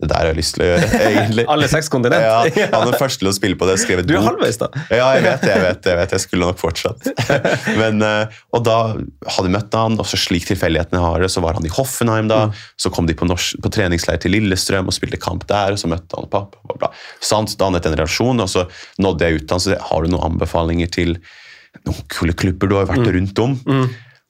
det 0.00 0.08
der 0.08 0.22
har 0.22 0.30
jeg 0.30 0.38
lyst 0.38 0.54
til 0.56 0.64
å 0.64 0.66
gjøre, 0.70 0.86
egentlig. 1.10 1.44
Alle 1.52 1.66
seks 1.68 1.90
kontinent? 1.92 2.24
Ja, 2.24 2.38
han 2.72 2.86
er 2.86 2.90
den 2.90 2.98
første 2.98 3.20
til 3.20 3.28
å 3.28 3.34
spille 3.36 3.58
på 3.60 3.68
det. 3.68 3.76
Skrev 3.82 4.00
et 4.00 4.08
Du 4.08 4.14
er 4.16 4.24
halvveis, 4.24 4.56
da. 4.60 4.70
Ja, 4.88 5.10
jeg 5.18 5.24
vet 5.26 5.44
det. 5.44 5.50
Jeg 5.52 5.62
vet 5.66 5.88
jeg 5.90 5.98
vet. 6.00 6.14
Jeg 6.16 6.24
skulle 6.24 6.48
nok 6.48 6.60
fortsatt. 6.60 7.10
Men, 7.80 8.00
eh, 8.06 8.38
og 8.56 8.64
da 8.64 8.76
hadde 8.96 9.44
jeg 9.46 9.54
møtt 9.54 9.76
han, 9.76 9.98
og 10.00 10.08
så 10.08 10.18
slik 10.20 10.48
tilfeldighetene 10.48 11.02
har 11.02 11.22
det, 11.22 11.28
så 11.34 11.44
var 11.44 11.60
han 11.60 11.68
i 11.68 11.72
Hoffenheim 11.76 12.30
da. 12.32 12.46
Så 12.80 12.92
kom 12.94 13.10
de 13.10 13.16
på, 13.18 13.28
norsk, 13.28 13.60
på 13.62 13.72
treningsleir 13.76 14.22
til 14.22 14.32
Lillestrøm 14.34 14.88
og 14.88 14.96
spilte 14.96 15.20
kamp 15.20 15.44
der, 15.50 15.76
og 15.76 15.82
så 15.82 15.90
møtte 15.92 16.16
han 16.16 16.30
pappa. 16.32 16.62
Bla, 16.64 16.78
bla. 16.86 16.92
Han 17.28 17.50
dannet 17.60 17.90
en 17.90 17.98
relasjon, 17.98 18.40
og 18.42 18.48
så 18.48 18.64
nådde 19.02 19.28
jeg 19.28 19.42
ut 19.42 19.54
han, 19.54 19.62
så 19.62 19.76
har 19.90 20.02
du 20.02 20.14
noen 20.14 20.32
anbefalinger 20.32 20.88
til 20.94 21.18
noen 21.84 22.08
kule 22.12 22.34
klubber 22.36 22.70
du 22.70 22.78
har 22.80 22.88
vært 22.88 23.12
rundt 23.12 23.44
om? 23.44 23.60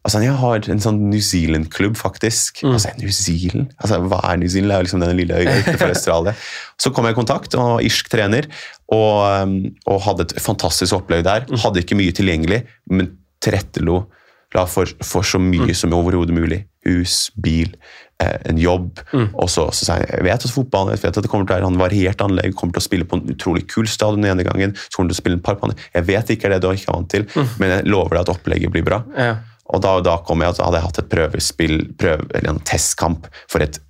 Altså, 0.02 0.18
Jeg 0.24 0.34
har 0.34 0.68
en 0.72 0.82
sånn 0.82 0.98
New 1.12 1.20
Zealand-klubb, 1.22 1.94
faktisk. 1.96 2.64
Altså, 2.66 2.90
New 2.98 3.12
Zealand? 3.14 3.70
Altså, 3.78 4.00
Hva 4.10 4.18
er 4.32 4.40
New 4.42 4.50
Zealand? 4.50 4.72
Det 4.72 4.76
er 4.76 4.82
jo 4.82 4.88
liksom 4.88 5.04
den 5.04 5.16
lille 5.20 5.38
øya 5.38 5.58
utenfor 5.62 5.92
Australia. 5.94 6.34
Så 6.82 6.90
kom 6.94 7.06
jeg 7.06 7.14
i 7.14 7.20
kontakt, 7.20 7.54
og 7.54 7.84
irsk 7.86 8.10
trener, 8.10 8.48
og, 8.90 9.46
um, 9.46 9.54
og 9.86 10.02
hadde 10.08 10.26
et 10.26 10.34
fantastisk 10.42 10.98
opplegg 10.98 11.22
der. 11.28 11.46
Hadde 11.62 11.84
ikke 11.84 11.98
mye 11.98 12.14
tilgjengelig, 12.18 12.64
men 12.90 13.12
tilrettelo 13.42 14.02
la 14.52 14.66
for, 14.68 14.90
for 15.06 15.24
så 15.24 15.38
mye 15.40 15.72
som 15.78 15.94
overhodet 15.96 16.34
mulig. 16.36 16.58
Hus, 16.84 17.30
bil, 17.40 17.70
eh, 18.20 18.34
en 18.50 18.58
jobb. 18.58 18.98
Og 19.38 19.46
så, 19.48 19.68
så 19.72 19.86
sa 19.86 19.96
jeg 20.00 20.10
jeg 20.10 20.26
vet 20.26 20.44
at 20.44 20.52
fotballen 20.52 20.92
jeg 20.92 21.00
vet 21.04 21.16
at 21.16 21.24
det 21.24 21.30
kommer 21.30 21.46
til 21.46 21.54
å 21.54 21.60
være 21.60 21.70
en 21.70 21.78
variert 21.80 22.20
anlegg, 22.26 22.56
kommer 22.58 22.74
til 22.74 22.82
å 22.82 22.88
spille 22.88 23.06
på 23.08 23.16
en 23.20 23.30
utrolig 23.32 23.62
kul 23.70 23.86
stadion 23.88 24.20
den 24.20 24.34
ene 24.34 24.44
gangen, 24.44 24.74
så 24.74 24.98
kommer 24.98 25.12
til 25.14 25.16
å 25.16 25.22
spille 25.22 25.38
en 25.38 25.46
par 25.46 25.56
på 25.56 25.70
andre. 25.70 25.78
Jeg 25.94 26.08
vet 26.10 26.34
ikke 26.34 26.50
er 26.50 26.56
det 26.56 26.60
du 26.66 26.68
ikke 26.74 26.90
er 26.90 26.98
vant 26.98 27.10
til, 27.14 27.24
men 27.62 27.76
jeg 27.76 27.86
lover 27.88 28.18
deg 28.18 28.26
at 28.26 28.34
opplegget 28.34 28.74
blir 28.74 28.84
bra. 28.90 29.00
Ja. 29.16 29.32
Og 29.72 29.82
da, 29.84 29.96
da 30.04 30.18
kom 30.26 30.44
jeg, 30.44 30.54
at 30.54 30.62
hadde 30.62 30.80
jeg 30.80 30.88
hatt 30.88 31.00
et 31.02 31.10
prøvespill, 31.12 31.76
prøve, 32.00 32.28
eller 32.36 32.54
en 32.54 32.62
testkamp 32.68 33.28
for 33.50 33.64
et 33.64 33.80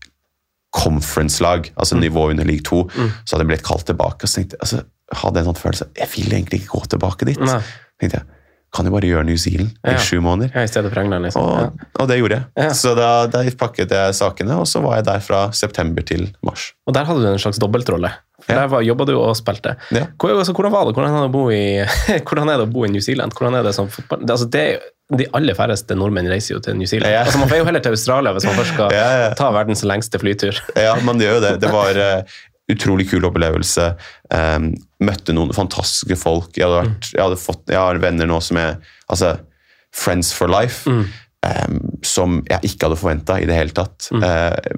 conference-lag, 0.73 1.69
altså 1.77 1.99
nivå 2.01 2.31
under 2.31 2.47
league 2.49 2.65
2, 2.65 2.85
så 2.97 3.35
hadde 3.35 3.45
jeg 3.45 3.51
blitt 3.51 3.67
kalt 3.67 3.87
tilbake. 3.91 4.25
Og 4.25 4.31
så 4.31 4.41
tenkte 4.41 4.57
jeg, 4.57 4.63
altså, 4.65 4.85
hadde 5.23 5.39
jeg 5.39 5.45
en 5.45 5.51
sånn 5.51 5.61
følelse 5.61 5.89
jeg 5.99 6.09
vil 6.15 6.37
egentlig 6.39 6.63
ikke 6.63 6.79
gå 6.79 6.87
tilbake 6.95 7.29
dit. 7.29 7.43
Nei. 7.43 7.59
tenkte 8.01 8.23
jeg, 8.23 8.32
kan 8.73 8.87
jo 8.89 8.93
bare 8.95 9.09
gjøre 9.11 9.25
New 9.29 9.37
Zealand 9.37 9.71
Ja. 9.85 9.95
i 9.95 10.01
sju 10.01 10.21
måneder? 10.25 10.51
ja, 10.55 10.63
I 10.65 10.71
stedet 10.71 10.93
for 10.93 11.01
England, 11.03 11.27
liksom. 11.29 11.43
Ja. 11.45 11.67
Og, 11.69 11.87
og 12.01 12.09
det 12.09 12.17
gjorde 12.19 12.39
jeg. 12.39 12.45
Ja. 12.57 12.71
Så 12.77 12.95
da, 12.97 13.09
da 13.29 13.43
pakket 13.61 13.91
jeg 13.93 14.15
sakene, 14.17 14.57
og 14.63 14.67
så 14.71 14.81
var 14.85 14.97
jeg 15.01 15.05
der 15.11 15.21
fra 15.21 15.43
september 15.53 16.03
til 16.09 16.31
mars. 16.43 16.71
Og 16.89 16.95
der 16.97 17.05
hadde 17.05 17.21
du 17.21 17.29
en 17.33 17.39
slags 17.43 17.61
dobbeltrolle. 17.61 18.11
For 18.43 18.53
Ja. 18.55 18.63
Der 18.63 18.67
var- 18.73 18.83
jobba 18.83 19.05
du 19.07 19.13
og 19.21 19.37
spilte. 19.39 19.77
Ja. 19.95 20.07
Hvor, 20.19 20.33
altså, 20.39 20.53
hvordan 20.57 20.73
var 20.73 20.85
det? 20.89 20.95
Hvordan 20.97 21.15
er 21.15 21.29
det, 21.29 21.45
i, 21.55 22.19
hvordan 22.27 22.49
er 22.49 22.57
det 22.59 22.67
å 22.67 22.73
bo 22.73 22.85
i 22.85 22.89
New 22.91 23.01
Zealand? 23.05 23.33
Hvordan 23.39 23.55
er 23.61 23.63
det 23.69 23.75
som 23.77 23.89
fotball... 23.93 24.25
Det, 24.25 24.31
altså, 24.35 24.49
det, 24.51 24.65
de 25.13 25.27
aller 25.37 25.55
færreste 25.55 25.95
nordmenn 25.95 26.27
reiser 26.33 26.55
jo 26.57 26.61
til 26.65 26.75
New 26.81 26.89
Zealand. 26.89 27.13
Ja. 27.13 27.21
Altså, 27.27 27.39
man 27.39 27.49
får 27.53 27.61
jo 27.61 27.65
heller 27.69 27.85
til 27.85 27.93
Australia 27.95 28.33
hvis 28.33 28.47
man 28.49 28.57
først 28.57 28.73
skal 28.75 28.95
Ja, 28.99 29.07
ja. 29.27 29.29
ta 29.39 29.51
verdens 29.55 29.85
lengste 29.87 30.19
flytur. 30.19 30.57
Ja, 30.75 30.97
man 31.05 31.21
gjør 31.21 31.37
jo 31.37 31.43
det. 31.45 31.53
Det 31.63 31.71
var 31.71 32.01
eh, 32.09 32.41
utrolig 32.75 33.09
kul 33.11 33.27
opplevelse. 33.29 33.93
Um, 34.33 34.73
møtte 35.05 35.35
noen 35.37 35.53
fantastiske 35.57 36.19
folk. 36.21 36.53
Jeg, 36.57 36.67
hadde 36.67 36.87
vært, 36.87 37.11
jeg, 37.13 37.23
hadde 37.25 37.41
fått, 37.41 37.67
jeg 37.71 37.81
har 37.81 38.01
venner 38.03 38.31
nå 38.31 38.41
som 38.45 38.61
er 38.61 38.79
altså, 39.09 39.37
friends 39.93 40.33
for 40.37 40.53
life. 40.53 40.89
um, 41.43 41.79
som 42.07 42.41
jeg 42.49 42.71
ikke 42.71 42.89
hadde 42.89 43.01
forventa 43.01 43.39
i 43.43 43.47
det 43.49 43.57
hele 43.57 43.75
tatt. 43.77 44.09
Eh, 44.15 44.75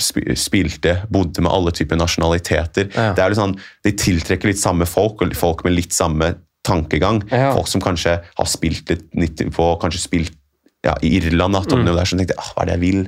sp- 0.00 0.32
spilte, 0.38 0.96
bodde 1.12 1.44
med 1.44 1.52
alle 1.52 1.74
typer 1.76 1.98
nasjonaliteter. 2.00 2.90
Ja. 2.94 3.10
Det 3.16 3.24
er 3.24 3.32
litt 3.32 3.40
sånn, 3.40 3.56
De 3.84 3.92
tiltrekker 3.96 4.50
litt 4.50 4.62
samme 4.62 4.88
folk, 4.88 5.22
og 5.22 5.36
folk 5.36 5.64
med 5.66 5.76
litt 5.76 5.96
samme 5.96 6.34
tankegang. 6.66 7.22
Ja. 7.30 7.52
Folk 7.56 7.68
som 7.68 7.84
kanskje 7.84 8.18
har 8.24 8.48
spilt 8.48 8.90
litt 8.92 9.08
90 9.16 9.54
på, 9.56 9.70
kanskje 9.82 10.02
spilt 10.02 10.36
ja, 10.84 10.94
i 11.04 11.16
Irland, 11.18 11.56
da, 11.56 11.64
mm. 11.76 11.88
der, 11.92 12.04
så 12.08 12.16
tenkte 12.16 12.38
ah, 12.40 12.52
hva 12.54 12.64
er 12.64 12.70
det 12.70 12.76
jeg 12.78 12.84
vil? 12.86 13.00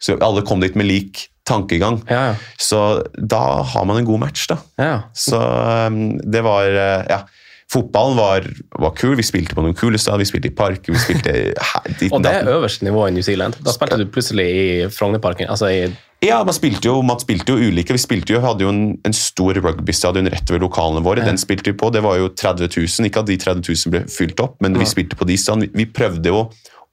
Så 0.00 0.16
alle 0.24 0.44
kom 0.48 0.62
dit 0.64 0.76
med 0.76 0.88
lik 0.88 1.26
tankegang. 1.46 2.00
Ja, 2.10 2.22
ja. 2.32 2.36
Så 2.58 2.82
da 3.16 3.42
har 3.62 3.84
man 3.88 4.00
en 4.02 4.08
god 4.08 4.22
match, 4.26 4.46
da. 4.50 4.58
ja. 4.82 4.94
Så 5.14 5.38
um, 5.40 6.18
det 6.20 6.44
var 6.46 6.70
uh, 6.74 7.02
Ja. 7.10 7.24
Fotballen 7.66 8.14
var, 8.14 8.44
var 8.78 8.92
kul. 8.94 9.16
Vi 9.18 9.24
spilte 9.26 9.56
på 9.58 9.62
noen 9.64 9.74
kule 9.74 9.98
steder. 9.98 10.20
Vi 10.22 10.26
spilte 10.28 10.46
i 10.46 10.54
parker, 10.54 10.94
vi 10.94 11.00
spilte 11.02 11.32
dit 11.98 12.12
Og 12.14 12.22
det 12.22 12.30
er 12.30 12.46
øverste 12.52 12.86
nivå 12.86 13.08
i 13.08 13.14
New 13.16 13.24
Zealand. 13.26 13.56
Da 13.66 13.74
spilte 13.74 13.98
du 13.98 14.04
plutselig 14.06 14.44
i 14.46 14.66
Frognerparken. 14.94 15.48
Altså 15.50 15.72
i 15.74 15.80
Ja, 16.22 16.38
man 16.46 16.54
spilte 16.54 16.86
jo, 16.86 17.00
man 17.02 17.18
spilte 17.18 17.56
jo 17.56 17.66
ulike. 17.66 17.96
Vi 17.96 17.98
spilte 17.98 18.36
jo, 18.36 18.42
hadde 18.44 18.62
jo 18.62 18.70
en, 18.70 18.84
en 19.02 19.16
stor 19.18 19.58
rugbystadion 19.58 20.30
rett 20.30 20.54
ved 20.54 20.62
lokalene 20.62 21.02
våre. 21.02 21.26
Den 21.26 21.42
spilte 21.42 21.72
vi 21.72 21.76
på. 21.82 21.90
Det 21.90 22.04
var 22.06 22.20
jo 22.22 22.30
30 22.30 22.70
000. 22.70 23.10
Ikke 23.10 23.24
at 23.26 23.32
de 23.34 23.40
30 23.42 23.66
000 23.66 23.96
ble 23.96 24.04
fylt 24.14 24.44
opp, 24.46 24.60
men 24.62 24.78
vi 24.78 24.86
spilte 24.86 25.18
på 25.18 25.26
de 25.26 25.34
stedene. 25.34 25.66
Vi, 25.66 25.82
vi 25.82 25.90
prøvde 25.90 26.30
jo 26.30 26.44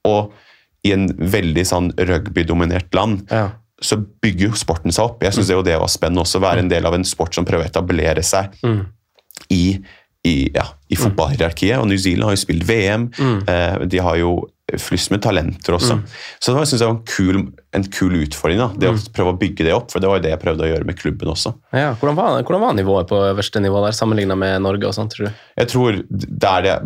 å 0.09 0.15
i 0.83 0.91
en 0.91 1.05
veldig 1.15 1.63
sånn 1.69 1.93
rugbydominert 1.95 2.89
land 2.97 3.29
Ja. 3.31 3.51
Så 3.83 3.99
bygger 3.99 4.49
jo 4.49 4.59
sporten 4.59 4.95
seg 4.95 5.11
opp. 5.11 5.25
Jeg 5.25 5.35
syns 5.35 5.51
jo 5.51 5.63
det 5.65 5.75
var 5.81 5.91
spennende 5.91 6.23
også, 6.23 6.39
å 6.39 6.45
være 6.45 6.63
en 6.63 6.71
del 6.71 6.87
av 6.87 6.95
en 6.97 7.05
sport 7.07 7.35
som 7.35 7.47
prøver 7.47 7.67
å 7.67 7.71
etablere 7.71 8.23
seg 8.25 8.55
i, 9.51 9.77
i, 10.23 10.35
ja, 10.55 10.65
i 10.87 10.99
fotballhierarkiet. 10.99 11.77
Og 11.81 11.89
New 11.91 11.99
Zealand 11.99 12.31
har 12.31 12.37
jo 12.37 12.43
spilt 12.45 12.67
VM. 12.67 13.09
Mm. 13.19 13.87
de 13.91 14.03
har 14.03 14.19
jo 14.21 14.35
flust 14.79 15.11
med 15.11 15.21
talenter 15.21 15.75
også. 15.75 15.97
Så 16.39 16.51
det 16.51 16.55
var, 16.57 16.67
synes 16.69 16.81
jeg 16.81 16.87
var 16.87 16.95
en 16.95 17.07
kul, 17.09 17.39
en 17.75 17.85
kul 17.93 18.15
utfordring. 18.21 18.61
da, 18.61 18.69
Det 18.79 18.91
å 18.93 18.95
prøve 19.15 19.33
å 19.33 19.39
bygge 19.39 19.67
det 19.67 19.73
opp. 19.75 19.91
For 19.91 20.03
det 20.03 20.09
var 20.09 20.19
jo 20.19 20.25
det 20.25 20.31
jeg 20.31 20.41
prøvde 20.41 20.65
å 20.65 20.69
gjøre 20.71 20.87
med 20.87 20.99
klubben 20.99 21.33
også. 21.33 21.53
Ja, 21.75 21.91
hvordan, 21.99 22.17
var, 22.17 22.37
hvordan 22.41 22.63
var 22.63 22.77
nivået 22.77 23.09
på 23.11 23.19
øverste 23.27 23.61
nivå 23.63 23.83
der, 23.85 23.97
sammenligna 23.97 24.37
med 24.39 24.63
Norge? 24.63 24.87
og 24.87 24.95
sånt, 24.95 25.13
tror 25.13 25.29
du? 25.29 25.43
Jeg 25.59 25.71
tror 25.73 25.99
det, 25.99 26.29
det, 26.39 26.77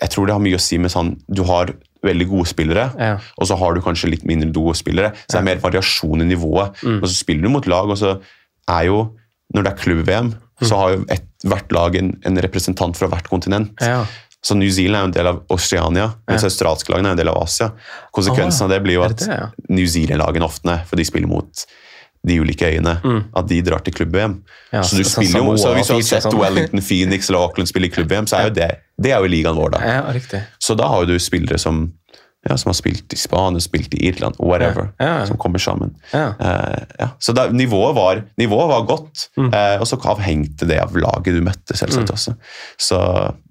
jeg 0.00 0.14
tror 0.14 0.30
det 0.30 0.36
har 0.36 0.46
mye 0.46 0.60
å 0.60 0.62
si 0.62 0.78
med 0.80 0.94
sånn 0.94 1.12
Du 1.26 1.44
har 1.46 1.74
veldig 2.04 2.28
gode 2.30 2.46
spillere, 2.50 2.86
Ja. 3.00 3.18
og 3.38 3.46
så 3.48 3.56
har 3.58 3.74
du 3.74 3.80
kanskje 3.80 4.10
litt 4.10 4.24
mindre 4.28 4.52
gode 4.52 4.76
spillere. 4.76 5.12
Så 5.26 5.36
det 5.38 5.40
er 5.42 5.48
mer 5.50 5.62
variasjon 5.64 6.22
i 6.22 6.28
nivået. 6.34 6.80
Og 7.00 7.06
så 7.08 7.14
spiller 7.14 7.42
du 7.42 7.48
mot 7.50 7.66
lag, 7.66 7.88
og 7.90 7.96
så 7.98 8.20
er 8.68 8.84
jo 8.90 9.12
Når 9.54 9.62
det 9.62 9.72
er 9.72 9.76
klubb-VM, 9.82 10.28
så 10.64 10.76
har 10.78 10.92
jo 10.94 11.04
et, 11.12 11.24
hvert 11.44 11.70
lag 11.70 11.94
en, 11.96 12.16
en 12.24 12.38
representant 12.40 12.96
fra 12.96 13.06
hvert 13.12 13.28
kontinent. 13.28 13.74
Ja. 13.80 14.06
Så 14.42 14.56
New 14.56 14.70
Zealand 14.70 14.96
er 14.96 15.00
jo 15.04 15.10
en 15.10 15.12
del 15.12 15.26
av 15.28 15.42
Oceania, 15.52 16.14
mens 16.26 16.42
australske 16.44 16.90
lagene 16.90 17.08
er 17.12 17.12
en 17.12 17.20
del 17.20 17.28
av 17.28 17.36
Asia. 17.42 17.68
Konsekvensen 18.12 18.64
oh, 18.64 18.66
av 18.66 18.70
det 18.72 18.82
blir 18.82 18.94
jo 18.98 19.02
at 19.04 19.16
det 19.18 19.28
det, 19.28 19.36
ja? 19.38 19.50
New 19.68 19.86
Zealand-lagene 19.86 20.44
ofte, 20.48 20.78
for 20.88 20.96
de 20.96 21.04
spiller 21.04 21.28
mot 21.28 21.64
de 22.26 22.38
ulike 22.40 22.64
øyene, 22.72 22.96
at 23.36 23.46
de 23.52 23.60
drar 23.62 23.84
til 23.84 23.92
klubb-VM. 23.94 24.32
Mm. 24.40 24.42
Ja, 24.72 24.80
så 24.82 24.96
du 24.96 25.04
så- 25.04 25.22
så 25.22 25.74
hvis 25.76 25.86
du 25.86 25.94
har 25.94 26.02
sett 26.02 26.22
sånn. 26.24 26.38
Wellington 26.40 26.80
Phoenix 26.80 27.28
eller 27.28 27.38
Auckland 27.44 27.68
spille 27.68 27.86
i 27.86 27.90
klubb-VM, 27.90 28.26
så 28.26 28.38
er 28.40 28.48
jo 28.48 28.54
det, 28.54 28.70
det 29.02 29.10
er 29.12 29.20
jo 29.24 29.26
ligaen 29.30 29.56
vår, 29.58 29.70
da. 29.74 29.78
ja, 29.86 30.00
riktig. 30.14 30.42
Så 30.62 30.74
da 30.78 30.86
har 30.92 31.02
jo 31.04 31.14
du 31.14 31.18
spillere 31.18 31.58
som, 31.58 31.92
ja, 32.48 32.56
som 32.60 32.68
har 32.70 32.76
spilt 32.78 33.12
i 33.12 33.18
Spania, 33.18 33.60
spilt 33.64 33.94
i 33.96 34.04
Irland, 34.08 34.36
whatever, 34.38 34.90
Ja, 35.00 35.18
ja, 35.20 35.26
som 35.26 35.36
kommer 35.40 35.58
sammen. 35.58 35.94
Ja. 36.12 36.34
Ja. 37.00 37.08
Så 37.18 37.32
da, 37.34 37.48
nivået, 37.50 37.94
var, 37.96 38.22
nivået 38.38 38.68
var 38.70 38.86
godt, 38.86 39.28
Mm. 39.36 39.48
uh, 39.50 39.80
og 39.80 39.86
så 39.90 39.98
avhengte 40.04 40.66
det 40.68 40.78
av 40.82 40.94
laget 40.96 41.34
du 41.34 41.40
møtte, 41.42 41.74
selvsagt 41.76 42.10
også. 42.14 42.36
Så 42.78 42.98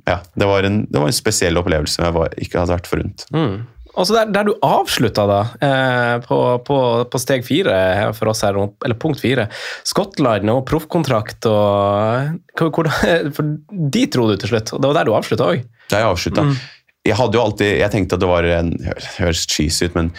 ja, 0.08 0.20
det 0.36 0.48
var, 0.48 0.64
en, 0.64 0.86
det 0.90 1.00
var 1.02 1.08
en 1.12 1.18
spesiell 1.18 1.58
opplevelse 1.60 1.96
som 2.00 2.06
jeg 2.06 2.14
var, 2.16 2.30
ikke 2.40 2.60
hadde 2.62 2.76
vært 2.78 2.88
forunt. 2.88 3.26
Mm. 3.36 3.58
Og 3.94 4.08
så 4.10 4.16
der, 4.16 4.32
der 4.34 4.48
du 4.48 4.54
avslutta, 4.66 5.26
da, 5.30 5.40
eh, 5.62 6.16
på, 6.26 6.38
på, 6.66 6.78
på 7.14 7.22
steg 7.22 7.46
fire 7.46 7.76
for 8.18 8.32
oss 8.32 8.42
her, 8.46 8.58
eller 8.58 8.98
punkt 9.00 9.22
fire, 9.22 9.48
Skottland 9.86 10.50
og 10.50 10.64
proffkontrakt 10.70 11.46
og 11.50 12.40
hvor, 12.58 12.72
hvor, 12.74 12.90
For 13.38 13.52
de 13.70 14.06
dro 14.10 14.30
du 14.32 14.38
til 14.42 14.56
slutt, 14.56 14.74
og 14.74 14.82
det 14.82 14.90
var 14.90 15.00
der 15.00 15.10
du 15.10 15.18
avslutta 15.18 15.52
òg? 15.54 15.68
Der 15.94 16.02
jeg 16.02 16.10
avslutta. 16.10 16.48
Mm. 16.48 16.56
Jeg 17.04 17.20
hadde 17.20 17.38
jo 17.38 17.44
alltid, 17.44 17.70
jeg 17.82 17.94
tenkte 17.94 18.18
at 18.18 18.24
det 18.24 18.32
var 18.32 18.48
en 18.48 18.72
Høres 19.20 19.44
cheesy 19.52 19.90
ut, 19.90 19.98
men 19.98 20.14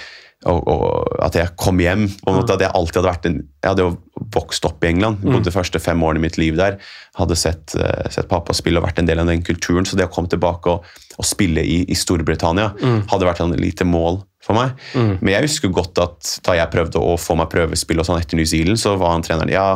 og, 0.51 0.67
og 0.69 1.23
at 1.25 1.37
jeg 1.39 1.55
kom 1.61 1.81
hjem. 1.81 2.07
måte 2.27 2.57
At 2.57 2.65
jeg 2.65 2.73
alltid 2.75 3.01
hadde 3.01 3.11
vært 3.11 3.29
en, 3.31 3.39
jeg 3.63 3.71
hadde 3.71 3.87
jo 3.87 3.95
vokst 4.35 4.67
opp 4.69 4.85
i 4.85 4.91
England. 4.91 5.23
Bodde 5.25 5.47
de 5.49 5.55
første 5.55 5.81
fem 5.83 6.03
årene 6.05 6.21
i 6.21 6.27
mitt 6.27 6.39
liv 6.41 6.59
der. 6.59 6.77
Hadde 7.19 7.39
sett, 7.39 7.75
uh, 7.79 8.05
sett 8.13 8.29
pappa 8.31 8.57
spille 8.57 8.81
og 8.81 8.87
vært 8.87 9.01
en 9.03 9.09
del 9.09 9.23
av 9.23 9.31
den 9.31 9.45
kulturen. 9.47 9.89
Så 9.89 9.99
det 9.99 10.09
å 10.09 10.13
komme 10.13 10.31
tilbake 10.33 10.77
og, 10.77 10.87
og 11.17 11.29
spille 11.29 11.65
i, 11.65 11.81
i 11.89 11.99
Storbritannia 11.99 12.73
hadde 13.11 13.29
vært 13.29 13.45
et 13.45 13.59
lite 13.63 13.89
mål 13.89 14.21
for 14.45 14.59
meg. 14.59 14.77
Men 15.23 15.33
jeg 15.33 15.47
husker 15.47 15.73
godt 15.73 16.01
at 16.03 16.37
da 16.45 16.59
jeg 16.59 16.73
prøvde 16.73 17.01
å 17.01 17.17
få 17.21 17.37
meg 17.41 17.49
prøvespill 17.53 18.03
og 18.03 18.09
sånn 18.09 18.21
etter 18.21 18.37
New 18.37 18.49
Zealand, 18.49 18.81
så 18.81 18.95
var 19.01 19.15
han 19.15 19.25
treneren 19.25 19.53
ja, 19.53 19.69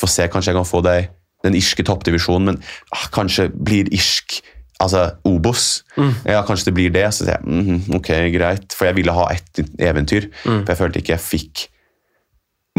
får 0.00 0.14
se, 0.16 0.26
kanskje 0.32 0.50
jeg 0.50 0.58
kan 0.58 0.68
få 0.68 0.82
deg 0.86 1.10
den 1.46 1.56
irske 1.56 1.84
toppdivisjonen, 1.86 2.50
men 2.50 2.58
ah, 2.92 3.06
kanskje 3.14 3.48
blir 3.54 3.88
irsk 3.94 4.40
Altså 4.80 5.02
Obos. 5.28 5.82
Ja, 6.24 6.40
kanskje 6.48 6.70
det 6.70 6.74
blir 6.78 6.92
det. 6.94 7.06
Så 7.12 7.26
sier 7.26 7.36
jeg 7.36 7.46
mhm, 7.46 7.94
ok, 7.98 8.10
greit. 8.34 8.72
For 8.76 8.88
jeg 8.88 8.96
ville 9.00 9.14
ha 9.16 9.26
ett 9.34 9.60
eventyr. 9.78 10.30
For 10.44 10.72
jeg 10.72 10.80
følte 10.80 11.02
ikke 11.02 11.14
jeg 11.16 11.24
fikk 11.26 11.64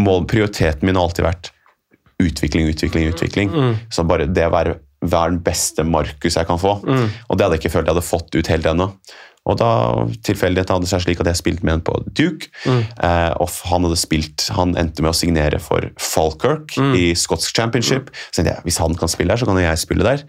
mål, 0.02 0.24
Prioriteten 0.32 0.88
min 0.88 0.98
har 0.98 1.10
alltid 1.10 1.26
vært 1.28 1.52
utvikling, 2.22 2.70
utvikling, 2.72 3.10
utvikling. 3.12 3.52
Så 3.94 4.06
bare 4.08 4.26
det 4.30 4.46
å 4.48 4.54
være, 4.54 4.76
være 5.02 5.34
den 5.36 5.42
beste 5.46 5.84
Markus 5.86 6.38
jeg 6.38 6.48
kan 6.50 6.60
få. 6.62 6.78
Og 6.86 7.38
det 7.38 7.46
hadde 7.46 7.58
jeg 7.58 7.64
ikke 7.66 7.74
følt 7.76 7.90
jeg 7.90 7.96
hadde 7.96 8.08
fått 8.08 8.38
ut 8.38 8.52
helt 8.54 8.70
ennå. 8.72 8.88
Og 9.50 9.58
da 9.58 9.70
tilfeldigheten 10.22 10.76
hadde 10.78 10.88
seg 10.92 11.02
slik 11.02 11.22
at 11.24 11.28
jeg 11.32 11.40
spilte 11.40 11.66
med 11.66 11.80
en 11.80 11.82
på 11.88 11.96
Duke. 12.14 12.52
Eh, 12.68 13.32
og 13.42 13.50
han 13.72 13.88
hadde 13.88 13.98
spilt, 13.98 14.46
han 14.54 14.76
endte 14.78 15.02
med 15.02 15.10
å 15.16 15.18
signere 15.18 15.58
for 15.60 15.88
Falkirk 15.98 16.76
i 16.96 17.08
skotsk 17.18 17.56
championship. 17.58 18.12
Så 18.30 18.38
tenkte 18.44 18.54
jeg, 18.54 18.64
hvis 18.70 18.78
han 18.84 18.94
kan 18.96 19.10
spille 19.10 19.34
der, 19.34 19.42
så 19.42 19.50
kan 19.50 19.58
jo 19.58 19.66
jeg 19.66 19.82
spille 19.82 20.06
der. 20.06 20.22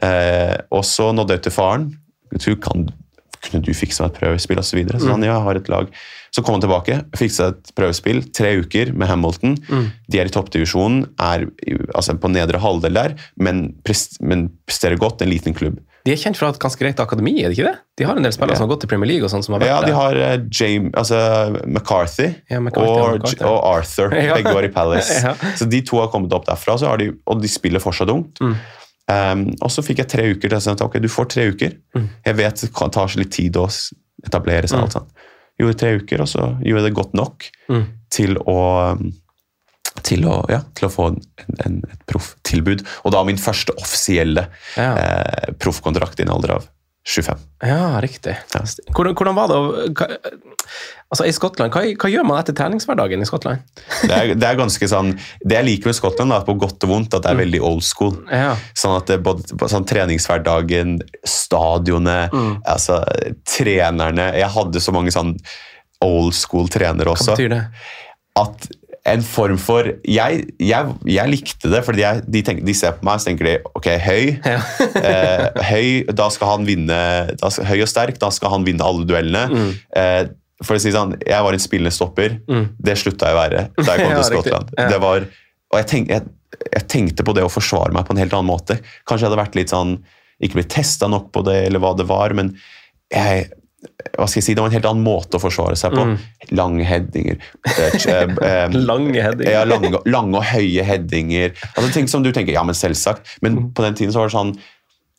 Eh, 0.00 0.56
og 0.72 0.84
så 0.88 1.10
nådde 1.12 1.36
jeg 1.36 1.42
til 1.42 1.52
faren. 1.52 1.90
Du, 2.40 2.56
kan, 2.56 2.88
kunne 3.44 3.62
du 3.62 3.72
fikse 3.76 4.02
meg 4.02 4.14
et 4.14 4.20
prøvespill 4.24 4.58
Og 4.58 4.64
Så, 4.64 4.76
videre. 4.80 4.98
så 4.98 5.12
han, 5.12 5.22
ja, 5.22 5.34
jeg 5.36 5.44
har 5.44 5.60
et 5.60 5.68
lag. 5.68 5.92
Så 6.34 6.42
kom 6.42 6.56
han 6.56 6.64
tilbake, 6.64 6.96
fiksa 7.20 7.52
et 7.52 7.68
prøvespill. 7.76 8.24
Tre 8.34 8.56
uker 8.64 8.94
med 8.96 9.06
Hamilton. 9.12 9.58
De 10.10 10.18
er 10.18 10.26
i 10.26 10.32
toppdivisjonen, 10.34 11.04
er 11.20 11.44
altså 11.94 12.16
på 12.18 12.32
nedre 12.32 12.58
halvdel 12.58 12.96
der, 12.96 13.14
men 13.38 13.68
presterer 13.84 14.96
godt. 14.98 15.22
En 15.22 15.30
liten 15.30 15.54
klubb. 15.54 15.78
De 16.04 16.12
er 16.12 16.18
kjent 16.20 16.36
for 16.36 16.44
å 16.44 16.48
ha 16.50 16.52
et 16.52 16.60
ganske 16.60 16.78
greit 16.82 16.98
akademi, 17.00 17.32
er 17.40 17.48
det 17.48 17.56
ikke 17.56 17.70
det? 17.70 17.78
De 17.96 18.04
har 18.04 18.18
en 18.18 18.22
del 18.26 18.32
spillere 18.34 18.52
Ja. 18.52 18.60
som 18.60 18.66
har 18.68 18.74
gått 18.74 18.82
til 18.84 18.90
Premier 18.90 19.08
League 19.08 19.24
og 19.24 19.30
sånn, 19.32 19.42
som 19.46 19.54
har 19.56 19.62
vært 19.62 19.70
Ja, 19.70 19.78
de 19.86 19.92
har 19.96 20.18
uh, 20.20 20.34
James, 20.52 20.92
altså 21.00 21.16
McCarthy, 21.64 22.26
Ja, 22.50 22.60
McCarthy 22.60 22.90
og 22.90 23.00
og, 23.00 23.18
McCarthy. 23.22 23.44
og 23.48 23.58
Arthur. 23.70 24.12
Ja. 24.26 24.34
Begge 24.36 24.52
var 24.58 24.64
i 24.68 24.72
Palace. 24.74 25.32
Så 25.58 25.64
de 25.70 25.80
to 25.88 26.00
har 26.02 26.08
kommet 26.12 26.32
opp 26.36 26.44
derfra, 26.44 26.76
så 26.78 26.90
har 26.92 27.00
de, 27.00 27.10
og 27.26 27.40
de 27.40 27.48
spiller 27.48 27.80
fortsatt 27.80 28.12
ungt. 28.12 28.38
Mm. 28.44 28.56
Um, 29.08 29.42
og 29.60 29.68
så 29.72 29.82
fikk 29.84 29.98
jeg 30.00 30.08
tre 30.08 30.28
uker 30.32 30.48
til 30.48 30.56
å 30.56 30.60
si 30.64 30.70
ok, 30.84 30.94
du 31.00 31.08
får 31.12 31.26
tre 31.32 31.48
uker. 31.52 31.74
Mm. 31.96 32.06
Jeg 32.24 32.36
vet 32.38 32.60
det 32.64 32.70
tar 32.72 33.16
litt 33.20 33.32
tid 33.36 33.56
å 33.60 33.66
etablere 34.24 34.68
seg. 34.68 34.86
sånt. 34.92 35.10
Gjorde 35.60 35.76
tre 35.78 35.90
uker, 36.00 36.20
og 36.24 36.28
så 36.28 36.46
gjorde 36.64 36.80
jeg 36.82 36.88
det 36.90 36.94
godt 37.00 37.12
nok 37.14 37.50
Mm. 37.70 37.84
til 38.10 38.36
å 38.44 38.58
um, 38.92 39.12
til 40.02 40.24
å, 40.26 40.40
ja, 40.50 40.62
til 40.74 40.88
å 40.88 40.92
få 40.92 41.08
en, 41.12 41.20
en, 41.66 41.76
et 41.92 42.00
profftilbud. 42.10 42.82
Og 43.04 43.12
da 43.14 43.22
min 43.24 43.38
første 43.38 43.76
offisielle 43.78 44.48
Ja. 44.76 44.94
eh, 44.98 45.52
proffkontrakt 45.62 46.18
i 46.20 46.26
en 46.26 46.32
alder 46.34 46.56
av 46.58 46.66
25. 47.04 47.36
Ja, 47.68 48.00
riktig. 48.00 48.32
Hvordan, 48.96 49.14
hvordan 49.14 49.34
var 49.36 49.48
det 49.52 49.56
å 49.60 50.08
Altså, 51.12 51.26
I 51.28 51.34
Skottland, 51.36 51.70
hva, 51.70 51.82
hva 52.00 52.08
gjør 52.10 52.24
man 52.26 52.38
etter 52.40 52.56
treningshverdagen 52.56 53.20
i 53.22 53.26
Skottland? 53.28 53.60
Det 54.08 54.10
er, 54.16 54.30
det 54.34 54.46
er 54.48 54.56
ganske 54.58 54.88
sånn 54.88 55.12
Det 55.44 55.58
jeg 55.58 55.66
liker 55.68 55.90
med 55.92 55.98
Skottland, 55.98 56.32
da, 56.32 56.38
på 56.42 56.56
godt 56.58 56.86
og 56.88 56.90
vondt, 56.90 57.14
at 57.14 57.22
det 57.26 57.30
er 57.30 57.38
veldig 57.42 57.60
old 57.68 57.84
school. 57.86 58.16
Ja. 58.32 58.54
Sånn 58.74 58.96
at 58.96 59.12
det, 59.12 59.20
både 59.22 59.68
sånn 59.70 59.84
treningshverdagen, 59.86 60.96
stadionet, 61.28 62.32
altså 62.66 63.02
trenerne 63.46 64.30
Jeg 64.40 64.50
hadde 64.56 64.82
så 64.82 64.94
mange 64.96 65.12
sånn 65.14 65.36
old 66.04 66.34
school-trenere 66.36 67.12
også. 67.14 67.30
Hva 67.32 67.36
betyr 67.38 67.52
det? 67.54 67.62
At 68.40 68.66
en 69.04 69.24
form 69.24 69.58
for 69.60 69.88
Jeg, 70.08 70.44
jeg, 70.62 70.94
jeg 71.12 71.30
likte 71.30 71.70
det, 71.72 71.82
fordi 71.84 72.04
jeg, 72.04 72.22
de, 72.24 72.40
tenker, 72.46 72.64
de 72.64 72.74
ser 72.76 72.94
på 72.96 73.04
meg 73.08 73.20
så 73.20 73.30
tenker 73.30 73.48
de 73.48 73.54
ok, 73.76 73.88
høy. 74.00 74.22
Ja. 74.40 74.60
eh, 75.10 75.64
høy, 75.68 75.88
da 76.16 76.30
skal 76.32 76.54
han 76.54 76.68
vinne 76.68 77.00
da 77.40 77.50
skal, 77.52 77.68
Høy 77.68 77.84
og 77.84 77.90
sterk, 77.90 78.18
da 78.22 78.30
skal 78.34 78.54
han 78.54 78.64
vinne 78.66 78.86
alle 78.86 79.04
duellene. 79.08 79.44
Mm. 79.50 79.74
Eh, 80.00 80.22
for 80.64 80.78
å 80.78 80.80
si 80.80 80.94
sånn, 80.94 81.16
Jeg 81.20 81.44
var 81.44 81.56
en 81.56 81.62
spillende 81.62 81.92
stopper. 81.92 82.38
Det 82.78 82.96
slutta 83.00 83.28
jeg 83.28 83.36
å 83.36 83.40
være 83.42 83.66
da 83.76 83.96
jeg 83.96 84.06
kom 84.06 84.14
til. 84.16 84.28
Skottland. 84.30 84.72
Ja. 84.78 84.88
Det 84.94 85.00
var, 85.02 85.26
og 85.74 85.80
jeg, 85.80 85.88
tenk, 85.90 86.14
jeg 86.14 86.86
tenkte 86.88 87.26
på 87.26 87.34
det 87.36 87.44
å 87.44 87.52
forsvare 87.52 87.92
meg 87.92 88.06
på 88.08 88.16
en 88.16 88.22
helt 88.22 88.36
annen 88.36 88.48
måte. 88.48 88.78
Kanskje 89.04 89.26
jeg 89.26 89.32
hadde 89.32 89.42
vært 89.42 89.58
litt 89.58 89.74
sånn, 89.74 89.98
ikke 90.40 90.62
blitt 90.62 90.72
testa 90.72 91.10
nok 91.10 91.28
på 91.34 91.44
det, 91.46 91.58
eller 91.68 91.82
hva 91.82 91.92
det 91.98 92.08
var, 92.08 92.32
men 92.38 92.54
jeg, 93.12 93.50
hva 94.16 94.26
skal 94.28 94.40
jeg 94.40 94.44
si, 94.46 94.54
det 94.54 94.62
var 94.62 94.70
en 94.70 94.76
helt 94.76 94.86
annen 94.90 95.04
måte 95.04 95.36
å 95.38 95.42
forsvare 95.42 95.76
seg 95.76 95.92
på. 95.96 96.04
Lange 96.56 96.84
headinger. 96.86 97.38
eh, 97.78 97.96
eh, 98.14 98.34
eh, 98.48 98.68
Lange 98.78 99.20
headinger. 99.22 99.50
Ja, 99.52 99.64
lange, 99.64 99.90
lange 100.06 100.38
og 100.40 100.44
høye 100.44 100.84
headinger. 100.86 101.52
Altså, 101.74 101.92
ting 101.92 102.08
som 102.08 102.22
du 102.22 102.30
tenker, 102.32 102.52
ja, 102.56 102.62
men 102.64 102.74
selvsagt. 102.78 103.36
Men 103.42 103.54
Mm. 103.58 103.72
på 103.74 103.82
den 103.82 103.94
tiden 103.94 104.12
så 104.12 104.22
var 104.22 104.28
det 104.28 104.36
sånn 104.38 104.54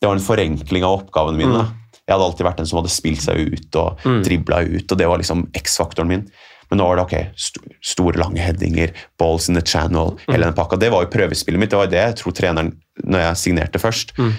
Det 0.00 0.06
var 0.10 0.14
en 0.18 0.20
forenkling 0.20 0.84
av 0.84 0.98
oppgavene 1.00 1.38
mine. 1.38 1.62
Mm. 1.64 1.76
Jeg 2.06 2.12
hadde 2.14 2.24
alltid 2.26 2.46
vært 2.46 2.56
den 2.60 2.66
som 2.66 2.76
hadde 2.82 2.90
spilt 2.92 3.22
seg 3.24 3.38
ut 3.54 3.76
og 3.80 4.02
dribla 4.22 4.58
ut, 4.62 4.92
og 4.92 4.98
det 4.98 5.06
var 5.08 5.18
liksom 5.18 5.46
X-faktoren 5.56 6.06
min. 6.10 6.26
Men 6.70 6.78
nå 6.80 6.84
var 6.86 6.96
det 6.96 7.04
ok, 7.06 7.14
st 7.38 7.60
store, 7.82 8.18
lange 8.20 8.38
headinger, 8.42 8.92
balls 9.18 9.48
in 9.48 9.54
the 9.54 9.62
channel, 9.62 10.12
Mm. 10.26 10.34
hele 10.34 10.44
den 10.50 10.54
pakka. 10.54 10.76
Det 10.78 10.90
var 10.92 11.04
jo 11.06 11.10
prøvespillet 11.14 11.58
mitt. 11.58 11.70
Det 11.70 11.78
var 11.78 11.86
det 11.86 12.02
jeg 12.02 12.16
tror 12.20 12.32
treneren, 12.36 12.72
når 13.04 13.18
jeg 13.24 13.36
signerte 13.36 13.78
først, 13.80 14.12
Mm. 14.18 14.32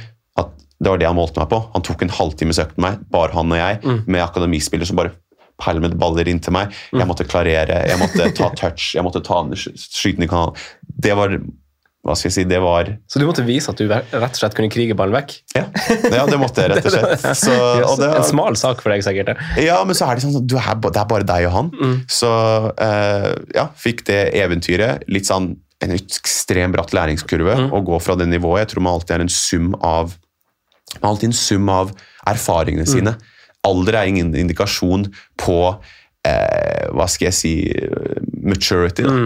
Det 0.80 0.92
var 0.94 1.00
det 1.02 1.08
han 1.10 1.18
målte 1.18 1.40
meg 1.42 1.50
på. 1.50 1.62
Han 1.74 1.86
tok 1.88 2.04
en 2.06 2.12
halvtimes 2.14 2.60
økt 2.62 2.76
med 2.78 2.86
meg, 2.88 3.06
bare 3.14 3.34
han 3.34 3.52
og 3.52 3.58
jeg, 3.58 3.80
Mm. 3.84 4.02
med 4.08 4.22
akademispillere 4.22 4.86
som 4.90 5.00
bare 5.00 5.14
pælmet 5.58 5.96
baller 5.98 6.28
inn 6.30 6.40
til 6.40 6.54
meg. 6.54 6.74
Jeg 6.94 7.08
måtte 7.10 7.26
klarere, 7.26 7.80
jeg 7.90 7.98
måtte 7.98 8.28
ta 8.38 8.50
touch, 8.62 8.92
jeg 8.94 9.04
måtte 9.04 9.24
ta 9.26 9.40
skyten 9.58 10.24
i 10.24 10.28
kanalen. 10.30 10.54
Det 10.86 11.16
var 11.18 11.40
hva 12.08 12.14
skal 12.16 12.30
jeg 12.30 12.36
si, 12.38 12.44
det 12.48 12.60
var 12.64 12.88
Så 13.12 13.20
du 13.20 13.26
måtte 13.28 13.44
vise 13.44 13.68
at 13.74 13.76
du 13.82 13.90
rett 13.90 14.14
og 14.16 14.38
slett 14.38 14.54
kunne 14.56 14.70
krige 14.72 14.96
ballen 14.96 15.12
vekk? 15.18 15.34
Ja, 15.58 15.66
ja 16.14 16.22
det 16.30 16.38
måtte 16.40 16.62
jeg 16.64 16.72
rett 16.72 16.86
og 16.88 16.94
slett. 16.96 17.26
Så, 17.36 17.52
og 17.84 17.98
det, 18.00 18.08
en 18.22 18.24
smal 18.30 18.56
sak 18.56 18.80
for 18.86 18.94
deg, 18.94 19.02
sikkert. 19.04 19.34
ja, 19.60 19.82
men 19.84 19.98
så 19.98 20.06
er 20.08 20.16
det 20.16 20.24
sånn 20.24 20.38
at 20.40 20.56
er, 20.62 20.78
det 20.88 21.02
er 21.02 21.10
bare 21.10 21.28
deg 21.28 21.48
og 21.50 21.56
han. 21.58 21.74
Så 22.08 22.30
uh, 22.78 23.34
ja, 23.58 23.66
fikk 23.76 24.06
det 24.08 24.22
eventyret. 24.40 25.04
Litt 25.12 25.28
sånn 25.28 25.56
en 25.84 25.98
ekstremt 25.98 26.74
bratt 26.78 26.94
læringskurve 26.96 27.58
å 27.76 27.82
gå 27.86 28.00
fra 28.02 28.16
det 28.18 28.30
nivået. 28.32 28.64
Jeg 28.64 28.72
tror 28.76 28.86
man 28.88 28.96
alltid 29.02 29.18
er 29.18 29.26
en 29.26 29.34
sum 29.34 29.74
av 29.84 30.16
har 30.96 31.10
alltid 31.10 31.32
en 31.32 31.38
sum 31.38 31.70
av 31.70 31.94
erfaringene 32.28 32.88
sine. 32.88 33.16
Alder 33.68 34.00
er 34.00 34.12
ingen 34.12 34.32
indikasjon 34.36 35.08
på 35.40 35.58
eh, 36.28 36.88
hva 36.96 37.08
skal 37.12 37.30
jeg 37.30 37.38
si 37.38 37.54
maturity. 38.48 39.04
Da. 39.04 39.18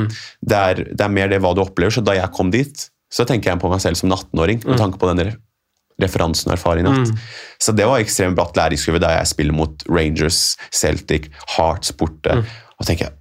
Det, 0.42 0.58
er, 0.58 0.84
det 0.90 1.06
er 1.06 1.14
mer 1.14 1.32
det 1.32 1.42
hva 1.44 1.54
du 1.56 1.64
opplever. 1.64 1.94
Så 1.94 2.04
da 2.06 2.18
jeg 2.18 2.34
kom 2.36 2.52
dit, 2.54 2.88
så 3.12 3.28
tenker 3.28 3.52
jeg 3.52 3.62
på 3.62 3.72
meg 3.72 3.84
selv 3.84 4.00
som 4.00 4.10
en 4.10 4.18
18-åring 4.18 4.64
med 4.66 4.80
tanke 4.80 5.00
på 5.02 5.10
denne 5.12 5.34
referansen 6.02 6.50
og 6.50 6.58
erfaringen. 6.58 7.04
mm. 7.04 7.18
Så 7.62 7.74
det 7.78 7.86
var 7.86 8.02
ekstremt 8.02 8.38
bratt 8.40 8.58
læringskurve 8.58 9.02
da 9.04 9.14
jeg 9.18 9.30
spiller 9.30 9.54
mot 9.54 9.84
Rangers, 9.90 10.56
Celtic, 10.74 11.30
Hearts 11.58 11.94
borte. 11.94 12.42
Og 12.80 12.88
tenker 12.88 13.10
jeg 13.10 13.18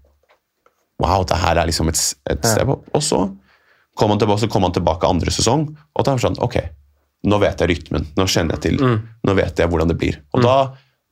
Wow, 1.01 1.22
det 1.24 1.38
her 1.41 1.57
er 1.57 1.64
liksom 1.64 1.88
et, 1.88 2.01
et 2.28 2.43
sted. 2.45 2.68
Og 2.68 3.03
så 3.03 3.22
kom, 3.97 4.11
han 4.12 4.20
tilbake, 4.20 4.43
så 4.43 4.49
kom 4.53 4.66
han 4.66 4.74
tilbake 4.76 5.09
andre 5.09 5.32
sesong, 5.32 5.62
og 5.97 6.05
da 6.05 6.12
var 6.12 6.20
sånn 6.20 6.36
Ok, 6.45 6.59
nå 7.26 7.38
vet 7.42 7.60
jeg 7.60 7.68
rytmen. 7.72 8.06
Nå 8.16 8.26
kjenner 8.30 8.56
jeg 8.56 8.62
til. 8.68 8.84
Nå 9.26 9.34
vet 9.36 9.60
jeg 9.60 9.68
hvordan 9.68 9.90
det 9.90 9.96
blir. 10.00 10.20
Og 10.32 10.44
da, 10.44 10.54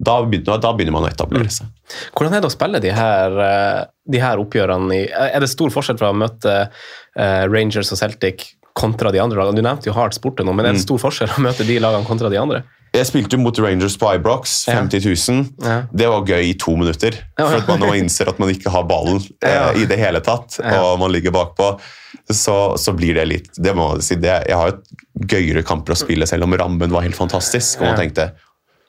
da, 0.01 0.15
begynner, 0.25 0.61
da 0.63 0.73
begynner 0.73 0.95
man 0.97 1.09
å 1.09 1.11
etablere 1.11 1.51
seg. 1.53 1.69
Hvordan 2.17 2.39
er 2.39 2.45
det 2.45 2.49
å 2.49 2.55
spille 2.55 2.81
de 2.85 2.93
her, 2.97 3.41
eh, 3.45 3.83
de 4.09 4.23
her 4.23 4.41
oppgjørene? 4.41 4.95
i 4.95 5.03
Er 5.09 5.41
det 5.45 5.51
stor 5.53 5.73
forskjell 5.75 5.99
fra 6.01 6.13
å 6.13 6.17
møte 6.17 6.55
eh, 6.65 7.45
Rangers 7.51 7.93
og 7.93 8.01
Celtic 8.01 8.55
kontra 8.79 9.13
de 9.13 9.21
andre 9.21 9.41
lagene? 9.41 9.59
Du 9.59 9.67
nevnte 9.67 9.91
jo 9.91 9.97
Hearts 9.97 10.21
borte 10.23 10.47
nå, 10.47 10.55
men 10.57 10.71
er 10.71 10.79
det 10.79 10.85
stor 10.87 11.01
forskjell 11.03 11.35
å 11.37 11.45
møte 11.45 11.67
de 11.69 11.81
lagene 11.83 12.09
kontra 12.09 12.33
de 12.33 12.41
andre? 12.41 12.63
Jeg 12.99 13.09
spilte 13.09 13.37
jo 13.39 13.43
mot 13.43 13.59
Rangers 13.63 13.95
på 14.01 14.11
Ibrox, 14.19 14.57
50 14.69 15.07
000. 15.31 15.45
Ja. 15.65 15.77
Det 15.93 16.09
var 16.11 16.27
gøy 16.29 16.51
i 16.51 16.55
to 16.59 16.75
minutter. 16.79 17.17
For 17.39 17.57
at 17.61 17.69
man 17.71 17.81
nå 17.85 17.93
innser 17.99 18.29
at 18.33 18.39
man 18.43 18.51
ikke 18.53 18.73
har 18.75 18.85
ballen 18.91 19.21
eh, 19.47 19.55
Ja. 19.55 19.71
i 19.79 19.87
det 19.91 19.99
hele 20.01 20.21
tatt, 20.25 20.59
Ja. 20.63 20.81
og 20.83 20.99
man 21.03 21.13
ligger 21.15 21.35
bakpå, 21.35 21.73
så, 22.33 22.59
så 22.81 22.93
blir 22.97 23.15
det 23.17 23.25
litt 23.29 23.57
det 23.57 23.73
må 23.77 23.91
jeg 23.97 24.05
si, 24.05 24.17
det, 24.21 24.35
Jeg 24.49 24.57
har 24.57 24.73
jo 24.73 25.27
gøyere 25.29 25.63
kamper 25.67 25.95
å 25.95 25.99
spille, 25.99 26.27
selv 26.29 26.45
om 26.47 26.55
rammen 26.59 26.93
var 26.93 27.03
helt 27.07 27.17
fantastisk. 27.19 27.81
Og 27.81 27.89
man 27.91 27.99
tenkte 27.99 28.31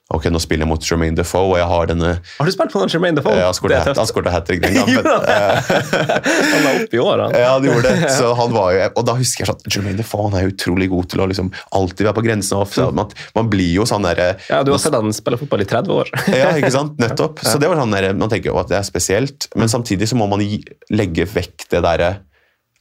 Ok, 0.10 0.24
nå 0.34 0.40
spiller 0.42 0.66
jeg 0.66 0.70
mot 0.72 0.82
Jermaine 0.90 1.14
Defoe, 1.20 1.52
og 1.52 1.58
jeg 1.60 1.68
har 1.70 1.90
denne 1.92 2.08
Har 2.40 2.48
du 2.48 2.50
spilt 2.52 2.72
på 2.74 2.80
den 2.82 2.90
Jermaine 2.90 3.20
Defoe? 3.20 3.36
Ja, 3.38 3.50
Han 4.00 4.08
skåret 4.10 4.32
hat- 4.34 4.48
trick 4.50 4.64
den 4.64 4.74
gangen. 4.80 5.06
Han 5.06 6.64
la 6.64 6.72
opp 6.80 6.94
i 6.98 7.02
år, 7.04 7.22
han. 7.28 7.36
Ja, 7.38 7.52
han 7.54 7.68
gjorde 7.68 7.92
det. 7.94 8.10
Så 8.18 8.32
han 8.40 8.56
var 8.56 8.72
jo, 8.74 8.88
og 8.98 9.06
da 9.06 9.14
husker 9.20 9.46
jeg 9.46 9.52
sånn 9.52 9.76
Jermaine 9.76 10.00
Defoe 10.02 10.26
han 10.30 10.38
er 10.40 10.50
utrolig 10.50 10.88
god 10.90 11.10
til 11.14 11.22
å 11.22 11.28
liksom 11.30 11.52
alltid 11.78 12.08
være 12.10 12.18
på 12.18 12.24
grensen 12.26 12.58
av 12.58 12.66
offside. 12.66 12.96
Man, 12.98 13.14
man 13.38 13.52
blir 13.54 13.70
jo 13.76 13.86
sånn 13.90 14.08
derre 14.08 14.32
Ja, 14.50 14.64
du 14.66 14.74
har 14.74 14.82
sett 14.82 14.98
han 14.98 15.14
spille 15.16 15.38
fotball 15.42 15.62
i 15.66 15.70
30 15.70 15.94
år. 16.00 16.10
Ja, 16.34 16.50
ikke 16.58 16.74
sant? 16.74 16.98
Nettopp. 17.02 17.44
Så 17.46 17.60
det 17.62 17.70
var 17.70 17.78
sånn 17.84 17.94
der, 17.94 18.10
Man 18.18 18.32
tenker 18.34 18.50
jo 18.54 18.58
at 18.64 18.72
det 18.72 18.80
er 18.80 18.88
spesielt, 18.88 19.46
men 19.60 19.70
samtidig 19.72 20.10
så 20.10 20.18
må 20.20 20.26
man 20.32 20.42
legge 20.90 21.30
vekk 21.30 21.70
det 21.70 21.84
derre 21.86 22.10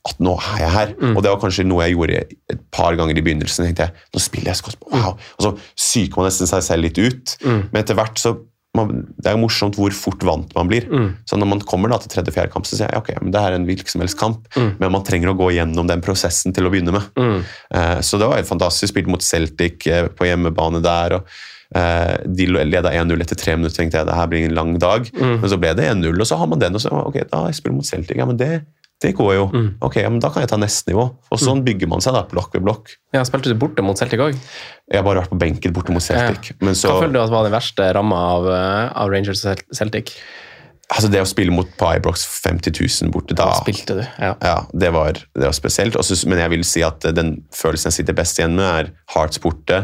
at 0.07 0.21
nå 0.23 0.37
er 0.39 0.61
jeg 0.63 0.75
her. 0.75 0.93
Og 1.15 1.23
det 1.25 1.33
var 1.33 1.41
kanskje 1.43 1.67
noe 1.67 1.87
jeg 1.87 1.97
gjorde 1.97 2.21
et 2.55 2.61
par 2.75 2.95
ganger 2.99 3.19
i 3.19 3.25
begynnelsen. 3.25 3.67
tenkte 3.67 3.89
jeg, 3.89 4.07
nå 4.15 4.23
spiller 4.23 4.53
jeg 4.53 4.61
skott. 4.63 4.79
Wow. 4.93 5.17
Og 5.39 5.43
så 5.45 5.55
psyker 5.75 6.21
man 6.21 6.31
nesten 6.31 6.49
seg 6.51 6.63
selv 6.65 6.87
litt 6.87 7.01
ut. 7.01 7.35
Men 7.45 7.83
etter 7.83 7.99
hvert 7.99 8.21
så 8.21 8.37
man, 8.77 8.91
Det 9.17 9.31
er 9.31 9.35
jo 9.35 9.43
morsomt 9.43 9.77
hvor 9.79 9.93
fort 9.97 10.23
vant 10.29 10.55
man 10.55 10.69
blir. 10.71 10.87
Så 11.27 11.39
når 11.41 11.49
man 11.51 11.61
kommer 11.67 11.91
da 11.91 11.99
til 11.99 12.13
tredje-fjerde 12.13 12.53
kamp, 12.53 12.69
så 12.69 12.77
sier 12.79 12.93
jeg 12.93 13.01
ok, 13.01 13.11
men 13.25 13.33
det 13.35 13.41
er 13.41 13.57
en 13.57 13.67
hvilken 13.67 13.91
som 13.91 14.05
helst 14.05 14.19
kamp, 14.21 14.47
men 14.57 14.93
man 14.93 15.05
trenger 15.07 15.33
å 15.33 15.37
gå 15.39 15.51
gjennom 15.57 15.89
den 15.89 16.03
prosessen 16.05 16.55
til 16.55 16.69
å 16.69 16.73
begynne 16.73 16.95
med. 16.95 17.09
Uh, 17.75 17.99
så 18.05 18.21
det 18.21 18.29
var 18.29 18.39
et 18.39 18.49
fantastisk 18.49 18.93
spill 18.93 19.09
mot 19.11 19.25
Celtic 19.25 19.89
uh, 19.89 20.07
på 20.13 20.29
hjemmebane 20.29 20.83
der. 20.85 21.17
og 21.19 21.27
eh, 21.75 22.15
De 22.29 22.47
leda 22.47 22.93
1-0 22.93 23.25
etter 23.25 23.37
tre 23.41 23.57
minutter, 23.57 23.77
tenkte 23.81 23.99
jeg 23.99 24.09
det 24.09 24.17
her 24.17 24.31
blir 24.31 24.47
en 24.47 24.55
lang 24.55 24.77
dag. 24.79 25.09
Men 25.17 25.49
så 25.49 25.59
ble 25.61 25.75
det 25.75 25.89
1-0, 25.89 26.13
og 26.15 26.29
så 26.29 26.39
har 26.41 26.53
man 26.53 26.63
den, 26.63 26.77
og 26.79 26.85
så 26.85 26.93
ok, 26.93 27.23
da 27.33 27.47
jeg 27.49 27.59
spiller 27.59 27.81
mot 27.81 27.89
Celtic. 27.89 28.17
ja, 28.21 28.29
men 28.29 28.39
det 28.41 28.53
det 29.03 29.13
går 29.15 29.35
jo. 29.37 29.45
Ok, 29.87 30.01
ja, 30.03 30.09
men 30.11 30.19
Da 30.19 30.31
kan 30.35 30.43
jeg 30.43 30.51
ta 30.51 30.59
neste 30.59 30.91
nivå. 30.91 31.05
Og 31.31 31.39
sånn 31.39 31.61
bygger 31.67 31.91
man 31.91 32.03
seg 32.03 32.17
da, 32.17 32.25
blokk 32.27 32.57
ved 32.57 32.65
blokk. 32.67 32.97
Ja, 33.15 33.23
Spilte 33.29 33.53
du 33.53 33.59
borte 33.61 33.85
mot 33.87 33.99
Celtic 34.01 34.19
òg? 34.25 34.35
Jeg 34.91 34.99
har 34.99 35.07
bare 35.07 35.23
vært 35.23 35.31
på 35.31 35.39
benken 35.39 35.75
borte 35.77 35.95
mot 35.95 36.03
Celtic. 36.03 36.53
Men 36.59 36.75
så, 36.75 36.91
Hva 36.91 37.05
føler 37.07 37.15
du 37.15 37.23
at 37.23 37.31
var 37.31 37.47
den 37.47 37.55
verste 37.55 37.87
ramma 37.95 38.19
av, 38.35 38.51
eh, 38.51 38.85
av 38.99 39.15
Rangers 39.15 39.45
og 39.47 39.63
Celtic? 39.71 40.17
altså 40.89 41.11
det 41.13 41.21
å 41.21 41.29
spille 41.29 41.53
mot 41.53 41.69
Pybrox 41.77 41.99
Ibrox 42.01 42.23
50 42.47 42.73
000 43.05 43.13
borte 43.13 43.37
da 43.37 43.51
spilte 43.59 43.99
du? 43.99 44.03
Ja. 44.25 44.35
ja, 44.41 44.57
det 44.73 44.89
var, 44.95 45.21
det 45.37 45.45
var 45.45 45.57
spesielt. 45.57 45.99
Også, 46.01 46.17
men 46.31 46.41
jeg 46.41 46.53
vil 46.55 46.65
si 46.65 46.85
at 46.87 47.05
den 47.17 47.35
følelsen 47.55 47.91
jeg 47.91 48.01
sitter 48.01 48.17
best 48.17 48.41
igjen 48.41 48.57
med, 48.57 48.65
er 48.65 48.93
Hearts 49.15 49.41
borte. 49.43 49.83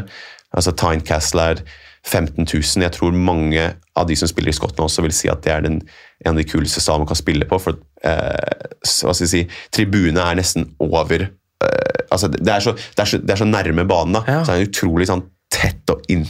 Altså 0.55 0.73
Tynecastle 0.73 1.49
er 1.53 1.61
15 2.05 2.45
000. 2.45 2.85
Jeg 2.85 2.93
tror 2.97 3.13
mange 3.17 3.67
av 3.95 4.09
de 4.09 4.17
som 4.17 4.29
spiller 4.29 4.53
i 4.53 4.57
Skottland 4.57 4.89
også 4.89 5.05
vil 5.05 5.15
si 5.15 5.29
at 5.31 5.43
det 5.45 5.53
er 5.53 5.65
den, 5.65 5.79
en 6.23 6.31
av 6.31 6.39
de 6.39 6.45
kuleste 6.47 6.79
salene 6.83 7.03
man 7.05 7.11
kan 7.11 7.19
spille 7.19 7.45
på. 7.49 7.59
For 7.59 7.75
eh, 8.05 8.69
hva 8.79 9.13
skal 9.15 9.25
jeg 9.25 9.33
si, 9.33 9.43
tribunet 9.75 10.21
er 10.23 10.39
nesten 10.39 10.69
over 10.79 11.27
eh, 11.27 11.99
altså 12.11 12.29
det, 12.31 12.45
er 12.47 12.63
så, 12.63 12.75
det, 12.77 13.01
er 13.03 13.11
så, 13.11 13.19
det 13.21 13.35
er 13.35 13.43
så 13.43 13.49
nærme 13.49 13.85
banen. 13.89 14.15
da. 14.19 14.23
Ja. 14.29 14.39
Så 14.45 14.53
det 14.53 14.57
er 14.57 14.63
en 14.65 14.71
utrolig 14.71 15.09
sånn, 15.11 15.25
tett 15.53 15.93
og 15.93 16.05
in, 16.11 16.25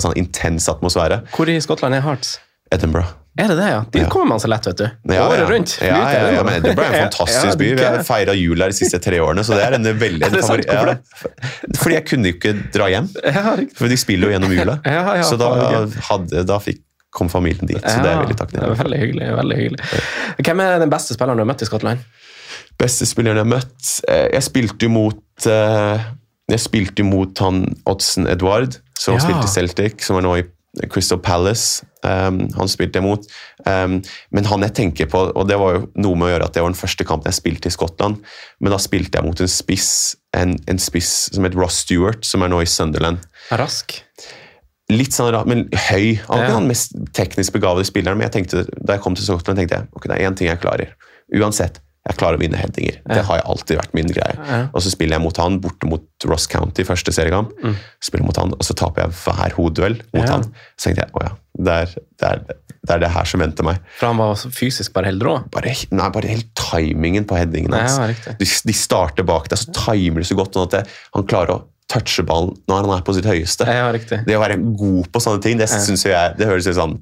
sånn, 0.00 0.16
intens 0.20 0.66
atmosfære. 0.72 1.22
Hvor 1.36 1.50
i 1.52 1.60
Skottland 1.62 1.94
er 2.00 2.06
Hearts? 2.06 2.38
Edinburgh. 2.74 3.16
Er 3.38 3.46
det 3.46 3.56
det, 3.60 3.66
ja? 3.70 3.78
Dit 3.94 4.02
Ja. 4.02 4.08
kommer 4.10 4.26
man 4.34 4.40
så 4.42 4.48
lett, 4.50 4.66
vet 4.66 4.76
du. 4.80 4.84
Ja, 5.14 5.28
Året 5.30 5.38
ja. 5.40 5.46
rundt. 5.48 5.72
Ja, 5.80 5.98
ja, 6.12 6.24
ja, 6.34 6.42
men 6.44 6.56
Edinburgh 6.58 6.90
er 6.90 7.04
en 7.06 7.10
fantastisk 7.14 7.58
by. 7.60 7.68
Vi 7.78 7.84
har 7.86 8.02
feira 8.04 8.34
jul 8.34 8.58
her 8.60 8.72
de 8.74 8.76
siste 8.76 8.98
tre 9.02 9.20
årene, 9.22 9.44
så 9.46 9.54
det 9.56 9.64
er 9.68 9.76
en 9.78 9.86
veldig 10.02 10.26
en 10.26 10.36
favoritt. 10.42 11.14
Fordi 11.78 11.94
jeg 11.96 12.06
kunne 12.10 12.30
jo 12.32 12.36
ikke 12.36 12.52
dra 12.74 12.88
hjem, 12.90 13.06
for 13.78 13.86
de 13.90 13.98
spiller 14.02 14.28
jo 14.28 14.34
gjennom 14.34 14.54
jula. 14.58 14.76
Så 15.26 15.38
da, 15.40 15.50
hadde, 16.10 16.42
da 16.50 16.58
fikk, 16.62 16.82
kom 17.10 17.28
familien 17.32 17.66
dit, 17.66 17.80
så 17.82 17.98
det 18.04 18.10
er 18.12 18.20
veldig 18.22 18.36
det 18.36 18.38
takknemlig. 18.38 18.78
veldig 18.78 18.98
hyggelig. 19.02 19.28
veldig 19.40 19.56
hyggelig. 19.58 20.02
Hvem 20.46 20.60
er 20.64 20.78
den 20.84 20.92
beste 20.92 21.14
spilleren 21.16 21.40
du 21.40 21.42
har 21.44 21.50
møtt 21.50 21.64
i 21.64 21.68
Skottland? 21.68 22.04
Beste 22.80 23.06
spilleren 23.06 23.36
jeg 23.40 23.44
har 23.44 23.50
møtt 23.50 23.90
eh, 24.08 24.28
Jeg 24.32 24.42
spilte 24.46 24.86
jo 24.86 24.92
mot 24.94 25.46
eh, 25.46 26.04
Jeg 26.54 26.62
spilte 26.62 27.04
mot 27.06 27.42
han 27.44 27.64
Oddsen 27.90 28.26
Edward, 28.30 28.78
som 28.98 29.18
Ja. 29.18 29.24
spilte 29.26 29.50
Celtic, 29.50 30.02
som 30.06 30.16
er 30.20 30.26
nå 30.26 30.36
i 30.40 30.46
Crystal 30.90 31.18
Palace. 31.18 31.82
Um, 32.06 32.44
han 32.54 32.68
spilte 32.70 33.00
jeg 33.00 33.02
mot. 33.04 33.24
Um, 33.66 33.96
men 34.30 34.46
han 34.46 34.62
jeg 34.62 34.72
tenker 34.78 35.08
på, 35.10 35.24
og 35.34 35.48
det 35.50 35.56
var 35.58 35.74
jo 35.74 35.80
noe 35.98 36.14
med 36.16 36.28
å 36.28 36.30
gjøre 36.30 36.46
at 36.46 36.54
det 36.54 36.62
var 36.62 36.70
den 36.70 36.78
første 36.78 37.04
kampen 37.08 37.26
jeg 37.26 37.40
spilte 37.40 37.66
i 37.68 37.74
Skottland, 37.74 38.20
men 38.62 38.70
da 38.72 38.78
spilte 38.78 39.18
jeg 39.18 39.26
mot 39.26 39.42
en 39.42 39.50
spiss 39.50 39.88
en, 40.38 40.54
en 40.70 40.78
spiss 40.78 41.10
som 41.34 41.42
het 41.44 41.56
Ross 41.58 41.80
Stewart, 41.82 42.22
som 42.24 42.46
er 42.46 42.52
nå 42.52 42.60
i 42.62 42.68
Sunderland. 42.70 43.18
Rask. 43.58 43.96
Litt 44.90 45.14
sånn 45.16 45.30
rart, 45.34 45.46
men 45.50 45.66
høy. 45.88 46.16
Han 46.26 46.34
var 46.38 46.46
ikke 46.48 46.56
den 46.58 46.68
mest 46.70 46.96
teknisk 47.16 47.54
begavede 47.56 47.86
spilleren, 47.88 48.18
men 48.18 48.26
jeg 48.28 48.34
tenkte, 48.40 48.64
da 48.80 48.96
jeg 48.98 49.04
kom 49.04 49.14
til 49.18 49.24
Scotland, 49.28 49.60
tenkte 49.62 49.78
jeg 49.78 49.88
ok, 49.94 50.08
det 50.10 50.16
er 50.18 50.26
én 50.28 50.36
ting 50.38 50.50
jeg 50.50 50.60
klarer. 50.62 50.92
Uansett. 51.36 51.78
Jeg 52.08 52.16
klarer 52.16 52.38
å 52.38 52.40
vinne 52.40 52.56
headinger. 52.56 52.96
Det 53.06 53.22
har 53.28 53.36
jeg 53.38 53.44
alltid 53.52 53.76
vært 53.76 53.92
min 53.94 54.08
greie. 54.08 54.36
Og 54.72 54.80
så 54.82 54.88
spiller 54.90 55.18
jeg 55.18 55.22
mot 55.22 55.36
han 55.36 55.58
borte 55.60 55.86
mot 55.86 56.26
Ross 56.30 56.46
County, 56.50 56.82
første 56.88 57.12
seriekamp. 57.12 57.52
Spiller 58.02 58.24
mot 58.26 58.36
han, 58.40 58.54
Og 58.56 58.64
så 58.66 58.72
taper 58.74 59.04
jeg 59.04 59.12
hver 59.20 59.54
hodeduell 59.58 59.98
mot 60.14 60.22
Mm. 60.22 60.26
Ja. 60.26 60.32
han. 60.32 60.46
Så 60.80 60.88
tenkte 60.88 61.04
jeg 61.04 61.12
å 61.14 61.22
ja, 61.26 61.32
det 61.60 61.74
er 61.76 61.92
det, 61.92 62.30
er, 62.30 62.40
det 62.88 62.94
er 62.96 63.02
det 63.04 63.10
her 63.12 63.24
som 63.28 63.40
venter 63.44 63.68
meg. 63.68 63.78
For 64.00 64.06
han 64.08 64.16
var 64.16 64.34
fysisk 64.56 64.94
bare 64.96 65.10
helt 65.12 65.22
rå. 65.22 65.36
Bare, 65.52 65.74
nei, 65.92 66.08
bare 66.16 66.32
helt 66.32 66.48
timingen 66.56 67.28
på 67.28 67.36
headingen 67.36 67.76
hans. 67.76 67.98
Ja, 68.00 68.32
de, 68.40 68.48
de 68.48 68.72
starter 68.74 69.22
bak 69.28 69.50
deg, 69.52 69.60
så 69.60 69.70
timer 69.76 70.24
du 70.24 70.30
så 70.32 70.38
godt 70.40 70.56
sånn 70.56 70.66
at 70.70 70.78
det, 70.78 70.82
han 71.14 71.28
klarer 71.28 71.52
å 71.58 71.60
touche 71.90 72.22
ballen 72.26 72.54
når 72.70 72.84
han 72.84 72.92
er 72.96 73.02
på 73.06 73.14
sitt 73.16 73.26
høyeste. 73.28 73.66
Ja. 73.66 73.88
Det 73.92 74.36
å 74.36 74.42
være 74.42 74.56
god 74.78 75.10
på 75.12 75.22
sånne 75.22 75.42
ting, 75.44 75.58
det 75.60 75.66
synes 75.72 76.06
jeg, 76.06 76.36
det 76.38 76.46
høres 76.48 76.68
ut 76.70 76.78
sånn 76.78 76.96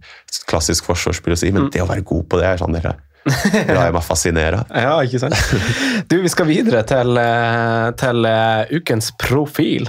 klassisk 0.49 0.89
forsvarsspill 0.89 1.37
å 1.37 1.39
si, 1.39 1.53
Mm. 1.53 1.59
men 1.61 1.71
det 1.75 1.85
å 1.85 1.89
være 1.91 2.05
god 2.09 2.27
på 2.29 2.41
det 2.41 2.49
er 2.49 2.61
sånn 2.61 2.75
dere 2.77 2.97
lar 3.75 3.89
jeg 3.91 3.93
meg 3.93 4.05
fascinere. 4.07 4.63
Ja, 4.73 4.95
ikke 5.05 5.19
sant? 5.21 5.37
Du, 6.09 6.15
vi 6.25 6.31
skal 6.33 6.49
videre 6.49 6.81
til, 6.89 7.19
eh, 7.21 7.89
til 8.01 8.25
eh, 8.25 8.77
ukens 8.79 9.11
profil. 9.21 9.89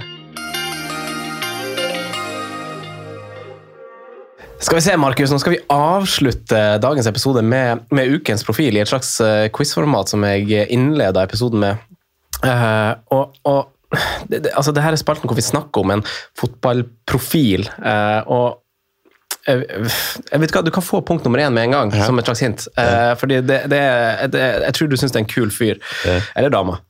Skal 4.59 4.75
vi 4.75 4.81
se, 4.83 4.95
Markus, 4.99 5.31
nå 5.31 5.37
skal 5.39 5.53
vi 5.55 5.61
avslutte 5.71 6.59
dagens 6.83 7.07
episode 7.07 7.41
med, 7.47 7.85
med 7.95 8.11
ukens 8.11 8.43
profil 8.43 8.75
i 8.75 8.81
et 8.83 8.91
slags 8.91 9.13
eh, 9.23 9.45
quizformat 9.55 10.11
som 10.11 10.25
jeg 10.27 10.65
innleda 10.75 11.23
episoden 11.23 11.63
med. 11.63 11.85
Uh, 12.43 12.95
og, 13.11 13.39
og 13.47 13.71
det, 14.29 14.43
det, 14.45 14.51
altså, 14.53 14.71
det 14.75 14.83
her 14.85 14.93
er 14.95 15.01
spalten 15.01 15.29
hvor 15.29 15.37
vi 15.39 15.45
snakker 15.45 15.81
om 15.85 15.91
en 15.97 16.03
fotballprofil. 16.37 17.69
eh, 17.83 18.19
og 18.29 18.59
jeg, 19.47 19.63
jeg 20.29 20.39
vet 20.43 20.51
hva, 20.53 20.61
Du 20.61 20.69
kan 20.75 20.83
få 20.83 20.99
punkt 21.07 21.23
nummer 21.25 21.39
én 21.41 21.53
med 21.55 21.63
en 21.63 21.71
gang, 21.73 21.91
Ja. 21.95 22.05
som 22.05 22.19
et 22.19 22.27
slags 22.27 22.41
hint. 22.43 22.65
Eh, 22.77 23.13
fordi 23.17 23.39
det, 23.41 23.61
det, 23.71 23.79
det, 24.35 24.41
Jeg 24.67 24.73
tror 24.77 24.89
du 24.91 24.97
syns 24.99 25.13
det 25.15 25.21
er 25.21 25.23
en 25.23 25.29
kul 25.31 25.49
fyr. 25.49 25.79
Ja. 26.05 26.19
Eller 26.37 26.53
dame. 26.53 26.77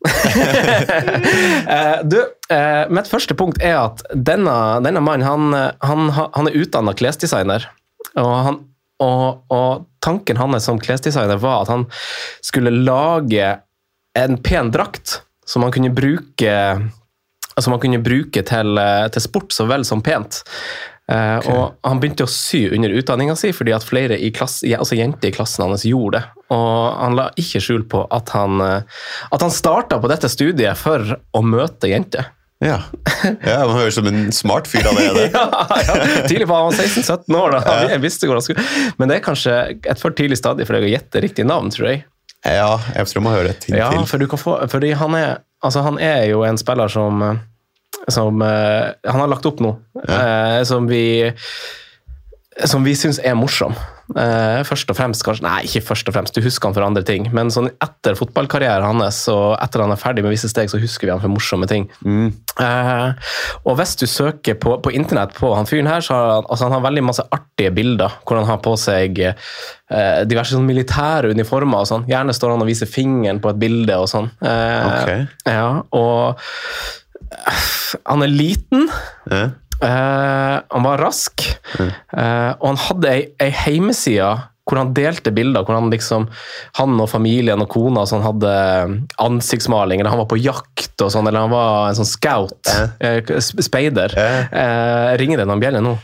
Eh, 1.69 1.99
du, 2.03 2.17
eh, 2.49 2.89
mitt 2.89 3.07
første 3.07 3.35
punkt 3.37 3.61
er 3.61 3.75
at 3.77 4.01
denne, 4.15 4.53
denne 4.83 5.01
mannen 5.05 5.27
han, 5.27 5.53
han, 5.85 6.09
han 6.15 6.49
er 6.49 6.55
utdanna 6.57 6.93
klesdesigner. 6.97 7.67
Og, 8.17 8.31
han, 8.47 8.57
og, 9.03 9.43
og 9.53 9.85
tanken 10.03 10.39
hans 10.41 10.65
som 10.65 10.79
klesdesigner 10.81 11.37
var 11.43 11.63
at 11.67 11.71
han 11.73 11.85
skulle 12.45 12.73
lage 12.73 13.51
en 14.17 14.39
pen 14.41 14.71
drakt 14.73 15.19
som 15.49 15.65
han 15.65 15.73
kunne 15.73 15.93
bruke 15.93 16.55
som 17.59 17.73
han 17.75 17.81
kunne 17.83 17.99
bruke 17.99 18.43
til, 18.45 18.77
eh, 18.79 19.07
til 19.11 19.25
sport 19.25 19.51
så 19.55 19.65
vel 19.67 19.83
som 19.87 20.03
pent. 20.05 20.43
Okay. 21.09 21.49
Og 21.49 21.73
Han 21.89 21.97
begynte 21.97 22.21
å 22.27 22.29
sy 22.29 22.67
under 22.69 22.93
utdanninga 22.93 23.33
si 23.39 23.49
fordi 23.55 23.73
at 23.73 23.85
flere 23.85 24.19
i 24.21 24.29
klasse, 24.29 24.67
altså 24.77 24.93
jenter 24.99 25.31
i 25.31 25.33
klassen 25.33 25.65
hans 25.65 25.87
gjorde 25.87 26.19
det. 26.19 26.43
Og 26.53 26.99
Han 26.99 27.17
la 27.17 27.29
ikke 27.39 27.61
skjul 27.65 27.87
på 27.89 28.03
at 28.13 28.29
han, 28.35 28.61
eh, 28.61 28.99
at 29.31 29.41
han 29.41 29.53
starta 29.53 29.97
på 29.99 30.11
dette 30.11 30.29
studiet 30.29 30.77
for 30.77 31.01
å 31.33 31.41
møte 31.41 31.89
jenter. 31.89 32.29
Ja. 32.61 32.81
ja, 33.23 33.65
Man 33.65 33.77
høres 33.79 33.97
ut 33.97 34.03
som 34.03 34.11
en 34.11 34.31
smart 34.35 34.67
fyr 34.67 34.85
allerede. 34.85 35.29
ja, 35.33 35.47
ja. 35.87 35.97
Tidlig 36.27 36.45
på 36.45 36.57
han 36.59 36.69
var 36.69 36.77
16-17 36.77 37.37
år, 37.39 37.55
da. 37.55 37.75
Jeg 37.87 38.03
visste 38.03 38.27
hvor 38.27 38.37
han 38.37 38.45
skulle. 38.45 38.65
Men 38.99 39.09
det 39.09 39.17
er 39.17 39.25
kanskje 39.25 39.55
et 39.79 40.01
for 40.01 40.13
tidlig 40.13 40.37
stadie 40.41 40.67
for 40.67 40.77
deg 40.77 40.89
å 40.89 40.91
gjette 40.91 41.23
riktig 41.23 41.47
navn, 41.47 41.71
tror 41.73 41.93
jeg. 41.93 42.03
Ja, 42.45 42.79
jeg 42.95 43.07
tror 43.09 43.19
jeg 43.19 43.23
må 43.25 43.33
høre 43.35 43.49
et 43.51 43.59
ting 43.65 43.75
Ja, 43.77 43.89
til. 43.91 44.05
for 44.07 44.17
du 44.21 44.27
kan 44.31 44.39
få, 44.39 44.53
fordi 44.71 44.93
han 44.95 45.15
er, 45.17 45.41
altså 45.63 45.81
han 45.83 45.97
er 45.99 46.23
jo 46.29 46.43
en 46.47 46.57
spiller 46.57 46.87
som, 46.87 47.19
som 48.07 48.41
eh, 48.41 48.93
Han 49.11 49.19
har 49.19 49.27
lagt 49.27 49.45
opp 49.49 49.59
noe 49.59 49.75
eh, 50.07 50.61
som 50.63 50.87
vi 50.87 51.31
som 52.65 52.83
vi 52.83 52.91
syns 52.95 53.19
er 53.23 53.35
morsom. 53.39 53.75
Eh, 54.18 54.62
først 54.66 54.89
og 54.89 54.97
fremst, 54.97 55.22
kanskje 55.26 55.43
Nei, 55.45 55.60
ikke 55.68 55.84
først 55.86 56.07
og 56.10 56.16
fremst, 56.16 56.34
du 56.34 56.41
husker 56.41 56.70
han 56.70 56.76
for 56.78 56.86
andre 56.86 57.03
ting. 57.05 57.28
Men 57.36 57.51
sånn 57.53 57.70
etter 57.84 58.18
fotballkarrieren 58.18 58.86
hans 58.88 59.20
og 59.30 59.53
etter 59.62 59.84
han 59.84 59.93
er 59.93 59.99
ferdig 60.01 60.24
med 60.26 60.34
visse 60.34 60.49
steg, 60.49 60.72
så 60.72 60.80
husker 60.82 61.07
vi 61.07 61.14
han 61.14 61.22
for 61.22 61.30
morsomme 61.34 61.68
ting. 61.70 61.86
Mm. 62.01 62.32
Eh, 62.60 63.30
og 63.70 63.78
hvis 63.78 63.93
du 64.01 64.07
søker 64.10 64.57
på, 64.62 64.78
på 64.82 64.93
internett 64.97 65.36
på 65.38 65.51
han 65.53 65.70
fyren 65.70 65.91
her, 65.91 66.01
så 66.05 66.18
har 66.18 66.34
han, 66.39 66.49
altså 66.49 66.70
han 66.70 66.78
har 66.80 66.86
veldig 66.88 67.05
masse 67.12 67.28
artige 67.30 67.74
bilder 67.76 68.18
hvor 68.26 68.39
han 68.41 68.49
har 68.49 68.60
på 68.66 68.74
seg 68.82 69.22
eh, 69.22 70.24
diverse 70.30 70.55
sånn 70.57 70.68
militære 70.70 71.32
uniformer 71.36 71.86
og 71.86 71.89
sånn. 71.93 72.10
Gjerne 72.10 72.34
står 72.36 72.55
han 72.55 72.66
og 72.66 72.70
viser 72.72 72.89
fingeren 72.89 73.41
på 73.43 73.53
et 73.53 73.62
bilde 73.62 74.01
og 74.01 74.10
sånn. 74.12 74.32
Eh, 74.41 74.78
Ok. 74.89 75.10
Ja, 75.45 75.84
og 75.95 76.39
eh, 77.30 77.66
han 78.10 78.26
er 78.26 78.32
liten. 78.34 78.88
Ja. 79.30 79.49
Eh, 79.82 80.55
han 80.75 80.84
var 80.84 80.97
rask, 80.99 81.43
eh, 81.80 82.51
og 82.59 82.65
han 82.67 82.80
hadde 82.89 83.11
ei, 83.13 83.21
ei 83.39 83.49
heimeside 83.65 84.32
hvor 84.69 84.77
han 84.77 84.91
delte 84.93 85.32
bilder. 85.34 85.63
hvor 85.65 85.80
Han 85.80 85.88
liksom, 85.89 86.27
han 86.77 86.99
og 87.01 87.07
familien 87.09 87.61
og 87.63 87.69
kona 87.73 88.03
sånn 88.05 88.21
hadde 88.21 88.51
ansiktsmaling, 89.17 89.99
eller 90.03 90.11
han 90.13 90.19
var 90.21 90.27
på 90.30 90.38
jakt 90.38 91.01
og 91.01 91.09
sånn, 91.13 91.25
eller 91.27 91.47
han 91.47 91.49
var 91.53 91.89
en 91.89 91.97
sånn 91.97 92.05
scout. 92.05 92.69
eh, 92.99 93.21
sp- 93.41 93.63
speider. 93.65 94.13
Eh. 94.13 94.45
Eh, 94.51 95.17
ringer 95.17 95.38
det 95.41 95.47
noen 95.49 95.59
bjeller 95.63 95.82
nå? 95.82 95.95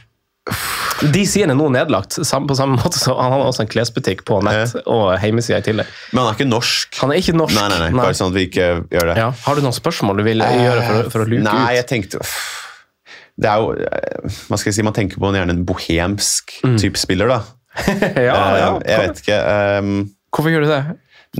De 1.11 1.21
sidene 1.27 1.51
er 1.53 1.59
nå 1.59 1.67
nedlagt, 1.73 2.17
sam- 2.25 2.47
på 2.47 2.55
samme 2.57 2.77
måte 2.81 2.97
som 2.97 3.17
han 3.17 3.31
har 3.33 3.45
også 3.45 3.61
en 3.65 3.67
klesbutikk 3.69 4.23
på 4.25 4.41
nett 4.45 4.75
og 4.87 5.17
hjemmesida 5.19 5.57
i 5.59 5.65
tillegg. 5.65 5.87
Men 6.13 6.23
han 6.23 6.33
er 6.33 6.37
ikke 6.39 6.49
norsk. 6.49 6.99
Han 7.01 7.11
er 7.11 7.21
ikke 7.21 7.33
norsk. 7.37 7.55
Nei, 7.59 7.67
nei, 7.69 7.79
nei, 7.91 8.01
bare 8.01 8.13
sånn 8.17 8.29
at 8.33 8.37
vi 8.39 8.47
ikke 8.49 8.67
gjør 8.89 9.09
det. 9.13 9.17
Ja. 9.21 9.29
Har 9.45 9.55
du 9.55 9.61
noen 9.61 9.75
spørsmål 9.77 10.17
du 10.17 10.23
vil 10.23 10.39
gjøre 10.41 10.85
for, 10.87 11.09
for 11.11 11.25
å 11.25 11.29
luke 11.29 11.43
Nei, 11.43 11.57
ut? 11.65 11.75
jeg 11.83 11.87
tenkte 11.93 12.21
uff. 12.21 12.37
Det 13.35 13.49
er 13.51 13.59
jo 13.59 13.71
eh, 13.75 14.35
Hva 14.47 14.57
skal 14.59 14.69
jeg 14.71 14.77
si, 14.77 14.85
man 14.87 14.95
tenker 14.95 15.19
på 15.19 15.31
gjerne 15.35 15.55
en 15.57 15.65
bohemsk 15.67 16.53
type 16.79 16.99
spiller, 17.01 17.27
da. 17.33 17.41
ja, 18.15 18.35
ja. 18.61 18.69
Eh, 18.79 18.91
Jeg 18.93 19.01
vet 19.09 19.23
ikke. 19.23 19.39
Um, 19.81 19.95
Hvorfor 20.35 20.51
gjør 20.53 20.65
du 20.65 20.71
det? 20.71 20.83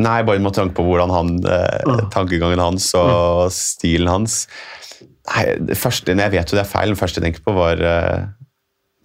Nei, 0.03 0.17
bare 0.27 0.41
med 0.43 0.51
tanke 0.57 0.75
på 0.75 0.83
hvordan 0.83 1.11
han 1.15 1.29
uh. 1.47 2.01
tankegangen 2.11 2.59
hans 2.59 2.89
og 2.99 3.45
stilen 3.55 4.09
hans. 4.11 4.41
Nei, 5.31 5.45
det 5.71 5.77
første, 5.79 6.11
Jeg 6.11 6.31
vet 6.35 6.51
jo 6.51 6.57
det 6.59 6.65
er 6.65 6.69
feil, 6.73 6.91
det 6.91 6.99
første 6.99 7.21
jeg 7.21 7.29
tenker 7.29 7.45
på, 7.47 7.55
var 7.55 7.79
uh, 7.79 8.25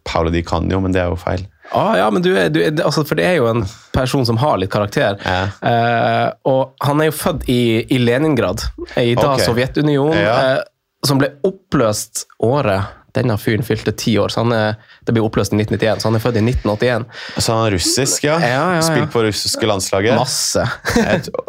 Paolo 0.07 0.33
Di 0.35 0.43
Canio, 0.43 0.81
men 0.83 0.91
det 0.95 1.03
er 1.05 1.13
jo 1.13 1.19
feil. 1.21 1.47
Ah, 1.71 1.93
ja, 2.01 2.09
men 2.11 2.23
du, 2.25 2.33
er- 2.35 2.49
du, 2.51 2.59
er- 2.65 2.83
altså, 2.83 3.05
For 3.07 3.15
det 3.15 3.29
er 3.29 3.37
jo 3.39 3.47
en 3.47 3.63
person 3.95 4.27
som 4.27 4.41
har 4.43 4.59
litt 4.59 4.73
karakter. 4.73 5.15
Ja. 5.23 5.45
Eh, 5.63 6.33
og 6.51 6.73
han 6.83 6.99
er 7.05 7.11
jo 7.13 7.15
født 7.15 7.47
i, 7.53 7.61
i 7.95 8.01
Leningrad, 8.03 8.65
i 8.99 9.13
da 9.15 9.37
okay. 9.37 9.45
Sovjetunionen, 9.47 10.19
Ja. 10.19 10.35
eh, 10.57 10.65
som 11.07 11.21
ble 11.21 11.33
oppløst 11.47 12.27
året 12.45 12.97
denne 13.17 13.35
fyren 13.43 13.65
fylte 13.67 13.93
ti 13.99 14.13
år. 14.23 14.31
så 14.31 14.45
han 14.45 14.53
er, 14.55 14.77
Det 15.07 15.15
ble 15.15 15.23
oppløst 15.25 15.55
i 15.55 15.59
1991, 15.59 16.03
så 16.03 16.09
han 16.09 16.19
er 16.19 16.23
født 16.23 16.37
i 16.39 16.45
1981. 16.45 17.07
Så 17.39 17.57
han 17.57 17.67
er 17.67 17.75
russisk, 17.75 18.27
ja. 18.29 18.37
Ja, 18.39 18.51
ja, 18.53 18.67
ja. 18.77 18.85
Spilt 18.87 19.11
på 19.13 19.25
russiske 19.27 19.67
landslaget. 19.67 20.15
Masse. 20.19 20.67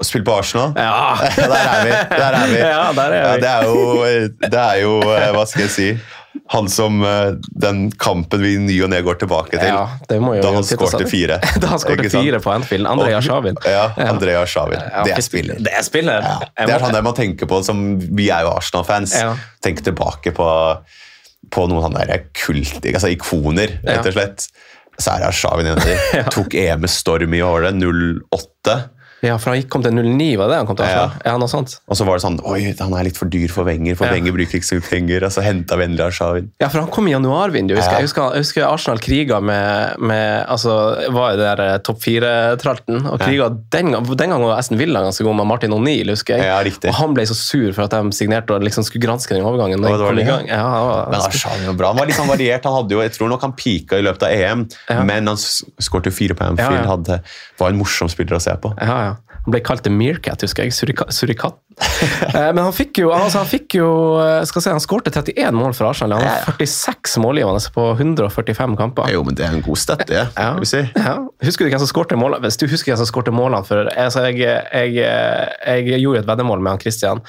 Spilt 0.01 0.25
på 0.25 0.37
Arsenal. 0.39 0.73
Ja. 0.75 1.17
Ja, 1.41 1.47
der 1.51 1.67
er 1.67 1.83
vi! 1.85 1.91
Der 2.17 2.39
er 2.39 2.47
vi. 2.47 2.57
Ja, 2.57 2.81
der 2.97 3.13
er 3.17 3.35
vi. 3.35 3.41
det 3.41 3.51
er 3.51 3.63
jo, 3.67 4.27
det 4.41 4.59
er 4.61 4.81
jo 4.81 4.97
eh, 5.13 5.29
Hva 5.35 5.45
skal 5.49 5.67
jeg 5.67 5.73
si 5.75 5.87
Han 6.51 6.69
som 6.69 7.03
eh, 7.03 7.33
Den 7.63 7.91
kampen 7.91 8.41
vi 8.43 8.53
i 8.53 8.59
ny 8.59 8.75
og 8.83 8.89
ne 8.91 8.99
går 9.05 9.21
tilbake 9.21 9.55
til. 9.55 9.69
Ja, 9.71 9.85
det 10.09 10.17
må 10.19 10.33
jo 10.35 10.41
da 10.43 10.51
han 10.57 10.65
skårte 10.67 11.05
fire. 11.07 11.37
da 11.63 11.69
han 11.73 11.79
skårte 11.79 12.09
fire 12.11 12.41
på 12.43 12.51
Anfield. 12.51 12.89
Andrea 12.91 13.21
Sjavin. 13.23 13.59
Ja, 13.63 13.85
Andrea 14.09 14.41
Sjavin. 14.49 14.81
Ja, 14.83 15.05
det 15.07 15.15
er 15.15 15.23
spiller. 15.23 15.61
Det 15.63 15.71
er 15.79 15.85
spiller. 15.87 16.27
Ja, 16.27 16.49
det 16.65 16.75
er 16.75 16.83
han 16.83 16.97
det 16.97 17.03
man 17.07 17.15
tenker 17.15 17.47
på 17.47 17.61
som 17.63 17.85
Vi 18.01 18.27
er 18.27 18.43
jo 18.43 18.51
Arsenal-fans. 18.51 19.15
Ja. 19.15 19.31
Tenker 19.63 19.87
tilbake 19.91 20.35
på, 20.35 20.49
på 21.55 21.67
noen 21.71 21.87
han 21.87 21.95
der 22.01 22.27
kult, 22.35 22.83
altså 22.83 23.13
ikoner, 23.13 23.79
rett 23.87 24.11
og 24.11 24.17
slett. 24.17 24.49
Så 24.99 25.15
er 25.15 25.23
det 25.23 25.31
Sjavin 25.39 25.71
en. 25.71 25.79
Tok 26.35 26.55
EM 26.59 26.83
med 26.83 26.91
storm 26.91 27.33
i 27.33 27.39
året. 27.45 27.79
08. 27.79 28.75
Ja, 29.21 29.37
for 29.37 29.53
han 29.53 29.61
kom 29.69 29.83
til 29.85 29.93
09, 29.93 30.35
var 30.39 30.47
det 30.49 30.55
han 30.57 30.65
kom 30.67 30.75
til 30.79 30.85
Ja. 30.89 31.11
Ja, 31.25 31.37
noe 31.37 31.47
sånt. 31.47 31.75
Og 31.87 31.95
så 31.97 32.05
var 32.07 32.17
det 32.17 32.23
sånn 32.25 32.39
Oi, 32.43 32.73
han 32.79 32.93
er 32.97 33.03
litt 33.03 33.17
for 33.17 33.29
dyr 33.29 33.47
for 33.53 33.63
Wenger, 33.67 33.95
for 33.95 34.05
Ja. 34.07 34.13
Wenger 34.13 34.31
bruker 34.33 34.57
ikke 34.57 34.65
så 34.65 34.79
mye 34.79 34.89
penger. 34.89 35.23
Og 35.27 35.31
så 35.31 35.43
henta 35.45 35.77
vi 35.77 35.83
endelig 35.85 36.13
Sjavin. 36.17 36.49
Ja, 36.59 36.67
for 36.69 36.79
han 36.81 36.89
kom 36.89 37.07
i 37.07 37.11
januarvinduet. 37.13 37.77
Ja. 37.77 37.91
jeg 37.99 38.07
husker, 38.09 38.33
jeg 38.33 38.41
husker 38.45 38.65
Arsenal 38.65 38.97
kriga 38.99 39.39
med, 39.41 39.99
med 39.99 40.45
altså, 40.49 40.73
var 41.13 41.35
det 41.37 41.45
der 41.45 41.61
eh, 41.67 41.77
topp 41.85 42.01
fire-tralten. 42.01 43.05
og 43.11 43.19
kriga 43.21 43.49
Den, 43.71 43.91
gang- 43.93 44.05
den 44.17 44.29
gangen 44.33 44.47
var 44.47 44.57
Aston 44.57 44.77
Villa 44.79 45.01
ganske 45.05 45.23
god 45.23 45.35
med 45.35 45.47
Martin 45.47 45.71
O'Neill, 45.71 46.09
husker 46.09 46.37
jeg. 46.37 46.45
Ja, 46.45 46.57
riktig. 46.63 46.89
og 46.89 46.95
han 46.95 47.13
ble 47.13 47.23
så 47.29 47.35
sur 47.37 47.71
for 47.73 47.83
at 47.85 47.91
de 47.91 48.11
signerte 48.15 48.51
og 48.55 48.63
liksom 48.65 48.83
skulle 48.87 49.05
granske 49.05 49.35
den 49.35 49.45
overgangen. 49.45 49.83
Og 49.85 49.97
det 49.99 50.05
var 50.07 50.13
det, 50.17 50.25
ja. 50.27 50.39
Ja, 50.47 50.63
var- 50.85 51.09
Men 51.11 51.21
Arshavin 51.21 51.65
var 51.67 51.73
bra. 51.73 51.87
Han 51.93 51.97
var 51.97 52.05
litt 52.09 52.15
sånn 52.17 52.27
variert. 52.31 52.63
Han 52.65 52.73
hadde 52.81 52.91
jo, 52.97 53.01
jeg 53.01 53.11
tror 53.13 53.29
nok 53.29 53.41
han 53.41 53.53
pika 53.53 53.97
i 53.97 54.01
løpet 54.01 54.23
av 54.23 54.29
EM, 54.31 54.67
Ja. 54.89 55.03
men 55.03 55.27
han 55.27 55.35
skåret 55.37 56.05
jo 56.05 56.11
fire 56.11 56.33
på 56.33 56.43
Anfield. 56.49 56.73
Ja, 56.73 56.81
ja. 56.83 56.87
Hadde, 56.95 57.21
var 57.59 57.69
en 57.69 57.77
morsom 57.77 58.09
spiller 58.09 58.35
å 58.37 58.41
se 58.41 58.51
på. 58.57 58.73
Ja, 58.81 58.97
ja. 59.05 59.10
Han 59.45 59.55
ble 59.55 59.59
kalt 59.65 59.81
The 59.83 59.89
Meerkat, 59.89 60.43
husker 60.45 60.67
jeg. 60.67 60.73
Surika, 60.77 61.07
Surikat. 61.09 61.57
Eh, 62.21 62.51
Men 62.53 62.59
han 62.67 62.73
fikk 62.75 62.99
jo 63.01 63.09
altså 63.13 63.39
han 63.41 63.47
fikk 63.49 63.75
jo, 63.79 63.87
eh, 64.21 64.43
skal 64.45 64.61
si, 64.63 64.69
han 64.69 64.81
skårte 64.83 65.09
31 65.13 65.55
mål 65.57 65.73
for 65.77 65.87
Arsenal. 65.89 66.19
Han 66.21 66.27
har 66.27 66.43
46 66.59 67.15
målgivende 67.23 67.61
på 67.73 67.85
145 67.97 68.75
kamper. 68.77 69.09
Jo, 69.13 69.23
men 69.25 69.35
det 69.37 69.45
er 69.47 69.55
en 69.55 69.63
god 69.65 69.79
støtte, 69.81 70.05
det. 70.11 70.23
Ja. 70.37 70.51
skal 70.59 70.69
si. 70.69 70.81
Ja. 70.99 71.15
Husker 71.47 71.65
du 71.65 71.71
hvem 71.73 71.81
som 71.81 71.89
skårte 71.89 72.19
målene? 72.19 72.43
Hvis 72.45 72.59
du 72.61 72.67
husker 72.69 72.93
hvem 72.93 73.01
som 73.01 73.09
skårte 73.09 73.33
målene 73.33 73.65
for 73.67 73.89
altså 73.95 74.27
jeg, 74.29 74.43
jeg, 74.45 74.95
jeg 75.01 76.01
gjorde 76.03 76.21
et 76.23 76.29
veddemål 76.29 76.61
med 76.61 76.75
han 76.75 76.83
Christian. 76.85 77.23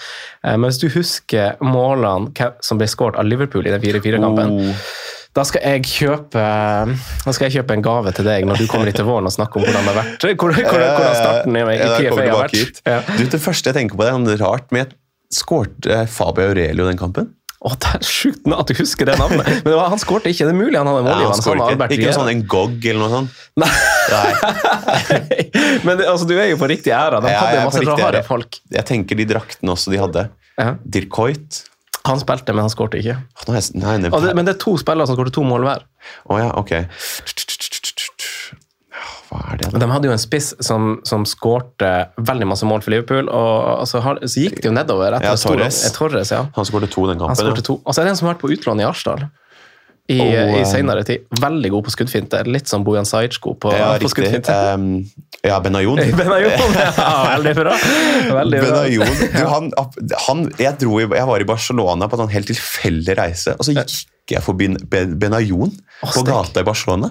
Eh, 0.45 0.57
Men 0.59 0.69
hvis 0.69 0.83
du 0.85 0.89
husker 0.93 1.57
målene 1.65 2.53
som 2.63 2.81
ble 2.83 2.91
skåret 2.93 3.19
av 3.23 3.29
Liverpool 3.29 3.67
i 3.67 3.73
den 3.75 3.83
4-4-kampen, 3.83 4.53
Oh. 4.53 4.85
Da 5.33 5.45
skal 5.49 5.63
jeg 5.65 5.85
kjøpe 5.89 6.41
Da 7.25 7.33
skal 7.33 7.47
jeg 7.47 7.55
kjøpe 7.57 7.77
en 7.79 7.85
gave 7.85 8.13
til 8.13 8.27
deg 8.29 8.45
når 8.49 8.61
du 8.61 8.67
kommer 8.69 8.91
hit 8.91 8.99
til 9.01 9.07
våren 9.09 9.29
og 9.31 9.33
snakker 9.33 9.61
om 9.61 9.65
hvordan 9.65 9.87
det 9.87 9.95
har 9.95 10.01
vært. 10.03 10.27
Hvor, 10.27 10.53
hvor, 10.53 10.73
hvordan 10.77 11.15
starten 11.17 11.57
i, 11.57 11.63
Ja, 11.79 11.93
TFA 11.97 12.27
har 12.27 12.43
vært. 12.43 12.83
Ja. 12.85 12.99
Du, 13.17 13.23
det 13.33 13.41
første 13.41 13.73
jeg 13.73 13.79
tenker 13.79 13.97
på, 13.97 14.05
det 14.05 14.13
er 14.13 14.19
sånn 14.19 14.43
rart 14.43 14.75
med 14.77 14.93
Skårte 15.33 16.03
Fabio 16.13 16.51
Aurelio 16.53 16.85
den 16.91 17.01
kampen? 17.01 17.31
Å, 17.63 17.71
det 17.79 17.91
er 17.95 18.05
sjukt 18.05 18.49
at 18.51 18.69
du 18.69 18.75
husker 18.75 19.07
det 19.07 19.15
navnet. 19.21 19.47
Men 19.63 19.77
var, 19.79 19.87
han 19.93 20.01
skårte 20.03 20.33
ikke. 20.33 20.49
Det 20.49 20.51
er 20.51 20.59
mulig 20.59 20.75
han 20.75 20.89
hadde 20.91 20.99
Ja, 20.99 21.15
han 21.15 21.21
målgivende. 21.23 21.45
skårer 21.47 21.63
han 21.63 21.79
var 21.79 21.93
ikke. 21.95 22.01
Ikke 22.03 22.11
noe 22.11 22.17
sånn 22.19 22.31
en 22.33 22.43
gog 22.51 22.89
eller 22.91 23.01
noe 23.05 23.13
sånt? 23.13 23.43
Nei. 23.63 23.69
Nei. 24.11 24.33
Men 25.87 26.03
altså, 26.03 26.27
du 26.27 26.35
er 26.35 26.51
jo 26.51 26.59
på 26.59 26.69
riktig 26.73 26.91
æra. 26.97 27.23
De 27.23 27.31
hadde 27.31 27.61
er 27.61 27.69
masse 27.69 27.85
rare 27.87 28.25
folk. 28.27 28.59
Jeg 28.75 28.89
tenker 28.89 29.21
de 29.23 29.29
draktene 29.31 29.77
også 29.77 29.95
de 29.95 30.03
hadde. 30.03 30.27
Ja. 30.59 30.73
Dirk 30.83 31.21
Hoyt. 31.23 31.63
Han 32.09 32.19
spilte, 32.19 32.55
men 32.55 32.65
han 32.67 32.73
skårte 32.73 32.99
ikke. 32.99 33.19
Nei, 33.49 33.61
nei, 33.79 33.97
det, 34.03 34.35
men 34.35 34.47
det 34.49 34.57
er 34.57 34.61
to 34.63 34.75
spillere 34.81 35.07
som 35.07 35.19
skåret 35.19 35.35
to 35.37 35.45
mål 35.47 35.67
hver. 35.69 35.85
Oh, 36.27 36.39
ja, 36.41 36.49
ok. 36.59 36.73
Hva 39.31 39.39
er 39.53 39.61
det, 39.61 39.69
da? 39.73 39.81
De 39.81 39.89
hadde 39.89 40.09
jo 40.11 40.15
en 40.15 40.21
spiss 40.21 40.51
som, 40.67 40.97
som 41.09 41.25
skårte 41.29 41.91
veldig 42.21 42.49
masse 42.51 42.67
mål 42.69 42.83
for 42.85 42.93
Liverpool, 42.93 43.31
og 43.33 43.87
så, 43.89 44.03
har, 44.05 44.21
så 44.27 44.43
gikk 44.45 44.59
det 44.61 44.69
jo 44.69 44.75
nedover. 44.75 45.17
etter 45.17 45.31
Ja, 45.31 45.39
Torres. 45.41 45.79
eh, 45.87 45.95
Torres 45.97 46.33
ja. 46.35 46.43
Han 46.59 46.69
skårte 46.69 46.91
to 46.93 47.07
den 47.09 47.23
kampen. 47.23 47.53
Han 47.55 47.63
to. 47.65 47.79
Og 47.81 47.95
så 47.95 48.03
er 48.03 48.11
det 48.11 48.17
en 48.17 48.21
som 48.21 48.29
har 48.29 48.37
vært 48.37 48.45
på 48.45 48.53
utlån 48.53 48.83
i 48.83 48.89
Arsenal. 48.89 49.29
I, 50.13 50.19
Og, 50.21 50.33
i 50.33 50.61
eh, 50.61 50.67
senere 50.69 51.05
tid. 51.09 51.25
Veldig 51.41 51.71
god 51.75 51.85
på 51.87 51.93
skuddfinte. 51.95 52.41
Litt 52.49 52.69
som 52.71 52.85
Bojan 52.87 53.07
Sajco 53.09 53.55
på, 53.63 53.73
Ja, 53.77 53.93
på 54.03 54.11
skuddfinte. 54.13 54.55
Um, 54.75 54.87
ja, 55.47 55.57
Benayoun. 55.65 56.01
Benayoun, 56.21 56.77
ja, 56.77 57.13
veldig 57.33 57.55
bra. 57.59 57.77
Veldig 58.41 58.61
bra. 58.63 58.71
Benayoun. 58.83 59.23
Du, 59.33 59.43
han, 59.55 59.71
han, 60.29 60.45
jeg, 60.61 60.77
dro 60.83 60.99
i, 61.01 61.07
jeg 61.09 61.29
var 61.33 61.45
i 61.45 61.49
Barcelona 61.49 62.09
på 62.11 62.19
en 62.19 62.25
sånn 62.27 62.35
helt 62.35 62.51
tilfeldig 62.53 63.17
reise, 63.19 63.57
og 63.59 63.67
så 63.67 63.75
gikk 63.77 64.37
jeg 64.37 64.45
forbi 64.45 64.69
Ben- 64.93 65.17
Benayoun 65.19 65.73
på 66.03 66.23
gata 66.29 66.63
i 66.63 66.69
Barcelona. 66.69 67.11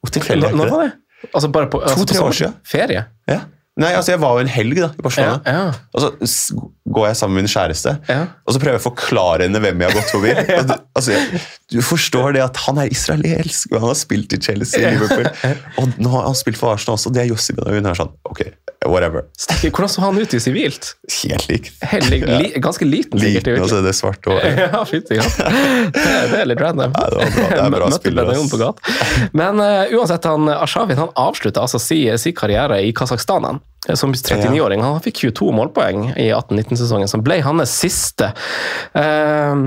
Hvor 0.00 0.12
tilfeldig 0.18 0.50
er 0.50 0.56
ikke 0.58 0.82
det? 0.82 0.90
Altså 1.34 1.48
bare 1.52 1.68
på, 1.72 1.80
altså 1.84 1.98
på 1.98 2.04
To-tre 2.06 2.18
år 2.18 2.22
sommer- 2.22 2.38
siden. 2.38 2.54
Ferie? 2.64 3.02
Ja. 3.28 3.40
Nei, 3.80 3.94
altså 3.96 4.12
Jeg 4.12 4.20
var 4.22 4.36
jo 4.36 4.44
en 4.44 4.50
helg 4.52 4.76
da, 4.82 4.90
i 4.92 5.02
Barcelona. 5.04 5.40
Ja, 5.46 5.64
ja. 5.70 5.72
Og 5.96 6.28
så 6.28 6.58
går 6.90 7.06
jeg 7.06 7.16
sammen 7.20 7.36
med 7.38 7.44
min 7.46 7.52
kjæreste, 7.52 7.92
Ja. 8.10 8.20
og 8.44 8.54
så 8.54 8.58
prøver 8.60 8.76
jeg 8.76 8.82
å 8.82 8.86
forklare 8.88 9.46
henne 9.46 9.60
hvem 9.62 9.82
jeg 9.84 9.92
har 9.92 9.98
gått 10.00 10.10
forbi. 10.12 10.32
Du, 10.70 10.72
altså, 10.98 11.12
jeg, 11.14 11.40
du 11.70 11.78
forstår 11.86 12.34
det 12.36 12.42
at 12.44 12.58
han 12.66 12.80
er 12.82 12.90
israelsk, 12.92 13.70
og 13.72 13.78
han 13.78 13.92
har 13.92 13.98
spilt 13.98 14.34
i 14.34 14.40
Chelsea 14.42 14.82
i 14.82 14.96
Liverpool. 14.96 15.28
Og 15.80 15.94
nå 16.02 16.10
har 16.12 16.26
han 16.26 16.36
spilt 16.38 16.58
for 16.58 16.74
Arsenal 16.74 16.98
også, 16.98 17.12
det 17.14 17.22
er 17.24 17.30
Jossi 17.30 17.54
Benayoun. 17.56 17.78
Hun 17.80 17.90
er 17.92 18.00
Sånn, 18.00 18.10
ok, 18.26 18.42
whatever. 18.90 19.24
Stekker, 19.38 19.70
Hvordan 19.70 19.92
så 19.94 20.02
han 20.04 20.18
ut 20.18 20.34
i 20.34 20.40
sivilt? 20.42 20.90
Helt 21.20 21.46
lik. 21.50 21.70
Hellig, 21.92 22.20
li, 22.26 22.50
ganske 22.64 22.88
liten, 22.90 23.22
sikkert. 23.22 23.48
Liten, 23.52 23.62
og 23.64 23.70
så 23.70 23.78
er 23.80 23.86
det 23.86 23.94
svarte 23.98 24.34
hår. 24.34 24.50
Ja, 24.66 24.82
fytti 24.90 25.18
katt. 25.20 25.40
Det, 25.94 26.04
det 26.34 26.42
er 26.42 26.50
litt 26.50 26.60
random. 26.66 26.92
Ja, 26.98 27.06
det 27.06 27.22
var 27.22 27.32
bra. 27.38 27.48
Det 27.54 27.62
er 27.64 27.74
bra 27.78 27.88
Møtte 27.94 28.02
spiller, 28.02 28.28
Benayoun 28.32 28.50
på 28.52 28.60
gata. 28.60 28.98
Men 29.40 29.62
uh, 29.62 29.96
uansett, 29.96 30.26
han, 30.28 30.50
Ashavin 30.58 31.00
han 31.00 31.14
avslutta 31.18 31.64
altså 31.64 31.80
si, 31.82 32.02
si 32.20 32.34
karriere 32.36 32.82
i 32.84 32.92
Kasakhstan. 32.96 33.60
Som 33.88 34.12
39-åring. 34.12 34.82
Han 34.84 35.00
fikk 35.00 35.22
22 35.24 35.52
målpoeng 35.56 36.10
i 36.12 36.28
18-19-sesongen, 36.36 37.08
som 37.08 37.22
ble 37.24 37.38
hans 37.40 37.72
siste. 37.80 38.28
Eh, 38.92 39.62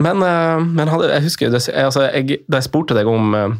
men, 0.00 0.22
eh, 0.22 0.60
men 0.62 0.92
jeg 1.10 1.24
husker 1.26 1.50
altså, 1.58 2.06
jeg, 2.08 2.40
Da 2.46 2.60
jeg 2.60 2.68
spurte 2.68 2.96
deg 2.96 3.10
om 3.10 3.34
eh, 3.34 3.58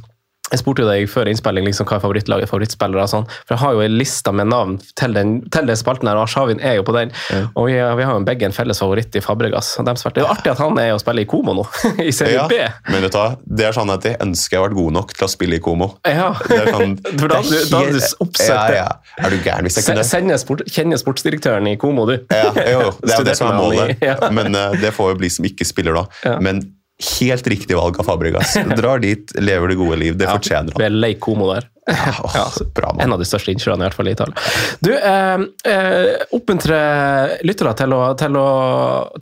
jeg 0.51 0.59
spurte 0.63 0.83
jo 0.85 0.89
deg 0.91 1.07
før 1.11 1.29
innspilling 1.31 1.65
liksom, 1.69 1.87
hva 1.87 1.97
er 1.99 2.03
favorittlaget, 2.05 2.51
favorittspillere 2.51 3.05
og 3.07 3.11
sånn. 3.13 3.27
For 3.47 3.55
jeg 3.55 3.61
har 3.63 3.77
jo 3.77 3.83
en 3.85 3.97
liste 4.01 4.33
med 4.35 4.49
navn 4.51 4.77
til 4.99 5.15
den, 5.15 5.37
til 5.55 5.67
den 5.71 5.79
spalten 5.79 6.09
her, 6.11 6.19
og 6.19 6.25
Arshavin 6.27 6.61
er 6.61 6.79
jo 6.81 6.85
på 6.87 6.95
den. 6.97 7.13
Og 7.55 7.69
vi, 7.69 7.77
vi 7.79 8.07
har 8.09 8.15
jo 8.19 8.25
begge 8.27 8.49
en 8.49 8.55
felles 8.57 8.81
favoritt 8.83 9.15
i 9.17 9.23
Fabregas. 9.25 9.73
Det 9.81 9.95
er 9.95 10.21
jo 10.25 10.31
artig 10.31 10.53
at 10.53 10.59
han 10.63 10.79
er 10.83 10.93
og 10.97 11.01
spiller 11.03 11.23
i 11.23 11.29
Komo 11.31 11.55
nå, 11.61 11.67
i 12.09 12.11
serie 12.15 12.35
Ja, 12.41 12.47
B. 12.51 12.59
men 12.91 13.03
vet 13.07 13.15
du 13.15 13.19
hva? 13.21 13.29
Det 13.47 13.69
er 13.71 13.77
sånn 13.77 13.93
at 13.95 14.05
jeg 14.09 14.19
ønsker 14.25 14.57
jeg 14.57 14.63
har 14.63 14.69
vært 14.69 14.79
god 14.81 14.93
nok 14.99 15.15
til 15.17 15.27
å 15.27 15.31
spille 15.31 15.59
i 15.61 15.63
Komo. 15.63 15.91
Ja. 16.09 16.33
Det 16.49 16.59
er 16.65 16.73
sånn, 16.75 16.97
For 17.21 17.31
da 17.31 17.41
du- 17.47 17.57
da 17.71 17.81
du 17.87 18.01
oppsøkt 18.27 18.51
ja, 18.51 18.81
ja. 18.83 18.89
Er 19.21 19.31
du 19.31 19.39
gæren 19.45 19.67
hvis 19.69 19.79
jeg 19.81 19.87
kunne 19.91 20.05
Sender 20.11 20.41
sport, 20.43 20.65
kjenner 20.71 20.99
sportsdirektøren 21.01 21.69
i 21.71 21.77
Komo, 21.81 22.09
du. 22.11 22.17
Ja, 22.33 22.51
jo, 22.75 22.91
det 23.05 23.15
er 23.15 23.23
jo 23.23 23.29
det 23.31 23.37
som 23.39 23.53
er 23.53 23.59
målet. 23.61 23.95
i- 24.01 24.11
ja. 24.11 24.17
Men 24.35 24.55
uh, 24.57 24.73
det 24.81 24.91
får 24.97 25.15
jo 25.15 25.21
bli 25.23 25.31
som 25.31 25.47
ikke 25.47 25.67
spiller 25.69 25.97
da. 26.01 26.05
Ja. 26.27 26.37
Men 26.43 26.65
helt 27.01 27.47
riktig 27.47 27.77
valg 27.77 28.01
av 28.01 28.09
Fabregas. 28.09 28.57
Drar 28.81 29.03
dit, 29.03 29.37
lever 29.41 29.73
det 29.73 29.81
gode 29.81 30.01
liv. 30.01 30.17
Det 30.21 30.29
fortjener 30.31 30.77
han. 30.77 31.01
lei 31.01 31.15
Como 31.21 31.53
der. 31.53 31.69
Ja, 31.91 32.15
oh, 32.25 32.33
Ja, 32.35 32.65
bra 32.75 32.97
En 33.01 33.13
av 33.13 33.19
de 33.19 33.27
største 33.27 33.51
innsjøene, 33.53 33.83
i 33.83 33.89
hvert 33.89 33.97
fall 33.97 34.11
i 34.11 34.13
Italia. 34.15 34.43
Du, 34.85 34.91
eh, 34.95 35.45
eh, 35.73 36.25
oppmuntre 36.37 36.81
lyttere 37.47 37.73
til 37.79 37.95
å, 37.97 38.01
til, 38.21 38.37
å, 38.39 38.51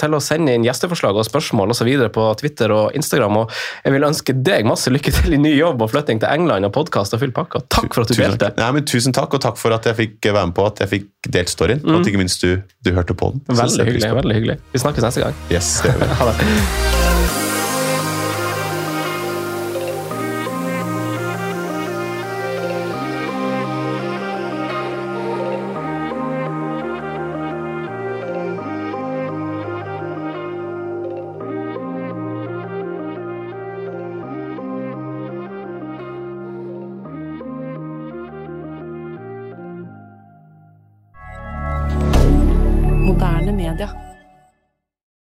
til 0.00 0.16
å 0.16 0.20
sende 0.22 0.56
inn 0.56 0.66
gjesteforslag 0.66 1.16
og 1.18 1.26
spørsmål 1.28 1.74
osv. 1.74 1.90
på 2.14 2.26
Twitter 2.40 2.74
og 2.74 2.98
Instagram. 2.98 3.40
og 3.44 3.54
Jeg 3.84 3.94
vil 3.94 4.08
ønske 4.10 4.36
deg 4.50 4.68
masse 4.68 4.92
lykke 4.92 5.14
til 5.20 5.38
i 5.38 5.40
ny 5.40 5.54
jobb 5.54 5.86
og 5.86 5.92
flytting 5.94 6.22
til 6.22 6.30
England 6.32 6.68
og 6.68 6.74
podkast 6.76 7.16
og 7.16 7.22
full 7.24 7.34
pakke. 7.36 7.62
og 7.62 7.70
Takk 7.72 7.94
for 7.94 8.04
at 8.04 8.12
du 8.12 8.16
Tusen 8.18 8.26
delte. 8.26 8.52
Nei, 8.60 8.70
men 8.76 8.88
tusen 8.88 9.16
takk, 9.16 9.38
og 9.38 9.44
takk 9.44 9.60
for 9.60 9.76
at 9.76 9.88
jeg 9.88 10.00
fikk 10.02 10.30
være 10.32 10.50
med 10.50 10.58
på 10.58 10.68
at 10.68 10.84
jeg 10.84 10.94
fikk 10.96 11.32
delt 11.38 11.54
storyen. 11.54 11.84
Og 11.86 12.02
at 12.02 12.10
ikke 12.12 12.24
minst 12.24 12.44
du, 12.44 12.58
du 12.84 12.92
hørte 12.96 13.16
på 13.16 13.32
den. 13.34 13.46
Veldig 13.48 13.88
hyggelig. 13.92 14.14
veldig 14.22 14.40
hyggelig. 14.40 14.60
Vi 14.74 14.84
snakkes 14.84 15.08
neste 15.08 15.26
gang. 15.26 15.42
Yes, 15.52 15.78
det 15.84 15.94
gjør 15.94 16.04
vi. 16.04 16.12
Ha 16.18 16.32
det. 16.32 17.27